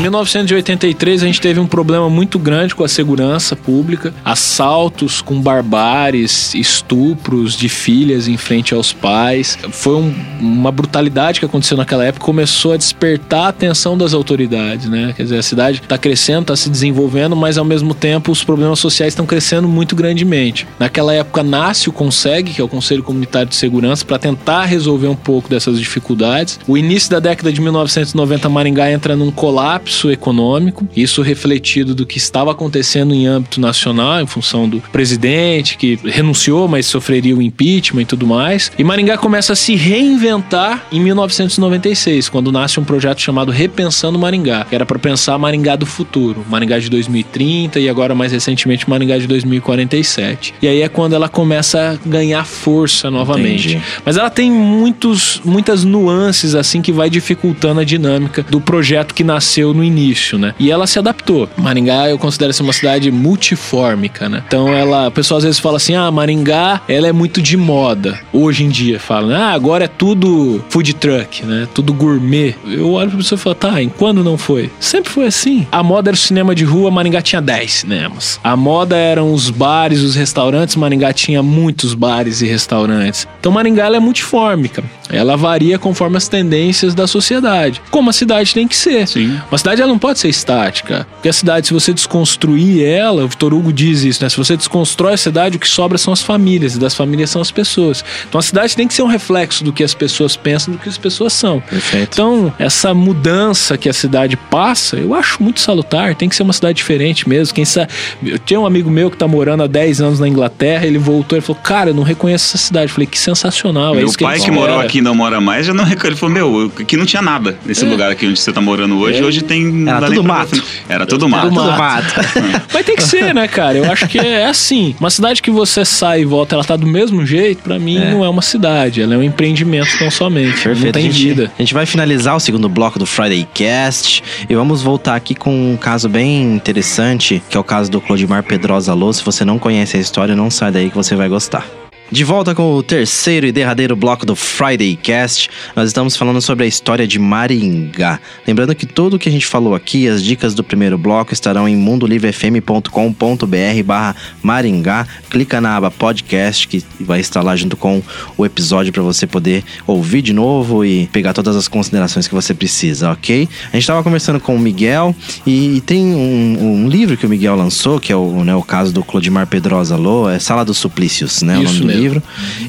Em 0.00 0.04
1983 0.04 1.22
a 1.22 1.26
gente 1.26 1.42
teve 1.42 1.60
um 1.60 1.66
problema 1.66 2.08
muito 2.08 2.38
grande 2.38 2.74
com 2.74 2.82
a 2.82 2.88
segurança 2.88 3.54
pública, 3.54 4.14
assaltos 4.24 5.20
com 5.20 5.38
barbáries, 5.38 6.54
estupros 6.54 7.54
de 7.54 7.68
filhas 7.68 8.26
em 8.26 8.38
frente 8.38 8.72
aos 8.72 8.94
pais. 8.94 9.58
Foi 9.70 9.96
um- 9.96 10.14
uma 10.40 10.72
brutalidade 10.72 11.38
que 11.38 11.44
aconteceu 11.44 11.76
naquela 11.76 12.02
época, 12.02 12.24
começou 12.24 12.72
a 12.72 12.78
despertar 12.78 13.44
a 13.44 13.48
atenção 13.48 13.96
das 13.98 14.14
autoridades, 14.14 14.88
né? 14.88 15.12
Quer 15.14 15.24
dizer, 15.24 15.38
a 15.38 15.42
cidade 15.42 15.82
está 15.82 15.98
crescendo, 15.98 16.40
está 16.44 16.56
se 16.56 16.70
desenvolvendo, 16.70 17.36
mas 17.36 17.58
ao 17.58 17.64
mesmo 17.66 17.92
tempo 17.92 18.32
os 18.32 18.42
problemas 18.42 18.78
sociais 18.78 19.12
estão 19.12 19.26
crescendo 19.26 19.68
muito 19.68 19.94
grandemente. 19.94 20.66
Naquela 20.78 21.12
época 21.12 21.42
nasce 21.42 21.90
o 21.90 21.92
CONSEG, 21.92 22.54
que 22.54 22.60
é 22.62 22.64
o 22.64 22.68
Conselho 22.68 23.02
Comunitário 23.02 23.50
de 23.50 23.56
Segurança, 23.56 24.02
para 24.06 24.18
tentar 24.18 24.64
resolver 24.64 25.08
um 25.08 25.14
pouco 25.14 25.50
dessas 25.50 25.78
dificuldades. 25.78 26.58
O 26.66 26.78
início 26.78 27.10
da 27.10 27.20
década 27.20 27.52
de 27.52 27.60
1990, 27.60 28.48
Maringá 28.48 28.90
entra 28.90 29.14
num 29.14 29.30
colapso 29.30 29.89
econômico, 30.10 30.86
isso 30.96 31.22
refletido 31.22 31.94
do 31.94 32.06
que 32.06 32.18
estava 32.18 32.52
acontecendo 32.52 33.14
em 33.14 33.26
âmbito 33.26 33.60
nacional, 33.60 34.20
em 34.20 34.26
função 34.26 34.68
do 34.68 34.80
presidente 34.92 35.76
que 35.76 35.98
renunciou, 36.04 36.68
mas 36.68 36.86
sofreria 36.86 37.34
o 37.36 37.42
impeachment 37.42 38.02
e 38.02 38.06
tudo 38.06 38.26
mais. 38.26 38.70
E 38.78 38.84
Maringá 38.84 39.16
começa 39.16 39.52
a 39.52 39.56
se 39.56 39.74
reinventar 39.74 40.86
em 40.92 41.00
1996, 41.00 42.28
quando 42.28 42.52
nasce 42.52 42.78
um 42.78 42.84
projeto 42.84 43.20
chamado 43.20 43.50
Repensando 43.50 44.18
Maringá, 44.18 44.64
que 44.64 44.74
era 44.74 44.86
para 44.86 44.98
pensar 44.98 45.38
Maringá 45.38 45.76
do 45.76 45.86
futuro, 45.86 46.44
Maringá 46.48 46.78
de 46.78 46.88
2030 46.90 47.80
e 47.80 47.88
agora 47.88 48.14
mais 48.14 48.32
recentemente 48.32 48.88
Maringá 48.88 49.18
de 49.18 49.26
2047. 49.26 50.54
E 50.62 50.68
aí 50.68 50.82
é 50.82 50.88
quando 50.88 51.14
ela 51.14 51.28
começa 51.28 51.92
a 51.92 52.08
ganhar 52.08 52.44
força 52.44 53.10
novamente. 53.10 53.68
Entendi. 53.70 53.84
Mas 54.04 54.16
ela 54.16 54.30
tem 54.30 54.50
muitos, 54.50 55.40
muitas 55.44 55.84
nuances 55.84 56.54
assim 56.54 56.82
que 56.82 56.92
vai 56.92 57.08
dificultando 57.08 57.80
a 57.80 57.84
dinâmica 57.84 58.44
do 58.48 58.60
projeto 58.60 59.14
que 59.14 59.24
nasceu 59.24 59.72
no 59.72 59.79
início, 59.84 60.38
né? 60.38 60.54
E 60.58 60.70
ela 60.70 60.86
se 60.86 60.98
adaptou. 60.98 61.48
Maringá 61.56 62.08
eu 62.08 62.18
considero 62.18 62.52
ser 62.52 62.62
uma 62.62 62.72
cidade 62.72 63.10
multifórmica, 63.10 64.28
né? 64.28 64.42
Então 64.46 64.68
ela, 64.68 65.08
o 65.08 65.10
pessoal 65.10 65.38
às 65.38 65.44
vezes 65.44 65.58
fala 65.58 65.76
assim: 65.76 65.94
"Ah, 65.94 66.10
Maringá, 66.10 66.80
ela 66.88 67.06
é 67.08 67.12
muito 67.12 67.40
de 67.42 67.56
moda". 67.56 68.18
Hoje 68.32 68.64
em 68.64 68.68
dia 68.68 68.98
fala, 69.00 69.28
né? 69.28 69.36
"Ah, 69.36 69.52
agora 69.52 69.84
é 69.84 69.88
tudo 69.88 70.64
food 70.68 70.94
truck, 70.94 71.44
né? 71.44 71.66
Tudo 71.74 71.92
gourmet". 71.92 72.54
Eu 72.66 72.92
olho 72.92 73.08
pra 73.10 73.18
pessoa 73.18 73.38
e 73.38 73.42
falo: 73.42 73.54
"Tá, 73.54 73.82
em 73.82 73.88
quando 73.88 74.22
não 74.24 74.36
foi?". 74.38 74.70
Sempre 74.78 75.10
foi 75.10 75.26
assim. 75.26 75.66
A 75.70 75.82
moda 75.82 76.10
era 76.10 76.14
o 76.14 76.18
cinema 76.18 76.54
de 76.54 76.64
rua, 76.64 76.90
Maringá 76.90 77.22
tinha 77.22 77.40
10 77.42 77.72
cinemas. 77.72 78.40
A 78.42 78.56
moda 78.56 78.96
eram 78.96 79.32
os 79.32 79.50
bares, 79.50 80.00
os 80.00 80.14
restaurantes, 80.14 80.76
Maringá 80.76 81.12
tinha 81.12 81.42
muitos 81.42 81.94
bares 81.94 82.40
e 82.42 82.46
restaurantes. 82.46 83.26
Então 83.38 83.52
Maringá 83.52 83.86
ela 83.86 83.96
é 83.96 84.00
multifórmica. 84.00 84.82
Ela 85.12 85.36
varia 85.36 85.78
conforme 85.78 86.16
as 86.16 86.28
tendências 86.28 86.94
da 86.94 87.06
sociedade. 87.06 87.82
Como 87.90 88.10
a 88.10 88.12
cidade 88.12 88.54
tem 88.54 88.68
que 88.68 88.76
ser. 88.76 89.08
Sim. 89.08 89.40
Uma 89.50 89.58
cidade 89.58 89.69
ela 89.78 89.88
não 89.88 89.98
pode 89.98 90.18
ser 90.18 90.28
estática. 90.28 91.06
Porque 91.12 91.28
a 91.28 91.32
cidade, 91.32 91.66
se 91.68 91.72
você 91.72 91.92
desconstruir 91.92 92.82
ela, 92.84 93.24
o 93.24 93.28
Vitor 93.28 93.52
Hugo 93.52 93.72
diz 93.72 94.02
isso, 94.02 94.22
né? 94.22 94.28
Se 94.28 94.36
você 94.36 94.56
desconstrói 94.56 95.14
a 95.14 95.16
cidade, 95.16 95.56
o 95.56 95.60
que 95.60 95.68
sobra 95.68 95.98
são 95.98 96.12
as 96.12 96.22
famílias, 96.22 96.74
e 96.74 96.78
das 96.78 96.94
famílias 96.94 97.30
são 97.30 97.40
as 97.42 97.50
pessoas. 97.50 98.04
Então 98.28 98.38
a 98.38 98.42
cidade 98.42 98.74
tem 98.74 98.88
que 98.88 98.94
ser 98.94 99.02
um 99.02 99.06
reflexo 99.06 99.62
do 99.62 99.72
que 99.72 99.84
as 99.84 99.94
pessoas 99.94 100.36
pensam, 100.36 100.74
do 100.74 100.80
que 100.80 100.88
as 100.88 100.98
pessoas 100.98 101.32
são. 101.32 101.60
Perfeito. 101.60 102.08
Então, 102.12 102.52
essa 102.58 102.94
mudança 102.94 103.76
que 103.76 103.88
a 103.88 103.92
cidade 103.92 104.36
passa, 104.36 104.96
eu 104.96 105.14
acho 105.14 105.42
muito 105.42 105.60
salutar. 105.60 106.14
Tem 106.14 106.28
que 106.28 106.34
ser 106.34 106.42
uma 106.42 106.52
cidade 106.52 106.76
diferente 106.76 107.28
mesmo. 107.28 107.54
Quem 107.54 107.64
sabe. 107.64 107.92
Eu 108.24 108.38
tinha 108.38 108.58
um 108.58 108.66
amigo 108.66 108.90
meu 108.90 109.10
que 109.10 109.16
tá 109.16 109.28
morando 109.28 109.62
há 109.62 109.66
10 109.66 110.00
anos 110.00 110.20
na 110.20 110.28
Inglaterra, 110.28 110.86
ele 110.86 110.98
voltou 110.98 111.36
e 111.38 111.40
falou: 111.40 111.60
Cara, 111.62 111.90
eu 111.90 111.94
não 111.94 112.02
reconheço 112.02 112.46
essa 112.46 112.58
cidade. 112.58 112.86
Eu 112.86 112.94
falei: 112.94 113.06
Que 113.06 113.18
sensacional. 113.18 113.94
é 113.94 113.98
Meu 113.98 114.06
isso 114.06 114.16
que 114.16 114.24
pai 114.24 114.34
eles 114.34 114.44
que 114.44 114.50
morou 114.50 114.68
fizeram." 114.68 114.86
aqui 114.86 114.98
e 114.98 115.02
não 115.02 115.14
mora 115.14 115.40
mais 115.40 115.66
já 115.66 115.74
não 115.74 115.84
reconhece. 115.84 116.06
Ele 116.08 116.16
falou: 116.16 116.34
Meu, 116.34 116.72
aqui 116.80 116.96
não 116.96 117.06
tinha 117.06 117.22
nada 117.22 117.58
nesse 117.64 117.84
lugar 117.84 118.10
aqui 118.10 118.26
onde 118.26 118.38
você 118.40 118.52
tá 118.52 118.60
morando 118.60 118.98
hoje. 118.98 119.20
É. 119.20 119.24
Hoje 119.24 119.42
tem. 119.42 119.59
Não 119.64 119.92
Era 119.92 120.06
tudo 120.06 120.14
nem 120.16 120.24
pra- 120.24 120.34
mato. 120.38 120.64
Era 120.88 121.06
tudo 121.06 121.28
mato. 121.28 121.48
Tudo 121.48 121.62
mato. 121.72 122.14
Mas 122.72 122.86
tem 122.86 122.96
que 122.96 123.02
ser, 123.02 123.34
né, 123.34 123.46
cara? 123.48 123.78
Eu 123.78 123.90
acho 123.90 124.06
que 124.08 124.18
é 124.18 124.46
assim. 124.46 124.94
Uma 125.00 125.10
cidade 125.10 125.42
que 125.42 125.50
você 125.50 125.84
sai 125.84 126.22
e 126.22 126.24
volta, 126.24 126.54
ela 126.54 126.64
tá 126.64 126.76
do 126.76 126.86
mesmo 126.86 127.24
jeito, 127.24 127.62
pra 127.62 127.78
mim 127.78 127.98
não 128.10 128.24
é 128.24 128.28
uma 128.28 128.42
cidade. 128.42 129.00
Ela 129.02 129.14
é 129.14 129.18
um 129.18 129.22
empreendimento 129.22 129.88
tão 129.98 130.10
somente. 130.10 130.56
Não 130.56 130.62
Perfeito. 130.74 130.94
tem 130.94 131.08
a, 131.08 131.10
gente, 131.10 131.24
vida. 131.28 131.52
a 131.58 131.62
gente 131.62 131.74
vai 131.74 131.86
finalizar 131.86 132.36
o 132.36 132.40
segundo 132.40 132.68
bloco 132.68 132.98
do 132.98 133.06
Friday 133.06 133.46
Cast 133.54 134.22
e 134.48 134.54
vamos 134.54 134.82
voltar 134.82 135.14
aqui 135.16 135.34
com 135.34 135.72
um 135.72 135.76
caso 135.76 136.08
bem 136.08 136.42
interessante, 136.54 137.42
que 137.48 137.56
é 137.56 137.60
o 137.60 137.64
caso 137.64 137.90
do 137.90 138.00
Clodimar 138.00 138.42
Pedrosa 138.42 138.94
Lô. 138.94 139.12
Se 139.12 139.24
você 139.24 139.44
não 139.44 139.58
conhece 139.58 139.96
a 139.96 140.00
história, 140.00 140.34
não 140.36 140.50
sai 140.50 140.70
daí 140.70 140.90
que 140.90 140.96
você 140.96 141.14
vai 141.14 141.28
gostar. 141.28 141.66
De 142.12 142.24
volta 142.24 142.56
com 142.56 142.74
o 142.74 142.82
terceiro 142.82 143.46
e 143.46 143.52
derradeiro 143.52 143.94
bloco 143.94 144.26
do 144.26 144.34
Friday 144.34 144.96
Cast, 144.96 145.48
nós 145.76 145.86
estamos 145.86 146.16
falando 146.16 146.40
sobre 146.40 146.64
a 146.64 146.66
história 146.66 147.06
de 147.06 147.20
Maringá. 147.20 148.18
Lembrando 148.44 148.74
que 148.74 148.84
tudo 148.84 149.16
que 149.16 149.28
a 149.28 149.32
gente 149.32 149.46
falou 149.46 149.76
aqui, 149.76 150.08
as 150.08 150.20
dicas 150.20 150.52
do 150.52 150.64
primeiro 150.64 150.98
bloco 150.98 151.32
estarão 151.32 151.68
em 151.68 151.76
mundolivrefm.com.br 151.76 153.82
barra 153.84 154.16
Maringá. 154.42 155.06
Clica 155.30 155.60
na 155.60 155.76
aba 155.76 155.88
podcast 155.88 156.66
que 156.66 156.82
vai 156.98 157.20
estar 157.20 157.42
lá 157.42 157.54
junto 157.54 157.76
com 157.76 158.02
o 158.36 158.44
episódio 158.44 158.92
para 158.92 159.04
você 159.04 159.24
poder 159.24 159.62
ouvir 159.86 160.20
de 160.20 160.32
novo 160.32 160.84
e 160.84 161.06
pegar 161.12 161.32
todas 161.32 161.54
as 161.54 161.68
considerações 161.68 162.26
que 162.26 162.34
você 162.34 162.52
precisa, 162.52 163.12
ok? 163.12 163.48
A 163.68 163.76
gente 163.76 163.82
estava 163.82 164.02
conversando 164.02 164.40
com 164.40 164.56
o 164.56 164.58
Miguel 164.58 165.14
e 165.46 165.80
tem 165.86 166.06
um, 166.06 166.56
um 166.60 166.88
livro 166.88 167.16
que 167.16 167.24
o 167.24 167.28
Miguel 167.28 167.54
lançou, 167.54 168.00
que 168.00 168.12
é 168.12 168.16
o, 168.16 168.42
né, 168.42 168.56
o 168.56 168.64
caso 168.64 168.92
do 168.92 169.04
Clodimar 169.04 169.46
Pedrosa 169.46 169.94
Lô, 169.94 170.28
é 170.28 170.40
Sala 170.40 170.64
dos 170.64 170.76
Suplícios, 170.76 171.42
né? 171.42 171.56
o 171.56 171.62
Isso 171.62 171.74
nome 171.74 171.80
do 171.80 171.86
mesmo. 171.86 171.99
Livro. 172.00 172.22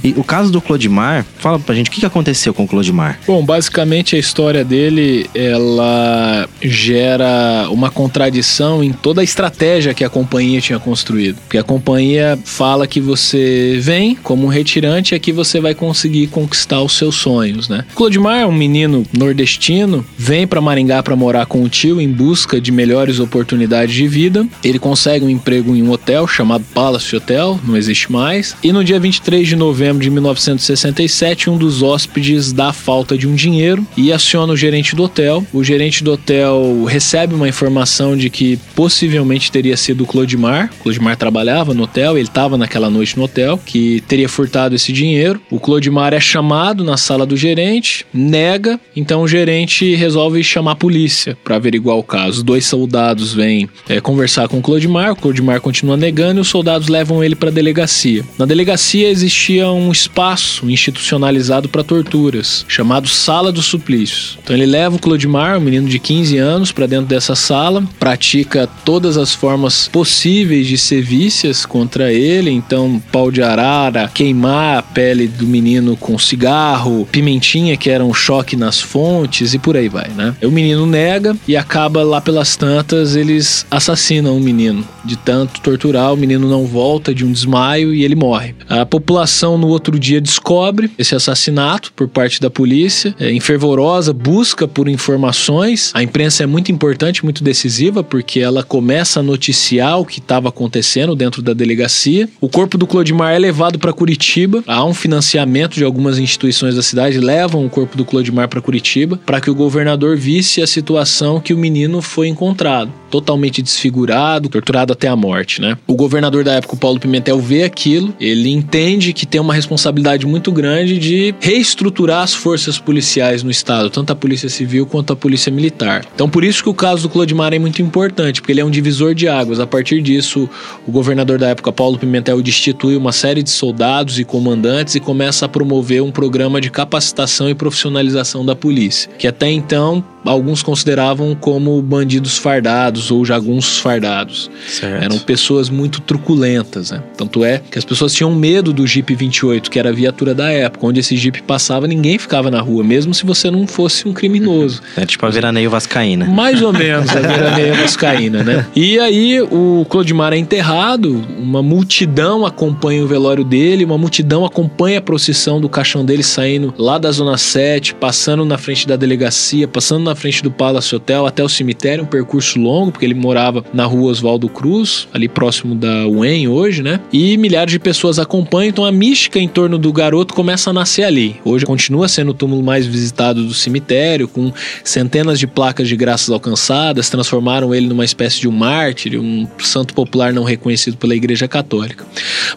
E 0.04 0.14
o 0.18 0.24
caso 0.24 0.52
do 0.52 0.62
Clodimar, 0.62 1.26
fala 1.38 1.60
pra 1.60 1.76
gente 1.76 1.90
o 1.90 1.94
que 1.94 2.06
aconteceu 2.06 2.54
com 2.54 2.64
o 2.64 2.68
Clodimar. 2.68 3.20
Bom, 3.26 3.44
basicamente 3.44 4.16
a 4.16 4.20
história 4.20 4.64
dele, 4.64 5.30
ela 5.34 6.48
gera 6.62 7.68
uma 7.70 7.90
contradição 7.90 8.84
em 8.84 8.92
toda 8.92 9.22
a 9.22 9.24
estratégia 9.24 9.94
que 9.94 10.04
a 10.04 10.10
companhia 10.10 10.62
tinha 10.62 10.80
construído. 10.80 11.38
Porque 11.42 11.58
a 11.58 11.64
companhia 11.64 12.38
fala 12.44 12.88
que 12.88 13.00
você 13.00 13.78
vem 13.82 14.16
como 14.16 14.46
um 14.46 14.50
retirante 14.50 15.14
e 15.14 15.16
aqui 15.16 15.32
você 15.32 15.60
vai 15.60 15.74
conseguir 15.74 16.28
conquistar 16.28 16.82
os 16.82 16.98
seus 16.98 17.16
sonhos, 17.16 17.70
né? 17.70 17.86
Clodimar 17.96 18.40
é 18.40 18.46
um 18.46 18.52
menino 18.52 19.06
nordestino, 19.18 20.06
vem 20.18 20.46
para 20.46 20.62
Maringá 20.62 21.02
para 21.04 21.16
morar 21.16 21.46
com 21.46 21.64
o 21.64 21.70
tio 21.70 22.02
em 22.02 22.12
busca 22.12 22.60
de 22.60 22.72
melhores 22.72 23.20
oportunidades 23.20 23.94
de 23.94 24.08
vida. 24.08 24.48
Ele 24.64 24.80
consegue 24.80 25.26
um 25.26 25.30
emprego 25.30 25.76
em 25.76 25.82
um 25.82 25.92
hotel 25.92 26.28
chamado 26.28 26.64
Palace 26.74 27.16
Hotel, 27.16 27.60
não 27.64 27.78
existe 27.78 28.12
mais. 28.12 28.56
E 28.64 28.72
no 28.72 28.84
dia 28.84 29.00
23 29.00 29.21
de 29.30 29.56
novembro 29.56 30.02
de 30.02 30.10
1967, 30.10 31.50
um 31.50 31.58
dos 31.58 31.82
hóspedes 31.82 32.52
dá 32.52 32.74
falta 32.74 33.18
de 33.18 33.28
um 33.28 33.36
dinheiro 33.36 33.86
e 33.96 34.12
aciona 34.12 34.54
o 34.54 34.58
gerente 34.58 34.96
do 34.96 35.04
hotel. 35.04 35.46
O 35.54 35.64
gerente 35.64 36.04
do 36.04 36.14
hotel 36.14 36.84
recebe 36.86 37.36
uma 37.36 37.48
informação 37.48 38.18
de 38.18 38.30
que 38.30 38.58
possivelmente 38.76 39.52
teria 39.52 39.78
sido 39.78 40.04
o 40.04 40.08
Clodimar. 40.08 40.70
O 40.80 40.84
Clodimar 40.84 41.16
trabalhava 41.16 41.74
no 41.74 41.84
hotel, 41.84 42.18
ele 42.18 42.28
estava 42.28 42.58
naquela 42.58 42.90
noite 42.90 43.18
no 43.18 43.24
hotel, 43.24 43.60
que 43.64 44.04
teria 44.08 44.28
furtado 44.28 44.76
esse 44.76 44.92
dinheiro. 44.92 45.40
O 45.50 45.60
Clodimar 45.60 46.14
é 46.14 46.20
chamado 46.20 46.84
na 46.84 46.98
sala 46.98 47.26
do 47.26 47.38
gerente, 47.38 48.06
nega, 48.14 48.80
então 48.96 49.22
o 49.22 49.28
gerente 49.28 49.96
resolve 49.96 50.44
chamar 50.44 50.72
a 50.72 50.76
polícia 50.76 51.38
para 51.44 51.56
averiguar 51.56 51.98
o 51.98 52.04
caso. 52.04 52.44
Dois 52.44 52.66
soldados 52.66 53.34
vêm 53.34 53.70
é, 53.88 54.02
conversar 54.02 54.48
com 54.48 54.60
o 54.60 54.62
Clodimar, 54.62 55.12
o 55.12 55.16
Clodimar 55.16 55.62
continua 55.62 55.96
negando 55.96 56.40
e 56.40 56.42
os 56.42 56.48
soldados 56.48 56.88
levam 56.88 57.24
ele 57.24 57.36
para 57.36 57.50
a 57.50 57.54
delegacia. 57.54 58.26
Na 58.38 58.46
delegacia 58.46 59.11
existia 59.12 59.70
um 59.70 59.92
espaço 59.92 60.70
institucionalizado 60.70 61.70
para 61.70 61.84
torturas, 61.84 62.66
chamado 62.68 63.08
Sala 63.08 63.52
dos 63.52 63.66
Suplícios. 63.66 64.38
Então 64.44 64.56
ele 64.56 64.66
leva 64.66 64.96
o 64.96 65.00
Clodimar, 65.00 65.58
um 65.58 65.62
menino 65.62 65.88
de 65.88 66.00
15 66.00 66.38
anos, 66.38 66.72
para 66.72 66.88
dentro 66.88 67.06
dessa 67.06 67.36
sala, 67.36 67.84
pratica 68.00 68.68
todas 68.86 69.18
as 69.18 69.34
formas 69.34 69.88
possíveis 69.88 70.68
de 70.68 70.78
sevícias 70.78 71.66
contra 71.66 72.12
ele, 72.12 72.50
então 72.50 73.02
pau 73.12 73.32
de 73.32 73.42
arara, 73.42 74.10
queimar 74.14 74.80
a 74.80 74.82
pele 74.82 75.28
do 75.28 75.46
menino 75.46 75.96
com 75.96 76.18
cigarro, 76.18 77.08
pimentinha 77.12 77.78
que 77.78 77.90
era 77.90 78.04
um 78.04 78.14
choque 78.14 78.56
nas 78.56 78.80
fontes 78.80 79.54
e 79.54 79.60
por 79.60 79.76
aí 79.76 79.90
vai, 79.90 80.10
né? 80.10 80.36
O 80.44 80.50
menino 80.50 80.86
nega 80.86 81.36
e 81.48 81.58
acaba 81.58 82.04
lá 82.04 82.22
pelas 82.22 82.56
tantas 82.56 83.16
eles 83.16 83.66
assassinam 83.70 84.38
o 84.38 84.40
menino. 84.40 84.86
De 85.04 85.16
tanto 85.16 85.60
torturar, 85.62 86.14
o 86.14 86.18
menino 86.18 86.48
não 86.48 86.66
volta 86.66 87.14
de 87.14 87.26
um 87.26 87.32
desmaio 87.32 87.94
e 87.94 88.04
ele 88.04 88.16
morre. 88.16 88.56
A 88.70 88.86
população 89.02 89.58
no 89.58 89.68
outro 89.68 90.00
dia 90.00 90.22
descobre 90.22 90.92
esse 90.98 91.16
assassinato 91.16 91.92
por 91.94 92.08
parte 92.08 92.40
da 92.40 92.50
polícia, 92.50 93.14
é, 93.20 93.32
em 93.32 93.40
fervorosa 93.40 94.14
busca 94.14 94.68
por 94.68 94.88
informações. 94.88 95.92
A 95.94 96.04
imprensa 96.04 96.44
é 96.44 96.46
muito 96.46 96.72
importante, 96.72 97.24
muito 97.24 97.44
decisiva, 97.44 98.04
porque 98.04 98.40
ela 98.40 98.64
começa 98.64 99.20
a 99.20 99.24
noticiar 99.24 100.00
o 100.00 100.06
que 100.06 100.20
estava 100.20 100.50
acontecendo 100.50 101.16
dentro 101.16 101.42
da 101.42 101.54
delegacia. 101.54 102.30
O 102.40 102.48
corpo 102.48 102.78
do 102.78 102.86
Clodimar 102.88 103.34
é 103.34 103.40
levado 103.40 103.80
para 103.80 103.92
Curitiba. 103.92 104.64
Há 104.68 104.86
um 104.86 104.94
financiamento 104.94 105.76
de 105.76 105.84
algumas 105.84 106.20
instituições 106.20 106.76
da 106.76 106.84
cidade, 106.84 107.20
levam 107.20 107.66
o 107.66 107.70
corpo 107.70 107.98
do 107.98 108.06
Clodimar 108.06 108.48
para 108.48 108.62
Curitiba 108.62 109.20
para 109.26 109.42
que 109.42 109.50
o 109.50 109.56
governador 109.56 110.16
visse 110.16 110.62
a 110.62 110.68
situação 110.68 111.40
que 111.40 111.54
o 111.54 111.58
menino 111.58 112.02
foi 112.02 112.28
encontrado. 112.28 113.01
Totalmente 113.12 113.62
desfigurado, 113.62 114.50
torturado 114.50 114.94
até 114.94 115.08
a 115.08 115.16
morte, 115.16 115.62
né? 115.62 115.78
O 115.86 115.96
governador 115.96 116.44
da 116.44 116.54
época, 116.54 116.76
Paulo 116.78 117.00
Pimentel, 117.00 117.40
vê 117.40 117.64
aquilo, 117.64 118.14
ele 118.20 118.50
entende 118.50 119.14
que 119.14 119.26
tem 119.26 119.40
uma 119.40 119.54
responsabilidade 119.54 120.26
muito 120.26 120.52
grande 120.52 120.98
de 120.98 121.36
reestruturar 121.40 122.24
as 122.24 122.34
forças 122.34 122.80
policiais 122.80 123.44
no 123.44 123.52
estado, 123.52 123.90
tanto 123.90 124.12
a 124.12 124.16
polícia 124.16 124.50
civil 124.50 124.86
quanto 124.86 125.14
a 125.14 125.16
polícia 125.16 125.52
militar. 125.52 126.06
Então, 126.16 126.30
por 126.30 126.44
isso 126.44 126.64
que 126.64 126.70
o 126.70 126.74
caso 126.74 127.04
do 127.04 127.10
Clodimar 127.10 127.54
é 127.54 127.60
muito 127.60 127.82
importante, 127.82 128.42
porque 128.42 128.54
ele 128.54 128.62
é 128.62 128.66
um 128.66 128.72
divisor 128.72 129.14
de 129.14 129.28
águas. 129.28 129.60
A 129.60 129.68
partir 129.68 130.02
disso, 130.02 130.50
o 130.88 130.92
governador 130.92 131.38
da 131.38 131.50
época, 131.50 131.72
Paulo 131.72 131.98
Pimentel, 131.98 132.42
destitui 132.42 132.96
uma 132.96 133.12
série 133.12 133.44
de 133.44 133.50
soldados 133.50 134.18
e 134.20 134.24
comandantes 134.24 134.96
e 134.96 135.00
começa 135.00 135.46
a 135.46 135.50
promover 135.50 136.02
um 136.02 136.12
programa 136.12 136.62
de 136.62 136.70
capacitação 136.70 137.50
e 137.50 137.54
profissionalização 137.54 138.46
da 138.46 138.56
polícia, 138.56 139.10
que 139.18 139.28
até 139.28 139.50
então 139.50 140.04
alguns 140.24 140.62
consideravam 140.62 141.36
como 141.36 141.82
bandidos 141.82 142.38
fardados 142.38 143.01
ou 143.10 143.24
jagunços 143.26 143.80
fardados. 143.80 144.52
Certo. 144.68 145.04
Eram 145.04 145.18
pessoas 145.20 145.70
muito 145.70 146.02
truculentas, 146.02 146.92
né? 146.92 147.02
Tanto 147.18 147.44
é 147.44 147.62
que 147.72 147.78
as 147.78 147.86
pessoas 147.86 148.14
tinham 148.14 148.34
medo 148.36 148.74
do 148.74 148.86
Jeep 148.86 149.16
28, 149.16 149.72
que 149.72 149.80
era 149.80 149.90
a 149.90 149.94
viatura 149.94 150.36
da 150.36 150.52
época. 150.52 150.86
Onde 150.86 151.00
esse 151.00 151.16
Jeep 151.16 151.42
passava, 151.44 151.88
ninguém 151.88 152.18
ficava 152.18 152.52
na 152.52 152.60
rua, 152.60 152.84
mesmo 152.84 153.14
se 153.14 153.26
você 153.26 153.50
não 153.50 153.66
fosse 153.66 154.08
um 154.08 154.14
criminoso. 154.14 154.82
É 154.98 155.06
tipo 155.06 155.26
a 155.26 155.30
veraneio 155.30 155.70
vascaína. 155.70 156.26
Mais 156.26 156.62
ou 156.62 156.74
menos, 156.74 157.10
a 157.10 157.20
veraneia 157.20 157.74
vascaína, 157.74 158.44
né? 158.44 158.66
E 158.76 159.00
aí 159.00 159.42
o 159.42 159.86
Clodimar 159.90 160.34
é 160.34 160.38
enterrado, 160.38 161.24
uma 161.38 161.64
multidão 161.64 162.46
acompanha 162.46 163.04
o 163.04 163.08
velório 163.08 163.44
dele, 163.44 163.86
uma 163.86 163.98
multidão 163.98 164.46
acompanha 164.46 165.00
a 165.00 165.02
procissão 165.02 165.62
do 165.62 165.70
caixão 165.70 166.04
dele 166.04 166.24
saindo 166.24 166.74
lá 166.78 166.98
da 166.98 167.12
Zona 167.12 167.38
7, 167.38 167.96
passando 167.96 168.44
na 168.44 168.58
frente 168.58 168.88
da 168.88 168.96
delegacia, 168.96 169.68
passando 169.68 170.04
na 170.04 170.16
frente 170.16 170.44
do 170.44 170.52
Palace 170.52 170.96
Hotel 170.96 171.26
até 171.26 171.44
o 171.44 171.50
cemitério, 171.50 172.04
um 172.04 172.08
percurso 172.08 172.60
longo, 172.60 172.91
porque 172.92 173.06
ele 173.06 173.14
morava 173.14 173.64
na 173.74 173.86
rua 173.86 174.12
Oswaldo 174.12 174.48
Cruz, 174.50 175.08
ali 175.14 175.28
próximo 175.28 175.76
da 175.76 176.08
UEM 176.08 176.48
hoje, 176.48 176.84
né? 176.84 177.00
E 177.12 177.38
milhares 177.38 177.72
de 177.72 177.80
pessoas 177.80 178.20
acompanham, 178.20 178.70
então 178.70 178.86
a 178.86 178.92
mística 178.92 179.40
em 179.40 179.48
torno 179.48 179.78
do 179.78 179.92
garoto 179.92 180.34
começa 180.34 180.70
a 180.70 180.74
nascer 180.74 181.04
ali. 181.04 181.36
Hoje 181.44 181.66
continua 181.66 182.08
sendo 182.08 182.32
o 182.32 182.34
túmulo 182.34 182.64
mais 182.64 182.86
visitado 182.86 183.44
do 183.46 183.54
cemitério, 183.54 184.28
com 184.28 184.52
centenas 184.84 185.40
de 185.40 185.48
placas 185.48 185.88
de 185.88 185.96
graças 185.96 186.30
alcançadas, 186.30 187.10
transformaram 187.10 187.74
ele 187.74 187.88
numa 187.88 188.06
espécie 188.06 188.40
de 188.40 188.48
um 188.48 188.52
mártir, 188.52 189.20
um 189.20 189.48
santo 189.60 189.94
popular 189.94 190.34
não 190.34 190.44
reconhecido 190.44 190.98
pela 190.98 191.16
Igreja 191.16 191.48
Católica. 191.48 192.06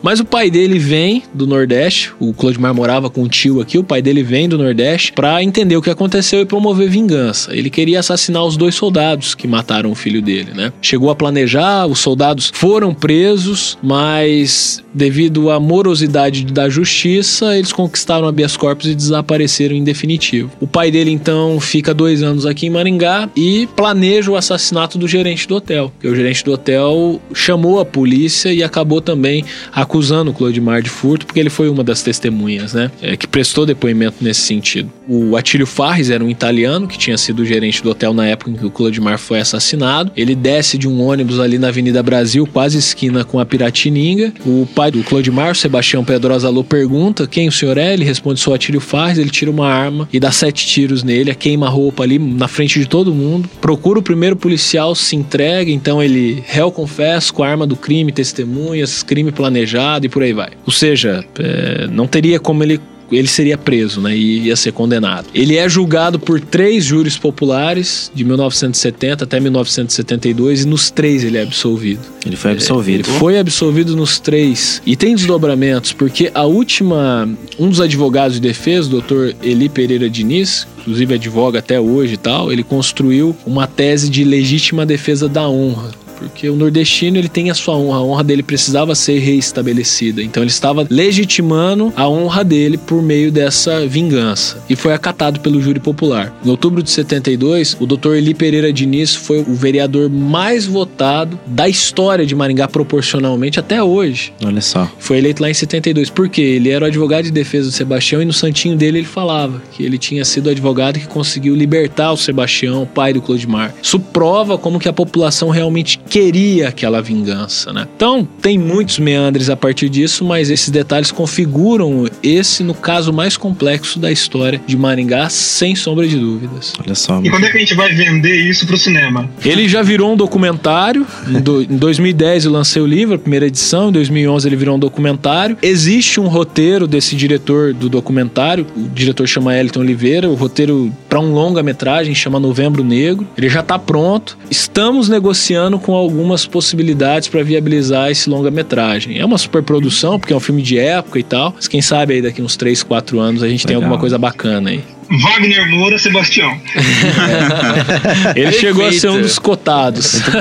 Mas 0.02 0.20
o 0.20 0.24
pai 0.24 0.50
dele 0.50 0.78
vem 0.78 1.22
do 1.32 1.46
Nordeste, 1.46 2.12
o 2.18 2.32
Clodimar 2.32 2.74
morava 2.74 3.08
com 3.08 3.22
o 3.22 3.28
tio 3.28 3.60
aqui, 3.60 3.78
o 3.78 3.84
pai 3.84 4.02
dele 4.02 4.22
vem 4.22 4.48
do 4.48 4.58
Nordeste 4.58 5.12
para 5.12 5.42
entender 5.42 5.76
o 5.76 5.82
que 5.82 5.90
aconteceu 5.90 6.40
e 6.40 6.46
promover 6.46 6.88
vingança. 6.88 7.54
Ele 7.56 7.70
queria 7.70 8.00
assassinar 8.00 8.44
os 8.44 8.56
dois 8.56 8.74
soldados 8.74 9.34
que 9.34 9.46
mataram 9.46 9.90
o 9.90 9.94
filho 9.94 10.20
dele, 10.24 10.52
né? 10.52 10.72
Chegou 10.82 11.10
a 11.10 11.14
planejar, 11.14 11.86
os 11.86 12.00
soldados 12.00 12.50
foram 12.52 12.92
presos, 12.92 13.78
mas 13.82 14.82
devido 14.92 15.50
à 15.50 15.58
morosidade 15.58 16.44
da 16.44 16.68
justiça, 16.68 17.56
eles 17.56 17.72
conquistaram 17.72 18.26
habeas 18.26 18.56
corpus 18.56 18.86
e 18.86 18.94
desapareceram 18.94 19.74
em 19.74 19.84
definitivo. 19.84 20.50
O 20.60 20.66
pai 20.66 20.90
dele 20.90 21.10
então 21.10 21.58
fica 21.60 21.92
dois 21.92 22.22
anos 22.22 22.46
aqui 22.46 22.66
em 22.66 22.70
Maringá 22.70 23.28
e 23.36 23.68
planeja 23.76 24.30
o 24.30 24.36
assassinato 24.36 24.96
do 24.96 25.08
gerente 25.08 25.48
do 25.48 25.56
hotel. 25.56 25.92
Que 26.00 26.08
o 26.08 26.14
gerente 26.14 26.44
do 26.44 26.52
hotel 26.52 27.20
chamou 27.34 27.80
a 27.80 27.84
polícia 27.84 28.52
e 28.52 28.62
acabou 28.62 29.00
também 29.00 29.44
acusando 29.72 30.30
o 30.30 30.34
Clodimar 30.34 30.82
de 30.82 30.90
furto, 30.90 31.26
porque 31.26 31.40
ele 31.40 31.50
foi 31.50 31.68
uma 31.68 31.82
das 31.82 32.02
testemunhas, 32.02 32.72
né? 32.72 32.90
É, 33.02 33.16
que 33.16 33.26
prestou 33.26 33.66
depoimento 33.66 34.22
nesse 34.22 34.42
sentido. 34.42 34.90
O 35.08 35.36
Atílio 35.36 35.66
Farris 35.66 36.10
era 36.10 36.24
um 36.24 36.30
italiano 36.30 36.86
que 36.86 36.96
tinha 36.96 37.18
sido 37.18 37.44
gerente 37.44 37.82
do 37.82 37.90
hotel 37.90 38.14
na 38.14 38.26
época 38.26 38.50
em 38.50 38.54
que 38.54 38.64
o 38.64 38.70
Clodimar 38.70 39.18
foi 39.18 39.40
assassinado. 39.40 40.12
Ele 40.16 40.34
desce 40.34 40.78
de 40.78 40.88
um 40.88 41.02
ônibus 41.02 41.40
ali 41.40 41.58
na 41.58 41.68
Avenida 41.68 42.02
Brasil, 42.02 42.46
quase 42.46 42.78
esquina 42.78 43.24
com 43.24 43.38
a 43.38 43.46
Piratininga. 43.46 44.32
O 44.46 44.66
pai 44.74 44.90
do 44.90 45.02
Clodimar, 45.02 45.54
Sebastião 45.54 46.04
Pedrosa 46.04 46.48
Lô, 46.48 46.62
pergunta 46.62 47.26
quem 47.26 47.48
o 47.48 47.52
senhor 47.52 47.78
é. 47.78 47.92
Ele 47.92 48.04
responde: 48.04 48.40
sou 48.40 48.54
Atílio 48.54 48.80
Farris. 48.80 49.18
Ele 49.18 49.30
tira 49.30 49.50
uma 49.50 49.68
arma 49.68 50.08
e 50.12 50.20
dá 50.20 50.30
sete 50.30 50.66
tiros 50.66 51.02
nele, 51.02 51.34
queima 51.34 51.66
a 51.66 51.70
roupa 51.70 52.02
ali 52.02 52.18
na 52.18 52.48
frente 52.48 52.78
de 52.78 52.86
todo 52.86 53.14
mundo. 53.14 53.48
Procura 53.60 53.98
o 53.98 54.02
primeiro 54.02 54.36
policial, 54.36 54.94
se 54.94 55.16
entrega. 55.16 55.70
Então 55.70 56.02
ele 56.02 56.42
réu 56.46 56.70
confesso 56.70 57.32
com 57.32 57.42
a 57.42 57.48
arma 57.48 57.66
do 57.66 57.76
crime, 57.76 58.12
testemunhas, 58.12 59.02
crime 59.02 59.32
planejado 59.32 60.06
e 60.06 60.08
por 60.08 60.22
aí 60.22 60.32
vai. 60.32 60.50
Ou 60.66 60.72
seja, 60.72 61.24
é, 61.38 61.86
não 61.88 62.06
teria 62.06 62.38
como 62.38 62.62
ele 62.62 62.80
ele 63.10 63.28
seria 63.28 63.56
preso, 63.56 64.00
né? 64.00 64.16
E 64.16 64.46
ia 64.46 64.56
ser 64.56 64.72
condenado. 64.72 65.26
Ele 65.34 65.56
é 65.56 65.68
julgado 65.68 66.18
por 66.18 66.40
três 66.40 66.84
júris 66.84 67.16
populares 67.16 68.10
de 68.14 68.24
1970 68.24 69.24
até 69.24 69.40
1972 69.40 70.62
e 70.62 70.66
nos 70.66 70.90
três 70.90 71.24
ele 71.24 71.38
é 71.38 71.42
absolvido. 71.42 72.00
Ele 72.24 72.36
foi 72.36 72.52
absolvido. 72.52 73.08
Ele 73.08 73.18
foi 73.18 73.38
absolvido 73.38 73.96
nos 73.96 74.18
três. 74.18 74.80
E 74.86 74.96
tem 74.96 75.14
desdobramentos, 75.14 75.92
porque 75.92 76.30
a 76.34 76.44
última. 76.44 77.28
Um 77.58 77.68
dos 77.68 77.80
advogados 77.80 78.34
de 78.34 78.40
defesa, 78.40 78.88
o 78.88 78.90
doutor 78.90 79.34
Eli 79.42 79.68
Pereira 79.68 80.10
Diniz, 80.10 80.66
inclusive 80.80 81.14
advoga 81.14 81.60
até 81.60 81.78
hoje 81.78 82.14
e 82.14 82.16
tal, 82.16 82.52
ele 82.52 82.62
construiu 82.62 83.36
uma 83.46 83.66
tese 83.66 84.10
de 84.10 84.24
legítima 84.24 84.84
defesa 84.84 85.28
da 85.28 85.48
honra. 85.48 86.03
Porque 86.18 86.48
o 86.48 86.56
nordestino 86.56 87.18
ele 87.18 87.28
tem 87.28 87.50
a 87.50 87.54
sua 87.54 87.76
honra, 87.76 87.98
a 87.98 88.02
honra 88.02 88.24
dele 88.24 88.42
precisava 88.42 88.94
ser 88.94 89.18
reestabelecida. 89.18 90.22
Então 90.22 90.42
ele 90.42 90.50
estava 90.50 90.86
legitimando 90.88 91.92
a 91.96 92.08
honra 92.08 92.44
dele 92.44 92.78
por 92.78 93.02
meio 93.02 93.30
dessa 93.30 93.86
vingança. 93.86 94.62
E 94.68 94.76
foi 94.76 94.92
acatado 94.92 95.40
pelo 95.40 95.60
júri 95.60 95.80
popular. 95.80 96.34
Em 96.44 96.50
outubro 96.50 96.82
de 96.82 96.90
72, 96.90 97.76
o 97.80 97.86
Dr. 97.86 98.14
Eli 98.14 98.34
Pereira 98.34 98.72
Diniz 98.72 99.14
foi 99.14 99.40
o 99.40 99.54
vereador 99.54 100.08
mais 100.08 100.66
votado 100.66 101.38
da 101.46 101.68
história 101.68 102.26
de 102.26 102.34
Maringá 102.34 102.68
proporcionalmente 102.68 103.58
até 103.58 103.82
hoje. 103.82 104.32
Olha 104.44 104.60
só. 104.60 104.90
Foi 104.98 105.18
eleito 105.18 105.42
lá 105.42 105.50
em 105.50 105.54
72. 105.54 106.10
Por 106.10 106.28
quê? 106.28 106.42
Ele 106.42 106.70
era 106.70 106.84
o 106.84 106.88
advogado 106.88 107.24
de 107.24 107.30
defesa 107.30 107.68
do 107.68 107.72
Sebastião 107.72 108.22
e 108.22 108.24
no 108.24 108.32
santinho 108.32 108.76
dele 108.76 108.98
ele 108.98 109.06
falava 109.06 109.62
que 109.72 109.82
ele 109.82 109.98
tinha 109.98 110.24
sido 110.24 110.46
o 110.46 110.50
advogado 110.50 110.98
que 110.98 111.06
conseguiu 111.06 111.54
libertar 111.54 112.12
o 112.12 112.16
Sebastião, 112.16 112.82
o 112.82 112.86
pai 112.86 113.12
do 113.12 113.20
Clodimar. 113.20 113.74
Isso 113.82 113.98
prova 113.98 114.56
como 114.56 114.78
que 114.78 114.88
a 114.88 114.92
população 114.92 115.50
realmente 115.50 115.98
queria 116.18 116.68
aquela 116.68 117.02
vingança, 117.02 117.72
né? 117.72 117.88
Então, 117.96 118.26
tem 118.40 118.56
muitos 118.56 119.00
meandres 119.00 119.50
a 119.50 119.56
partir 119.56 119.88
disso, 119.88 120.24
mas 120.24 120.48
esses 120.48 120.70
detalhes 120.70 121.10
configuram 121.10 122.06
esse 122.22 122.62
no 122.62 122.72
caso 122.72 123.12
mais 123.12 123.36
complexo 123.36 123.98
da 123.98 124.12
história 124.12 124.60
de 124.64 124.76
Maringá, 124.76 125.28
sem 125.28 125.74
sombra 125.74 126.06
de 126.06 126.16
dúvidas. 126.16 126.72
Olha 126.78 126.94
só. 126.94 127.20
E 127.20 127.28
quando 127.28 127.42
é 127.46 127.50
que 127.50 127.56
a 127.56 127.60
gente 127.60 127.74
vai 127.74 127.92
vender 127.92 128.48
isso 128.48 128.64
pro 128.64 128.76
cinema? 128.78 129.28
Ele 129.44 129.66
já 129.68 129.82
virou 129.82 130.12
um 130.12 130.16
documentário. 130.16 131.04
Em, 131.26 131.40
do- 131.40 131.62
em 131.62 131.76
2010 131.76 132.44
eu 132.44 132.52
lancei 132.52 132.80
o 132.80 132.86
livro, 132.86 133.16
a 133.16 133.18
primeira 133.18 133.46
edição. 133.48 133.88
Em 133.88 133.92
2011 133.92 134.46
ele 134.48 134.54
virou 134.54 134.76
um 134.76 134.78
documentário. 134.78 135.56
Existe 135.60 136.20
um 136.20 136.28
roteiro 136.28 136.86
desse 136.86 137.16
diretor 137.16 137.74
do 137.74 137.88
documentário. 137.88 138.64
O 138.76 138.88
diretor 138.88 139.26
chama 139.26 139.56
Elton 139.58 139.80
Oliveira. 139.80 140.28
O 140.30 140.34
roteiro 140.34 140.92
para 141.08 141.18
um 141.18 141.32
longa-metragem 141.34 142.14
chama 142.14 142.38
Novembro 142.38 142.84
Negro. 142.84 143.26
Ele 143.36 143.48
já 143.48 143.60
está 143.60 143.80
pronto. 143.80 144.38
Estamos 144.48 145.08
negociando 145.08 145.76
com 145.76 146.03
algumas 146.04 146.46
possibilidades 146.46 147.28
para 147.28 147.42
viabilizar 147.42 148.10
esse 148.10 148.28
longa-metragem. 148.30 149.18
É 149.18 149.24
uma 149.24 149.38
superprodução, 149.38 150.18
porque 150.18 150.32
é 150.32 150.36
um 150.36 150.40
filme 150.40 150.62
de 150.62 150.78
época 150.78 151.18
e 151.18 151.22
tal. 151.22 151.52
Mas 151.56 151.66
quem 151.68 151.82
sabe 151.82 152.14
aí 152.14 152.22
daqui 152.22 152.40
uns 152.42 152.56
3, 152.56 152.82
4 152.82 153.18
anos 153.20 153.42
a 153.42 153.48
gente 153.48 153.66
tem 153.66 153.74
Legal. 153.76 153.86
alguma 153.88 154.00
coisa 154.00 154.16
bacana 154.18 154.70
aí. 154.70 154.82
Wagner 155.22 155.68
Moura, 155.70 155.98
Sebastião. 155.98 156.58
Ele 158.34 158.52
chegou 158.52 158.86
a 158.86 158.92
ser 158.92 159.08
um 159.08 159.12
Perfeito. 159.14 159.22
dos 159.22 159.38
cotados. 159.38 160.22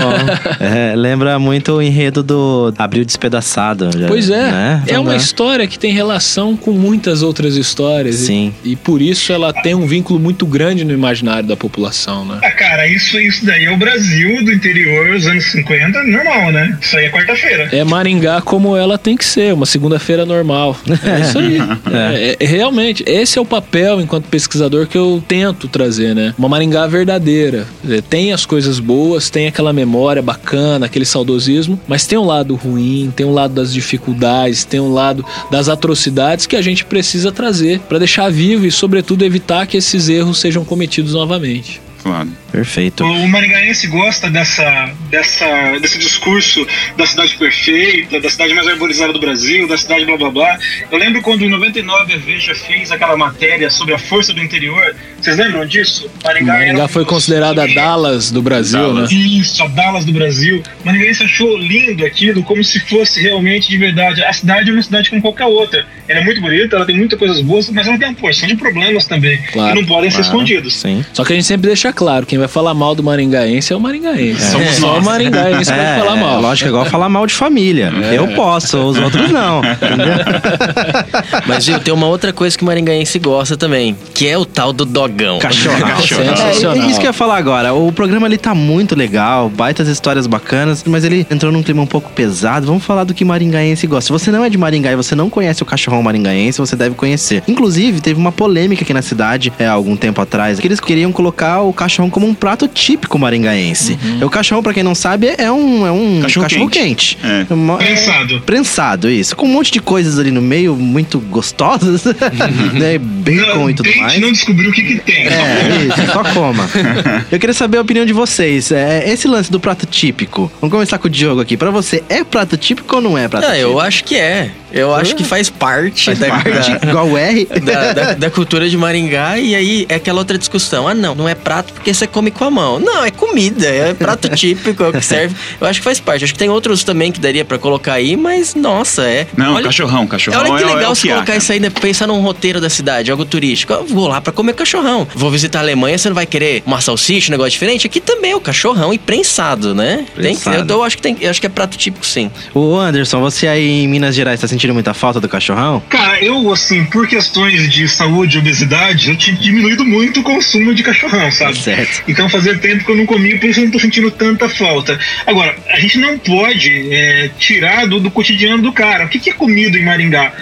É, 0.60 0.96
lembra 0.96 1.38
muito 1.38 1.74
o 1.74 1.82
enredo 1.82 2.24
do 2.24 2.74
Abril 2.78 3.04
Despedaçado. 3.04 3.90
já, 3.98 4.08
Pois 4.08 4.30
é, 4.30 4.52
né? 4.52 4.84
é 4.88 4.98
uma 5.00 5.16
história 5.16 5.68
que 5.68 5.78
tem 5.78 5.92
relação 5.92 6.56
com 6.56 6.72
muitas 6.72 7.22
outras 7.22 7.56
histórias. 7.58 8.22
e- 8.22 8.26
Sim. 8.26 8.54
E, 8.64 8.76
por 8.76 9.02
isso 9.02 9.32
ela 9.34 9.52
tem 9.52 9.76
um 9.76 9.86
vínculo 9.86 10.20
muito 10.20 10.46
grande 10.46 10.84
no 10.86 10.94
imaginário 10.94 11.48
da 11.48 11.58
população, 11.58 12.24
né? 12.26 12.40
Ah, 12.44 12.52
cara, 12.84 12.88
isso, 12.88 13.20
isso 13.20 13.46
daí 13.46 13.66
é 13.66 13.72
o 13.72 13.78
Brasil 13.78 14.44
do 14.44 14.52
interior, 14.52 15.16
os 15.16 15.28
anos 15.28 15.46
50, 15.52 16.04
normal, 16.04 16.52
né? 16.52 16.78
Isso 16.82 16.98
aí 16.98 17.06
é 17.06 17.10
quarta-feira. 17.10 17.70
É 17.72 17.84
Maringá 17.84 18.42
como 18.42 18.76
ela 18.76 18.98
tem 18.98 19.16
que 19.16 19.26
ser, 19.26 19.54
uma 19.54 19.66
segunda-feira 19.66 20.26
normal. 20.26 20.78
É 20.88 21.22
isso 21.22 21.40
aí. 21.40 21.54
É, 21.94 22.38
é- 22.40 22.46
realmente, 22.46 23.04
esse 23.06 23.38
é 23.38 23.42
o 23.42 23.46
papel, 23.46 24.02
enquanto 24.02 24.26
pesquisador, 24.26 24.88
que 24.88 24.98
eu 24.98 25.24
tento 25.28 25.68
trazer, 25.68 26.16
né? 26.16 26.34
Uma 26.38 26.50
Maringá 26.50 26.88
verdadeira. 26.88 27.68
É, 27.88 28.02
Tem 28.02 28.34
as 28.34 28.46
coisas 28.46 28.80
boas, 28.80 29.30
tem 29.30 29.48
aquela 29.48 29.72
memória 29.72 30.22
bacana, 30.22 30.86
aquele 30.88 31.06
saudosismo, 31.06 31.80
mas 31.88 32.08
tem 32.08 32.18
um 32.18 32.26
lado 32.26 32.56
ruim, 32.56 33.14
tem 33.16 33.26
um 33.26 33.34
lado 33.34 33.54
das 33.54 33.72
dificuldades, 33.74 34.66
tem 34.66 34.80
um 34.80 34.92
lado 34.92 35.24
das 35.52 35.70
atrocidades 35.70 36.46
que 36.46 36.56
a 36.56 36.62
gente 36.62 36.84
precisa 36.86 37.32
trazer 37.32 37.80
para 37.82 38.00
deixar 38.00 38.30
vivo 38.32 38.66
e, 38.66 38.72
sobretudo, 38.72 39.24
evitar 39.24 39.68
que 39.68 39.78
esses 39.78 40.10
erros 40.10 40.40
sejam 40.40 40.66
cometidos 40.66 41.14
novamente. 41.14 41.80
Claro. 42.04 42.30
Perfeito. 42.52 43.04
O 43.06 43.28
maringaense 43.30 43.88
gosta 43.88 44.30
dessa, 44.30 44.92
dessa, 45.10 45.80
desse 45.82 45.98
discurso 45.98 46.68
da 46.98 47.08
cidade 47.08 47.36
perfeita, 47.36 48.20
da 48.20 48.30
cidade 48.30 48.54
mais 48.54 48.68
arborizada 48.68 49.14
do 49.14 49.20
Brasil, 49.20 49.68
da 49.68 49.78
cidade 49.78 50.06
blá 50.06 50.18
blá 50.18 50.30
blá. 50.30 50.60
Eu 50.92 50.98
lembro 51.00 51.22
quando 51.22 51.44
em 51.44 51.50
99 51.50 52.14
a 52.14 52.18
Veja 52.18 52.54
fez 52.54 52.92
aquela 52.92 53.16
matéria 53.16 53.70
sobre 53.70 53.94
a 53.94 53.98
força 53.98 54.34
do 54.34 54.42
interior. 54.42 54.96
Vocês 55.20 55.38
lembram 55.38 55.66
disso? 55.66 56.10
Maringá, 56.24 56.54
Maringá 56.54 56.84
um 56.86 56.88
foi 56.90 57.06
considerada 57.06 57.64
a 57.64 57.68
Dallas 57.68 58.30
do 58.32 58.42
Brasil, 58.42 58.80
Dallas. 58.80 59.10
né? 59.10 59.18
Isso, 59.18 59.64
a 59.64 59.68
Dallas 59.68 60.04
do 60.04 60.12
Brasil. 60.12 60.62
O 60.84 60.86
Maringaense 60.86 61.24
achou 61.24 61.58
lindo 61.58 62.06
aquilo, 62.06 62.44
como 62.44 62.62
se 62.64 62.80
fosse 62.82 63.22
realmente 63.22 63.70
de 63.70 63.78
verdade. 63.78 64.24
A 64.24 64.34
cidade 64.34 64.70
é 64.70 64.74
uma 64.74 64.84
cidade 64.84 65.10
como 65.10 65.22
qualquer 65.22 65.46
outra. 65.46 65.86
Ela 66.08 66.20
é 66.20 66.24
muito 66.24 66.42
bonita, 66.42 66.76
ela 66.76 66.86
tem 66.86 66.98
muitas 66.98 67.18
coisas 67.18 67.42
boas, 67.42 67.70
mas 67.70 67.88
ela 67.88 67.98
tem 67.98 68.10
uma 68.10 68.16
porção 68.16 68.48
de 68.48 68.58
problemas 68.58 69.06
também, 69.06 69.42
Claro, 69.54 69.74
que 69.74 69.82
não 69.82 69.88
podem 69.88 70.12
ser 70.12 70.22
escondidos. 70.22 70.76
Sim. 70.76 71.04
Só 71.14 71.24
que 71.24 71.32
a 71.32 71.36
gente 71.36 71.46
sempre 71.46 71.68
deixa 71.68 71.93
claro, 71.94 72.26
quem 72.26 72.38
vai 72.40 72.48
falar 72.48 72.74
mal 72.74 72.96
do 72.96 73.04
maringaense 73.04 73.72
é 73.72 73.76
o 73.76 73.80
maringaense. 73.80 74.52
Somos 74.52 74.76
Só 74.76 74.98
o 74.98 75.02
maringaense 75.04 75.72
É, 75.72 75.96
pode 75.96 76.08
falar 76.08 76.16
mal. 76.16 76.42
lógico, 76.42 76.68
é 76.68 76.70
igual 76.70 76.86
falar 76.86 77.10
mal 77.10 77.26
de 77.28 77.34
família. 77.34 77.92
Eu 78.12 78.28
posso, 78.30 78.78
os 78.80 78.98
outros 78.98 79.32
não. 79.32 79.62
Mas, 81.48 81.66
viu, 81.66 81.80
tem 81.80 81.94
uma 81.94 82.08
outra 82.08 82.32
coisa 82.34 82.58
que 82.58 82.64
o 82.64 82.66
maringaense 82.66 83.20
gosta 83.20 83.56
também, 83.58 83.96
que 84.14 84.28
é 84.28 84.38
o 84.38 84.46
tal 84.46 84.74
do 84.74 84.86
dogão. 84.86 85.40
Cachorral. 85.40 86.00
Sensacional. 86.02 86.76
É, 86.84 86.90
isso 86.90 87.00
que 87.00 87.06
eu 87.06 87.10
ia 87.10 87.14
falar 87.14 87.38
agora. 87.38 87.74
O 87.74 87.92
programa 87.92 88.28
ali 88.28 88.38
tá 88.38 88.54
muito 88.54 88.96
legal, 88.96 89.50
baitas 89.50 89.88
histórias 89.88 90.28
bacanas, 90.28 90.84
mas 90.86 91.04
ele 91.04 91.26
entrou 91.30 91.52
num 91.52 91.64
clima 91.64 91.82
um 91.82 91.88
pouco 91.88 92.10
pesado. 92.12 92.66
Vamos 92.68 92.84
falar 92.84 93.04
do 93.04 93.14
que 93.14 93.24
maringaense 93.26 93.86
gosta. 93.88 94.06
Se 94.08 94.12
você 94.12 94.32
não 94.32 94.44
é 94.44 94.50
de 94.50 94.58
Maringá 94.58 94.92
e 94.92 94.96
você 94.96 95.16
não 95.16 95.30
conhece 95.30 95.64
o 95.64 95.66
cachorrão 95.66 96.02
maringaense, 96.04 96.60
você 96.60 96.76
deve 96.76 96.96
conhecer. 96.96 97.44
Inclusive, 97.48 98.02
teve 98.02 98.20
uma 98.20 98.32
polêmica 98.32 98.84
aqui 98.84 98.94
na 98.94 99.02
cidade, 99.02 99.52
é, 99.58 99.66
algum 99.68 99.96
tempo 99.96 100.22
atrás, 100.22 100.60
que 100.60 100.68
eles 100.68 100.80
queriam 100.80 101.12
colocar 101.12 101.62
o 101.62 101.74
cachorrão 101.84 102.10
como 102.10 102.28
um 102.28 102.34
prato 102.34 102.68
típico 102.68 103.18
maringaense. 103.20 103.98
O 104.22 104.30
cachorrão, 104.30 104.64
pra 104.64 104.74
quem 104.74 104.84
não 104.84 104.96
sabe, 104.96 105.34
é 105.38 105.52
um, 105.52 105.86
é 105.86 105.92
um 105.92 106.22
Cachorro 106.22 106.44
cachorro 106.46 106.70
quente. 106.70 107.18
quente. 107.18 107.48
É. 107.50 107.54
Uma- 107.54 107.78
Prensado. 107.78 108.42
Prensado, 108.42 109.10
isso. 109.10 109.36
Com 109.36 109.46
um 109.46 109.50
monte 109.50 109.72
de 109.72 109.80
coisas 109.80 110.18
ali 110.20 110.32
no 110.32 110.42
meio, 110.42 110.76
muito 110.76 111.20
gostosas, 111.20 112.04
né? 112.74 112.98
Bacon 113.00 113.56
Não, 113.56 113.70
e 113.70 113.74
tudo 113.74 113.86
tente 113.86 114.00
mais. 114.00 114.20
não 114.22 114.32
descobrir 114.32 114.68
o 114.68 114.72
que, 114.72 114.84
que 114.84 114.96
tem. 115.00 115.28
É, 115.28 115.88
isso, 115.88 116.12
só 116.12 116.24
coma. 116.24 116.70
Eu 117.32 117.40
queria 117.40 117.54
saber 117.54 117.78
a 117.78 117.82
opinião 117.82 118.06
de 118.06 118.14
vocês. 118.14 118.72
É, 118.72 119.10
esse 119.10 119.28
lance 119.28 119.52
do 119.52 119.60
prato 119.60 119.86
típico. 119.86 120.52
Vamos 120.62 120.74
começar 120.74 120.98
com 120.98 121.08
o 121.08 121.10
Diogo 121.10 121.42
aqui. 121.42 121.56
Pra 121.58 121.70
você, 121.72 122.04
é 122.10 122.24
prato 122.24 122.58
típico 122.58 122.96
ou 122.96 123.02
não 123.02 123.18
é 123.18 123.28
prato 123.28 123.46
típico? 123.46 123.62
eu 123.62 123.80
acho 123.80 124.04
que 124.04 124.16
é. 124.16 124.52
Eu 124.72 124.94
acho 124.96 125.16
que 125.16 125.24
faz 125.24 125.52
parte, 125.52 126.06
Faz 126.06 126.18
da, 126.18 126.28
parte, 126.30 126.72
da- 126.80 126.90
igual 126.90 127.08
o 127.08 127.16
R. 127.18 127.46
da, 127.64 127.94
da- 127.94 128.14
da 128.14 128.32
cultura 128.32 128.68
de 128.68 128.76
Maringá 128.76 129.38
e 129.38 129.54
aí 129.56 129.86
é 129.88 129.96
aquela 129.96 130.18
outra 130.20 130.36
discussão. 130.38 130.88
Ah, 130.88 130.96
não, 130.96 131.14
não 131.14 131.30
é 131.30 131.36
prato 131.36 131.73
porque 131.74 131.94
você 131.94 132.08
come 132.08 132.32
com 132.32 132.46
a 132.46 132.52
mão. 132.52 132.80
Não, 132.80 133.04
é 133.04 133.12
comida, 133.12 133.68
é 133.68 133.94
prato 133.94 134.30
típico, 134.36 134.84
é 134.84 134.90
o 134.90 134.94
que 134.94 135.02
serve. 135.02 135.36
Eu 135.60 135.68
acho 135.68 135.80
que 135.80 135.84
faz 135.84 136.00
parte. 136.00 136.24
Acho 136.24 136.34
que 136.34 136.40
tem 136.40 136.50
outros 136.50 136.84
também 136.84 137.12
que 137.12 137.20
daria 137.20 137.44
pra 137.44 137.58
colocar 137.58 137.94
aí, 137.94 138.16
mas 138.16 138.56
nossa, 138.56 139.04
é. 139.04 139.28
Não, 139.36 139.56
Olha- 139.56 139.66
cachorrão, 139.66 140.08
cachorrão 140.08 140.40
Olha 140.40 140.56
que 140.58 140.64
é, 140.64 140.66
legal 140.76 140.84
é 140.84 140.90
o 140.90 140.96
se 140.96 141.08
colocar 141.08 141.36
isso 141.36 141.52
aí, 141.52 141.60
né? 141.60 141.70
Pensar 141.70 142.08
num 142.08 142.22
roteiro 142.22 142.62
da 142.62 142.70
cidade, 142.70 143.12
algo 143.12 143.26
turístico. 143.26 143.74
Eu 143.74 143.86
vou 143.86 144.08
lá 144.08 144.22
pra 144.22 144.32
comer 144.32 144.54
cachorrão. 144.54 145.08
Vou 145.16 145.30
visitar 145.32 145.60
a 145.60 145.62
Alemanha, 145.62 145.98
você 145.98 146.10
não 146.10 146.16
vai 146.16 146.26
querer 146.26 146.64
uma 146.66 146.80
salsicha, 146.82 147.30
um 147.30 147.32
negócio 147.32 147.52
diferente? 147.52 147.88
Aqui 147.88 148.00
também 148.00 148.32
é 148.32 148.36
o 148.36 148.42
cachorrão 148.42 148.94
e 148.94 148.98
prensado, 148.98 149.74
né? 149.76 150.06
Tem, 150.16 150.36
Prensado. 150.36 150.72
eu, 150.72 150.78
eu 150.78 150.84
acho 150.84 150.96
que 150.98 151.02
tem, 151.04 151.18
eu 151.22 151.30
acho 151.30 151.40
que 151.40 151.48
é 151.48 151.50
prato 151.50 151.78
típico, 151.78 152.06
sim. 152.06 152.30
O 152.54 152.76
Anderson, 152.78 153.20
você 153.20 153.48
aí 153.48 153.84
em 153.84 153.88
Minas 153.88 154.16
Gerais 154.16 154.40
tá 154.40 154.48
sentindo 154.48 154.74
muita 154.74 154.94
falta 154.94 155.20
do 155.20 155.28
cachorrão? 155.30 155.82
Cara, 155.90 156.24
eu, 156.24 156.52
assim, 156.52 156.86
por 156.86 157.08
questões 157.08 157.72
de 157.72 157.88
saúde 157.88 158.38
e 158.38 158.40
obesidade, 158.40 159.10
eu 159.10 159.16
tinha 159.18 159.36
diminuído 159.36 159.84
muito 159.86 160.20
o 160.20 160.24
consumo 160.24 160.74
de 160.74 160.84
cachorrão, 160.84 161.32
sabe? 161.32 161.54
Certo. 161.64 162.04
Então 162.08 162.28
fazia 162.30 162.58
tempo 162.58 162.84
que 162.84 162.92
eu 162.92 162.96
não 162.96 163.06
comia, 163.06 163.38
por 163.38 163.50
isso 163.50 163.60
eu 163.60 163.66
não 163.66 163.72
tô 163.72 163.80
sentindo 163.80 164.12
tanta 164.12 164.50
falta. 164.50 165.00
Agora, 165.26 165.56
a 165.70 165.80
gente 165.80 165.98
não 165.98 166.18
pode 166.18 166.94
é, 166.94 167.30
tirar 167.40 167.88
do, 167.88 168.00
do 168.00 168.12
cotidiano 168.12 168.62
do 168.62 168.74
cara. 168.74 169.06
O 169.06 169.10
que, 169.10 169.20
que 169.20 169.30
é 169.30 169.34
comido 169.34 169.78
em 169.78 169.84
Maringá? 169.84 170.34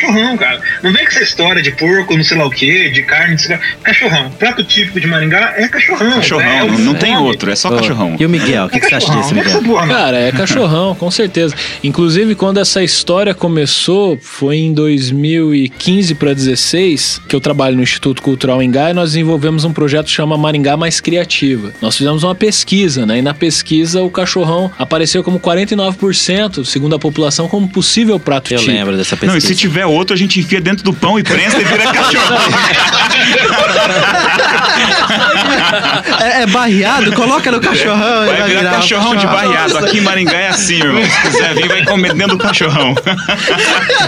Cachorrão, 0.00 0.36
cara. 0.36 0.60
Não 0.82 0.92
vem 0.92 1.04
com 1.04 1.10
essa 1.10 1.22
história 1.22 1.62
de 1.62 1.70
porco, 1.72 2.16
não 2.16 2.24
sei 2.24 2.36
lá 2.36 2.46
o 2.46 2.50
que, 2.50 2.90
de 2.90 3.02
carne, 3.02 3.32
não 3.32 3.38
sei 3.38 3.56
lá. 3.56 3.62
Cachorrão. 3.82 4.30
Prato 4.30 4.62
típico 4.64 5.00
de 5.00 5.06
Maringá 5.06 5.54
é 5.56 5.66
cachorrão. 5.68 6.12
Cachorrão, 6.12 6.42
é 6.48 6.62
o 6.64 6.70
não, 6.72 6.78
não 6.78 6.94
tem 6.94 7.16
outro, 7.16 7.50
é 7.50 7.56
só 7.56 7.70
cachorrão. 7.70 8.16
E 8.18 8.24
o 8.24 8.28
Miguel, 8.28 8.66
o 8.66 8.68
que, 8.68 8.76
É 8.76 8.80
que 8.80 8.88
você 8.88 8.94
acha 8.94 9.06
disso, 9.12 9.34
é 9.34 9.40
essa 9.40 9.60
Miguel? 9.60 9.76
não. 9.76 9.88
Cara, 9.88 10.18
é 10.18 10.32
cachorrão, 10.32 10.94
com 10.94 11.10
certeza. 11.10 11.54
Inclusive, 11.82 12.34
quando 12.34 12.58
essa 12.60 12.82
história 12.82 13.34
começou, 13.34 14.18
foi 14.20 14.56
em 14.58 14.72
2015 14.72 16.14
para 16.14 16.32
16, 16.34 17.22
que 17.28 17.34
eu 17.34 17.40
trabalho 17.40 17.76
no 17.76 17.82
Instituto 17.82 18.22
Cultural 18.22 18.62
Engá 18.62 18.90
e 18.90 18.92
nós 18.94 19.10
desenvolvemos 19.10 19.64
um 19.64 19.72
projeto 19.72 20.06
que 20.06 20.12
chama 20.12 20.36
Maringá 20.36 20.76
Mais 20.76 21.00
Criativa. 21.00 21.72
Nós 21.82 21.96
fizemos 21.96 22.22
uma 22.24 22.34
pesquisa, 22.34 23.04
né? 23.06 23.18
E 23.18 23.22
na 23.22 23.34
pesquisa 23.34 24.02
o 24.02 24.10
cachorrão 24.10 24.70
apareceu 24.78 25.22
como 25.24 25.40
49%, 25.40 26.64
segundo 26.64 26.94
a 26.94 26.98
população, 26.98 27.48
como 27.48 27.68
possível 27.68 28.18
prato 28.18 28.52
Eu 28.52 28.58
típico. 28.58 28.76
lembro 28.76 28.96
dessa 28.96 29.16
Não, 29.16 29.32
e 29.32 29.34
pesquisa. 29.34 29.46
se 29.48 29.54
tiver 29.60 29.86
outro, 29.92 30.14
a 30.14 30.16
gente 30.18 30.40
enfia 30.40 30.60
dentro 30.60 30.84
do 30.84 30.92
pão 30.92 31.18
e 31.18 31.22
prensa 31.22 31.60
e 31.60 31.64
vira 31.64 31.92
cachorrão. 31.92 32.38
É, 36.20 36.42
é 36.42 36.46
barreado? 36.46 37.12
Coloca 37.12 37.50
no 37.50 37.60
cachorrão. 37.60 38.24
e 38.24 38.36
Vai 38.36 38.48
virar 38.48 38.70
cachorrão 38.72 39.14
de 39.16 39.26
barreado. 39.26 39.78
Aqui 39.78 39.98
em 39.98 40.00
Maringá 40.00 40.38
é 40.38 40.48
assim, 40.48 40.76
irmão. 40.76 41.02
Se 41.04 41.20
quiser 41.22 41.54
vir, 41.54 41.68
vai 41.68 41.84
comer 41.84 42.14
dentro 42.14 42.36
do 42.36 42.42
cachorrão. 42.42 42.94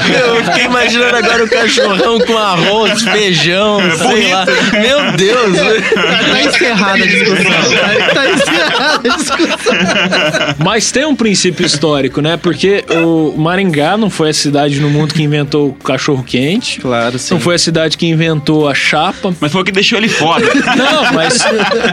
Eu 0.09 0.45
fiquei 0.45 0.65
imaginando 0.65 1.17
agora 1.17 1.45
o 1.45 1.49
cachorrão 1.49 2.19
com 2.21 2.37
arroz, 2.37 3.03
feijão, 3.03 3.81
É 3.81 3.91
sei 3.97 4.33
lá. 4.33 4.47
Meu 4.73 5.13
Deus. 5.13 5.57
Tá 5.95 6.43
encerrada 6.43 6.95
a 6.95 7.07
discussão. 7.07 7.51
Tá 8.15 8.31
encerrada 8.31 9.09
a 9.09 9.17
discussão. 9.17 10.55
Mas 10.59 10.91
tem 10.91 11.05
um 11.05 11.15
princípio 11.15 11.65
histórico, 11.65 12.21
né? 12.21 12.37
Porque 12.37 12.85
o 13.05 13.35
Maringá 13.39 13.97
não 13.97 14.11
foi 14.11 14.31
a 14.31 14.35
cidade 14.35 14.81
no 14.81 14.91
mundo 14.91 15.15
que 15.15 15.23
inventou 15.23 15.69
o 15.69 15.75
cachorro 15.75 16.25
quente. 16.25 16.81
Claro, 16.81 17.19
sim. 17.19 17.35
Não 17.35 17.41
foi 17.41 17.55
a 17.55 17.59
cidade 17.59 17.97
que 17.97 18.07
inventou 18.07 18.69
a 18.69 18.75
chapa. 18.75 19.33
Mas 19.41 19.53
foi 19.53 19.61
o 19.63 19.65
que 19.65 19.73
deixou 19.73 19.99
ele 19.99 20.09
foda. 20.09 20.45
Não, 20.77 21.13
mas, 21.21 21.39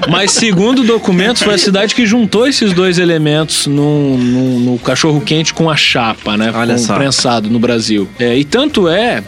mas 0.09 0.31
segundo 0.31 0.83
documentos, 0.83 1.41
foi 1.41 1.55
a 1.55 1.57
cidade 1.57 1.93
que 1.93 2.05
juntou 2.05 2.47
esses 2.47 2.73
dois 2.73 2.97
elementos 2.97 3.67
no, 3.67 4.79
cachorro 4.83 5.19
quente 5.21 5.53
com 5.53 5.69
a 5.69 5.75
chapa, 5.75 6.37
né? 6.37 6.51
Olha 6.53 6.75
com 6.75 6.81
só. 6.81 6.95
prensado 6.95 7.49
no 7.49 7.59
Brasil. 7.59 8.07
É, 8.19 8.37
e 8.37 8.43
tanto 8.43 8.87
é 8.87 9.23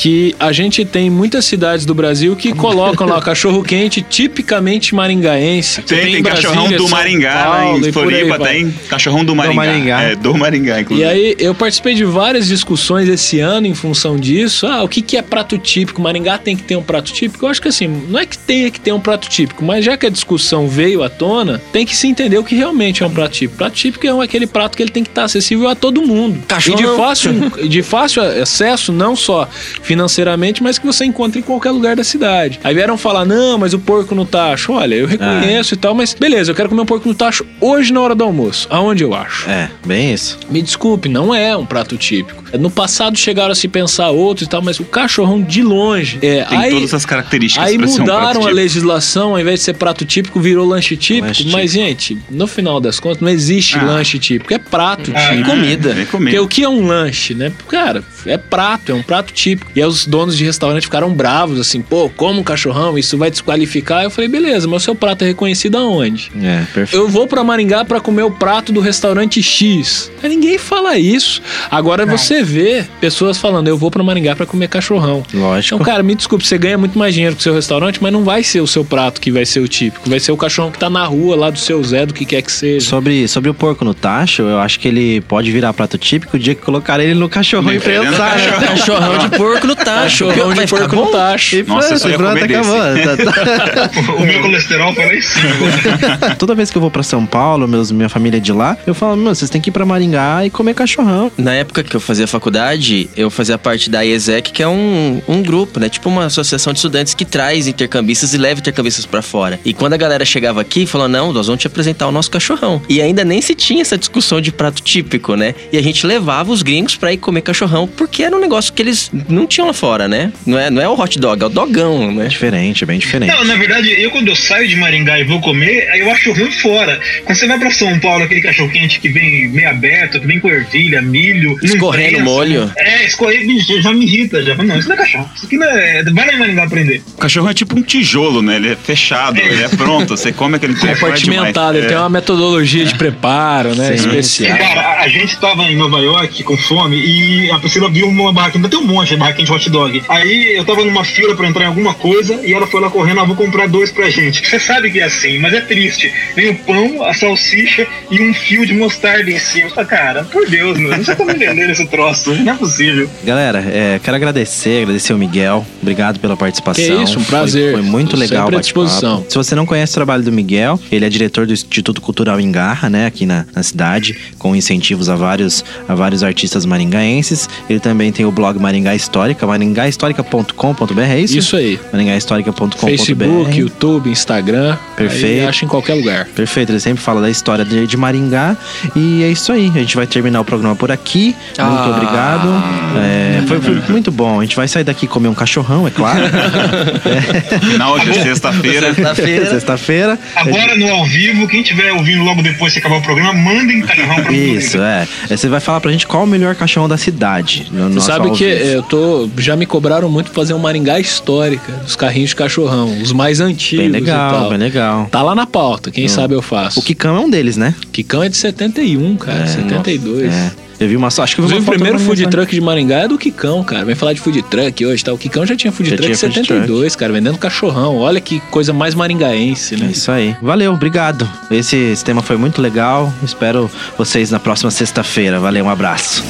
que 0.00 0.32
a 0.38 0.52
gente 0.52 0.84
tem 0.84 1.10
muitas 1.10 1.44
cidades 1.44 1.84
do 1.84 1.92
Brasil 1.92 2.36
que 2.36 2.52
colocam 2.54 3.04
lá 3.04 3.20
cachorro 3.20 3.64
quente 3.64 4.00
tipicamente 4.00 4.94
maringaense. 4.94 5.82
Tem, 5.82 5.98
tem, 6.02 6.16
em 6.18 6.22
cachorrão 6.22 6.70
do 6.70 6.88
Maringá, 6.88 7.34
lá 7.34 7.56
Paulo 7.62 7.84
em 7.84 7.88
e 7.88 7.92
Floripa 7.92 8.38
tem 8.38 8.70
cachorrão 8.88 9.24
do 9.24 9.34
Maringá. 9.34 9.56
Maringá. 9.64 10.02
É, 10.02 10.14
do 10.14 10.34
Maringá, 10.38 10.78
E 10.78 10.82
inclusive. 10.82 11.08
aí, 11.08 11.36
eu 11.40 11.52
participei 11.52 11.94
de 11.94 12.04
várias 12.04 12.46
discussões 12.46 13.08
esse 13.08 13.40
ano 13.40 13.66
em 13.66 13.74
função 13.74 14.16
disso. 14.16 14.68
Ah, 14.68 14.84
o 14.84 14.88
que, 14.88 15.02
que 15.02 15.16
é 15.16 15.22
prato 15.22 15.58
típico? 15.58 16.00
Maringá 16.00 16.38
tem 16.38 16.56
que 16.56 16.62
ter 16.62 16.76
um 16.76 16.82
prato 16.82 17.12
típico? 17.12 17.44
Eu 17.46 17.50
acho 17.50 17.60
que 17.60 17.66
assim, 17.66 17.88
não 18.08 18.20
é 18.20 18.24
que 18.26 18.38
tenha 18.38 18.70
que 18.70 18.78
ter 18.78 18.92
um 18.92 19.00
prato 19.00 19.28
típico, 19.28 19.64
mas 19.64 19.84
já 19.84 19.96
que 19.96 20.06
a 20.06 20.10
discussão 20.10 20.68
veio 20.68 21.02
à 21.02 21.10
tona, 21.10 21.60
tem 21.72 21.84
que 21.84 21.96
se 21.96 22.06
entender 22.06 22.38
o 22.38 22.44
que 22.44 22.54
realmente 22.54 23.02
é 23.02 23.06
um 23.06 23.10
prato 23.10 23.32
típico. 23.32 23.58
Prato 23.58 23.74
típico 23.74 24.06
é 24.06 24.14
um- 24.14 24.20
aquele 24.20 24.46
prato 24.46 24.76
que 24.76 24.82
ele 24.84 24.92
tem 24.92 25.02
que 25.02 25.10
estar 25.10 25.24
acessível 25.24 25.66
a 25.68 25.74
todo 25.74 26.00
mundo. 26.02 26.40
Cachorro 26.46 26.78
E 26.78 26.82
de 26.84 26.96
fácil, 26.96 27.32
de 27.68 27.82
fácil 27.82 28.22
acesso, 28.22 28.92
não 28.92 29.16
só 29.16 29.48
financeiramente, 29.88 30.62
mas 30.62 30.78
que 30.78 30.84
você 30.84 31.06
encontra 31.06 31.38
em 31.38 31.42
qualquer 31.42 31.70
lugar 31.70 31.96
da 31.96 32.04
cidade. 32.04 32.60
Aí 32.62 32.74
vieram 32.74 32.98
falar, 32.98 33.24
não, 33.24 33.56
mas 33.56 33.72
o 33.72 33.78
porco 33.78 34.14
no 34.14 34.26
tacho. 34.26 34.72
Olha, 34.72 34.94
eu 34.94 35.06
reconheço 35.06 35.72
e 35.72 35.76
tal, 35.78 35.94
mas 35.94 36.12
beleza, 36.12 36.50
eu 36.50 36.54
quero 36.54 36.68
comer 36.68 36.82
um 36.82 36.86
porco 36.86 37.08
no 37.08 37.14
tacho 37.14 37.46
hoje 37.58 37.90
na 37.90 37.98
hora 38.02 38.14
do 38.14 38.22
almoço. 38.22 38.68
Aonde 38.70 39.02
eu 39.02 39.14
acho? 39.14 39.48
É, 39.48 39.70
bem 39.86 40.12
isso. 40.12 40.38
Me 40.50 40.60
desculpe, 40.60 41.08
não 41.08 41.34
é 41.34 41.56
um 41.56 41.64
prato 41.64 41.96
típico. 41.96 42.44
No 42.58 42.70
passado 42.70 43.16
chegaram 43.18 43.52
a 43.52 43.54
se 43.54 43.68
pensar 43.68 44.10
outros 44.10 44.46
e 44.46 44.50
tal, 44.50 44.62
mas 44.62 44.78
o 44.80 44.84
cachorrão 44.84 45.40
de 45.42 45.62
longe. 45.62 46.18
É, 46.22 46.44
Tem 46.44 46.58
aí, 46.58 46.70
todas 46.72 46.94
as 46.94 47.04
características 47.04 47.66
aí 47.66 47.76
ser 47.78 47.84
um 47.84 47.88
mudaram 48.04 48.26
a 48.28 48.32
típico. 48.34 48.50
legislação, 48.54 49.30
ao 49.30 49.40
invés 49.40 49.60
de 49.60 49.64
ser 49.64 49.74
prato 49.74 50.04
típico, 50.04 50.40
virou 50.40 50.66
lanche 50.66 50.96
típico. 50.96 51.26
Lanche 51.26 51.48
mas, 51.50 51.70
gente, 51.72 52.16
no 52.30 52.46
final 52.46 52.80
das 52.80 52.98
contas, 53.00 53.20
não 53.20 53.28
existe 53.28 53.78
Ah. 53.78 53.82
lanche 53.84 54.18
típico, 54.18 54.52
é 54.54 54.58
prato 54.58 55.12
Ah, 55.14 55.28
típico. 55.30 55.50
comida. 55.50 55.90
É 55.90 55.94
Porque 55.94 56.06
comida. 56.10 56.42
o 56.42 56.48
que 56.48 56.62
é 56.62 56.68
um 56.68 56.86
lanche, 56.86 57.34
né? 57.34 57.52
Cara, 57.68 58.02
é 58.26 58.36
prato, 58.36 58.92
é 58.92 58.94
um 58.94 59.02
prato 59.02 59.32
típico. 59.32 59.70
E 59.74 59.80
aí 59.82 59.86
os 59.88 60.06
donos 60.06 60.36
de 60.36 60.44
restaurante 60.44 60.84
ficaram 60.84 61.12
bravos, 61.12 61.58
assim, 61.60 61.80
pô, 61.82 62.08
como 62.08 62.40
um 62.40 62.44
cachorrão, 62.44 62.98
isso 62.98 63.16
vai 63.18 63.30
desqualificar. 63.30 64.02
Eu 64.04 64.10
falei, 64.10 64.28
beleza, 64.28 64.66
mas 64.68 64.82
o 64.82 64.84
seu 64.84 64.94
prato 64.94 65.22
é 65.24 65.26
reconhecido 65.28 65.76
aonde? 65.76 66.30
É, 66.42 66.64
perfeito. 66.72 66.94
Eu 66.96 67.08
vou 67.08 67.26
pra 67.26 67.42
Maringá 67.44 67.84
pra 67.84 68.00
comer 68.00 68.22
o 68.22 68.30
prato 68.30 68.72
do 68.72 68.80
restaurante 68.80 69.42
X. 69.42 70.10
Mas 70.22 70.30
ninguém 70.30 70.58
fala 70.58 70.96
isso. 70.98 71.40
Agora 71.70 72.04
você 72.06 72.37
vê 72.42 72.84
pessoas 73.00 73.38
falando, 73.38 73.68
eu 73.68 73.76
vou 73.76 73.90
pra 73.90 74.02
Maringá 74.02 74.34
pra 74.36 74.46
comer 74.46 74.68
cachorrão. 74.68 75.22
Lógico. 75.32 75.74
Então, 75.76 75.84
cara, 75.84 76.02
me 76.02 76.14
desculpe, 76.14 76.46
você 76.46 76.58
ganha 76.58 76.78
muito 76.78 76.98
mais 76.98 77.14
dinheiro 77.14 77.34
com 77.34 77.40
o 77.40 77.42
seu 77.42 77.54
restaurante, 77.54 77.98
mas 78.02 78.12
não 78.12 78.24
vai 78.24 78.42
ser 78.42 78.60
o 78.60 78.66
seu 78.66 78.84
prato 78.84 79.20
que 79.20 79.30
vai 79.30 79.44
ser 79.44 79.60
o 79.60 79.68
típico. 79.68 80.08
Vai 80.08 80.20
ser 80.20 80.32
o 80.32 80.36
cachorrão 80.36 80.70
que 80.70 80.78
tá 80.78 80.88
na 80.90 81.04
rua 81.04 81.36
lá 81.36 81.50
do 81.50 81.58
seu 81.58 81.82
Zé, 81.82 82.06
do 82.06 82.14
que 82.14 82.24
quer 82.24 82.42
que 82.42 82.50
seja. 82.52 82.86
Sobre, 82.86 83.26
sobre 83.28 83.50
o 83.50 83.54
porco 83.54 83.84
no 83.84 83.94
tacho, 83.94 84.42
eu 84.42 84.58
acho 84.58 84.78
que 84.80 84.88
ele 84.88 85.20
pode 85.22 85.50
virar 85.50 85.72
prato 85.72 85.96
típico 85.98 86.36
o 86.36 86.40
dia 86.40 86.54
que 86.54 86.62
colocar 86.62 87.00
ele 87.00 87.14
no 87.14 87.28
cachorrão 87.28 87.72
e 87.72 87.80
prensar. 87.80 88.36
cachorrão. 88.60 89.18
De 89.18 89.36
porco 89.36 89.66
no 89.66 89.76
tacho. 89.76 90.26
Cachorrão 90.28 90.54
de 90.54 90.66
porco 90.66 90.96
no 90.96 91.06
tacho. 91.10 91.64
Nossa, 91.66 91.98
pronto, 92.10 92.44
acabou. 92.44 92.76
Tá- 92.76 93.32
tá- 93.32 93.90
O 94.18 94.20
meu 94.24 94.40
colesterol 94.42 94.94
foi 94.94 95.06
lá 95.06 95.14
em 95.14 95.20
cima 95.20 95.50
agora. 95.50 96.36
Toda 96.36 96.54
vez 96.54 96.70
que 96.70 96.76
eu 96.76 96.80
vou 96.82 96.90
pra 96.90 97.02
São 97.02 97.24
Paulo, 97.26 97.66
meus, 97.66 97.90
minha 97.90 98.08
família 98.08 98.38
é 98.38 98.40
de 98.40 98.52
lá, 98.52 98.76
eu 98.86 98.94
falo, 98.94 99.16
meu, 99.16 99.34
vocês 99.34 99.50
têm 99.50 99.60
que 99.60 99.70
ir 99.70 99.72
pra 99.72 99.84
Maringá 99.84 100.44
e 100.44 100.50
comer 100.50 100.74
cachorrão. 100.74 101.30
Na 101.36 101.54
época 101.54 101.82
que 101.82 101.94
eu 101.94 102.00
fazia 102.00 102.26
faculdade, 102.30 103.08
eu 103.16 103.30
fazia 103.30 103.58
parte 103.58 103.90
da 103.90 104.02
IESEC, 104.02 104.52
que 104.52 104.62
é 104.62 104.68
um, 104.68 105.20
um 105.28 105.42
grupo, 105.42 105.78
né? 105.80 105.88
Tipo 105.88 106.08
uma 106.08 106.26
associação 106.26 106.72
de 106.72 106.78
estudantes 106.78 107.14
que 107.14 107.24
traz 107.24 107.66
intercambistas 107.66 108.34
e 108.34 108.38
leva 108.38 108.60
intercambistas 108.60 109.06
pra 109.06 109.22
fora. 109.22 109.58
E 109.64 109.72
quando 109.72 109.92
a 109.92 109.96
galera 109.96 110.24
chegava 110.24 110.60
aqui, 110.60 110.86
falou: 110.86 111.08
não, 111.08 111.32
nós 111.32 111.46
vamos 111.46 111.60
te 111.60 111.66
apresentar 111.66 112.06
o 112.06 112.12
nosso 112.12 112.30
cachorrão. 112.30 112.80
E 112.88 113.00
ainda 113.00 113.24
nem 113.24 113.40
se 113.40 113.54
tinha 113.54 113.82
essa 113.82 113.96
discussão 113.98 114.40
de 114.40 114.52
prato 114.52 114.82
típico, 114.82 115.34
né? 115.36 115.54
E 115.72 115.78
a 115.78 115.82
gente 115.82 116.06
levava 116.06 116.50
os 116.52 116.62
gringos 116.62 116.96
pra 116.96 117.12
ir 117.12 117.18
comer 117.18 117.42
cachorrão, 117.42 117.86
porque 117.86 118.22
era 118.22 118.34
um 118.36 118.40
negócio 118.40 118.72
que 118.72 118.82
eles 118.82 119.10
não 119.28 119.46
tinham 119.46 119.66
lá 119.66 119.72
fora, 119.72 120.08
né? 120.08 120.32
Não 120.46 120.58
é, 120.58 120.70
não 120.70 120.82
é 120.82 120.88
o 120.88 120.98
hot 120.98 121.18
dog, 121.18 121.42
é 121.42 121.46
o 121.46 121.48
dogão, 121.48 122.10
É 122.10 122.14
né? 122.14 122.26
diferente, 122.28 122.84
é 122.84 122.86
bem 122.86 122.98
diferente. 122.98 123.30
Não, 123.30 123.44
na 123.44 123.56
verdade, 123.56 123.88
eu 124.00 124.10
quando 124.10 124.28
eu 124.28 124.36
saio 124.36 124.68
de 124.68 124.76
Maringá 124.76 125.18
e 125.18 125.24
vou 125.24 125.40
comer, 125.40 125.88
aí 125.90 126.00
eu 126.00 126.10
acho 126.10 126.32
ruim 126.32 126.50
fora. 126.50 127.00
Quando 127.24 127.36
você 127.38 127.46
vai 127.46 127.58
pra 127.58 127.70
São 127.70 127.98
Paulo, 127.98 128.24
aquele 128.24 128.40
cachorro 128.40 128.70
quente 128.70 129.00
que 129.00 129.08
vem 129.08 129.48
meio 129.48 129.68
aberto, 129.68 130.20
que 130.20 130.26
vem 130.26 130.40
com 130.40 130.48
ervilha, 130.48 131.00
milho. 131.02 131.56
Escorrendo 131.62 132.17
prensa. 132.18 132.30
molho. 132.30 132.72
É, 132.76 133.04
escorrer, 133.06 133.46
bicho, 133.46 133.80
já 133.80 133.92
me 133.92 134.04
irrita. 134.04 134.42
Já. 134.42 134.54
Não, 134.54 134.78
isso 134.78 134.88
não 134.88 134.94
é 134.94 134.98
cachorro. 134.98 135.30
Isso 135.34 135.46
aqui 135.46 135.56
não 135.56 135.66
é. 135.66 136.02
Vai 136.04 136.26
lá 136.26 136.32
em 136.32 136.38
Maringá 136.38 136.64
aprender. 136.64 137.02
O 137.14 137.20
cachorrão 137.20 137.50
é 137.50 137.54
tipo 137.54 137.78
um 137.78 137.82
tijolo, 137.82 138.42
né? 138.42 138.56
Ele 138.56 138.72
é 138.72 138.76
fechado, 138.76 139.38
ele 139.38 139.62
é 139.62 139.68
pronto. 139.68 140.16
Você 140.16 140.32
come 140.32 140.56
aquele 140.56 140.74
tempo. 140.74 140.94
Compartimentado, 140.94 141.78
ele 141.78 141.86
tem 141.86 141.96
uma 141.96 142.08
metodologia 142.08 142.84
de 142.84 142.94
preparo, 142.94 143.74
né? 143.74 143.96
Sim. 143.96 144.08
especial. 144.08 144.58
Cara, 144.58 145.02
a, 145.02 145.08
gente 145.08 145.38
tava 145.38 145.64
em 145.64 145.76
Nova 145.76 145.98
York 145.98 146.42
com 146.42 146.56
fome 146.56 146.96
e 146.96 147.50
a 147.50 147.58
Priscila 147.58 147.90
viu 147.90 148.08
uma 148.08 148.32
barraquinha, 148.32 148.64
ainda 148.64 148.68
tem 148.68 148.78
um 148.78 148.86
monte 148.86 149.10
de 149.10 149.16
barraquinha 149.16 149.46
de 149.46 149.52
hot 149.52 149.70
dog. 149.70 150.02
Aí 150.08 150.56
eu 150.56 150.64
tava 150.64 150.84
numa 150.84 151.04
fila 151.04 151.34
pra 151.36 151.46
entrar 151.46 151.64
em 151.64 151.68
alguma 151.68 151.94
coisa 151.94 152.40
e 152.44 152.52
ela 152.52 152.66
foi 152.66 152.80
lá 152.80 152.90
correndo, 152.90 153.20
ah, 153.20 153.24
vou 153.24 153.36
comprar 153.36 153.68
dois 153.68 153.90
pra 153.90 154.10
gente. 154.10 154.46
Você 154.46 154.58
sabe 154.58 154.90
que 154.90 155.00
é 155.00 155.04
assim, 155.04 155.38
mas 155.38 155.52
é 155.52 155.60
triste. 155.60 156.12
Vem 156.34 156.50
o 156.50 156.54
pão, 156.56 157.04
a 157.04 157.14
salsicha 157.14 157.86
e 158.10 158.20
um 158.20 158.32
fio 158.34 158.66
de 158.66 158.74
mostarda 158.74 159.30
em 159.30 159.38
cima. 159.38 159.68
Eu 159.68 159.70
falei, 159.70 159.90
cara, 159.90 160.24
por 160.24 160.48
Deus, 160.48 160.78
meu, 160.78 160.96
você 160.96 161.14
tá 161.14 161.24
me 161.24 161.34
vendendo 161.34 161.70
esse 161.70 161.86
troço, 161.86 162.07
não 162.44 162.52
é 162.52 162.56
possível. 162.56 163.08
Galera, 163.24 163.58
é, 163.60 164.00
quero 164.02 164.16
agradecer, 164.16 164.82
agradecer 164.82 165.12
o 165.12 165.18
Miguel. 165.18 165.64
Obrigado 165.82 166.18
pela 166.20 166.36
participação. 166.36 166.84
Que 166.84 167.02
isso, 167.02 167.18
um 167.18 167.24
Foi- 167.24 167.38
prazer. 167.38 167.72
Foi, 167.72 167.82
muito 167.82 168.10
Tô 168.12 168.16
legal 168.16 168.50
o 168.50 168.56
à 168.56 168.60
disposição. 168.60 169.24
Se 169.28 169.36
você 169.36 169.54
não 169.54 169.66
conhece 169.66 169.92
o 169.92 169.94
trabalho 169.94 170.22
do 170.22 170.32
Miguel, 170.32 170.78
ele 170.90 171.04
é 171.04 171.08
diretor 171.08 171.46
do 171.46 171.52
Instituto 171.52 172.00
Cultural 172.00 172.40
em 172.40 172.50
Garra, 172.50 172.88
né, 172.90 173.06
aqui 173.06 173.26
na, 173.26 173.44
na 173.54 173.62
cidade, 173.62 174.16
com 174.38 174.54
incentivos 174.56 175.08
a 175.08 175.16
vários, 175.16 175.64
a 175.88 175.94
vários 175.94 176.22
artistas 176.22 176.64
maringaenses. 176.64 177.48
Ele 177.68 177.80
também 177.80 178.12
tem 178.12 178.24
o 178.26 178.30
blog 178.32 178.58
Maringá 178.58 178.94
Histórica, 178.94 179.46
maringahistórica.com.br, 179.46 181.00
é 181.00 181.20
isso? 181.20 181.38
Isso 181.38 181.56
aí. 181.56 181.78
maringahistórica.com.br. 181.92 182.76
Facebook, 182.78 183.58
YouTube, 183.58 184.10
Instagram. 184.10 184.76
Perfeito. 184.96 185.48
Acha 185.48 185.64
em 185.64 185.68
qualquer 185.68 185.94
lugar. 185.94 186.26
Perfeito, 186.26 186.70
ele 186.72 186.80
sempre 186.80 187.02
fala 187.02 187.20
da 187.20 187.30
história 187.30 187.64
de, 187.64 187.86
de 187.86 187.96
Maringá. 187.96 188.56
E 188.94 189.22
é 189.22 189.28
isso 189.30 189.52
aí. 189.52 189.68
A 189.74 189.78
gente 189.78 189.96
vai 189.96 190.06
terminar 190.06 190.40
o 190.40 190.44
programa 190.44 190.74
por 190.76 190.90
aqui. 190.90 191.34
Muito 191.58 191.60
Ah. 191.60 191.97
Obrigado. 191.98 192.48
É, 192.96 193.42
foi, 193.46 193.60
foi 193.60 193.82
muito 193.88 194.10
bom. 194.10 194.40
A 194.40 194.42
gente 194.42 194.56
vai 194.56 194.66
sair 194.68 194.84
daqui 194.84 195.04
e 195.04 195.08
comer 195.08 195.28
um 195.28 195.34
cachorrão, 195.34 195.86
é 195.86 195.90
claro. 195.90 196.20
Final 197.70 197.98
de 197.98 198.14
sexta-feira. 198.14 198.94
Sexta-feira. 198.94 199.46
Sexta-feira. 199.46 200.18
Agora 200.34 200.76
no 200.76 200.88
ao 200.88 201.04
vivo, 201.04 201.46
quem 201.46 201.62
tiver 201.62 201.92
ouvindo 201.92 202.22
logo 202.24 202.42
depois 202.42 202.72
que 202.72 202.78
acabar 202.78 202.96
o 202.96 203.02
programa, 203.02 203.32
mandem 203.32 203.80
cachorrão 203.82 204.16
pra 204.22 204.32
mim. 204.32 204.52
Isso, 204.54 204.78
é. 204.80 205.06
É, 205.28 205.36
Você 205.36 205.48
vai 205.48 205.60
falar 205.60 205.80
pra 205.80 205.90
gente 205.90 206.06
qual 206.06 206.24
o 206.24 206.26
melhor 206.26 206.54
cachorrão 206.54 206.88
da 206.88 206.96
cidade. 206.96 207.66
No 207.70 207.88
Você 207.88 207.94
nosso 207.94 208.06
sabe 208.06 208.30
que 208.32 208.44
eu 208.44 208.82
tô. 208.82 209.28
Já 209.38 209.56
me 209.56 209.66
cobraram 209.66 210.08
muito 210.10 210.26
pra 210.26 210.34
fazer 210.34 210.54
um 210.54 210.58
Maringá 210.58 210.98
histórica 210.98 211.72
dos 211.72 211.96
carrinhos 211.96 212.30
de 212.30 212.36
cachorrão, 212.36 213.00
os 213.02 213.12
mais 213.12 213.40
antigos. 213.40 213.78
Bem 213.84 213.88
e 213.88 213.92
legal, 214.00 214.30
tal. 214.30 214.48
bem 214.50 214.58
legal. 214.58 215.08
Tá 215.10 215.22
lá 215.22 215.34
na 215.34 215.46
pauta, 215.46 215.90
quem 215.90 216.08
sabe 216.08 216.34
eu 216.34 216.42
faço. 216.42 216.80
O 216.80 216.82
Kikão 216.82 217.16
é 217.16 217.20
um 217.20 217.30
deles, 217.30 217.56
né? 217.56 217.74
Kikão 217.92 218.22
é 218.22 218.28
de 218.28 218.36
71, 218.36 219.16
cara, 219.16 219.46
72. 219.46 220.32
É. 220.32 220.50
Eu 220.80 220.88
vi 220.88 220.96
uma 220.96 221.10
só. 221.10 221.24
Acho 221.24 221.34
que 221.34 221.40
eu 221.40 221.46
vi 221.46 221.56
Inclusive, 221.56 221.58
uma 221.58 221.62
o 221.62 221.66
foto 221.66 221.74
primeiro 221.82 221.98
food 221.98 222.22
Instagram. 222.22 222.30
truck 222.42 222.54
de 222.54 222.60
Maringá 222.60 222.98
é 223.00 223.08
do 223.08 223.18
Kikão, 223.18 223.64
cara. 223.64 223.84
Vai 223.84 223.96
falar 223.96 224.12
de 224.12 224.20
food 224.20 224.40
truck 224.42 224.86
hoje, 224.86 225.02
tá? 225.02 225.12
O 225.12 225.18
Kikão 225.18 225.44
já 225.44 225.56
tinha 225.56 225.72
food 225.72 225.90
Já 225.90 225.96
truck 225.96 226.12
em 226.12 226.14
tinha 226.14 226.30
food 226.30 226.46
72, 226.46 226.94
cara, 226.96 227.12
vendendo 227.12 227.36
cachorrão. 227.38 227.96
Olha 227.96 228.20
que 228.20 228.38
coisa 228.50 228.72
mais 228.72 228.94
maringaense, 228.94 229.74
É 229.74 229.78
né? 229.78 229.88
isso 229.90 230.10
aí. 230.12 230.36
Valeu, 230.40 230.72
obrigado. 230.72 231.28
Esse, 231.50 231.76
esse 231.76 232.04
tema 232.04 232.22
foi 232.22 232.36
muito 232.36 232.62
legal. 232.62 233.12
Espero 233.24 233.68
vocês 233.96 234.30
na 234.30 234.38
próxima 234.38 234.70
sexta-feira. 234.70 235.40
Valeu, 235.40 235.64
um 235.64 235.70
abraço. 235.70 236.22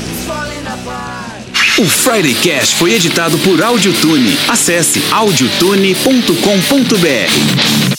O 1.78 1.84
Friday 1.84 2.34
Cash 2.34 2.72
foi 2.72 2.94
editado 2.94 3.36
por 3.38 3.62
Audiotune. 3.62 4.36
Acesse 4.48 5.02
audiotune.com.br. 5.12 7.97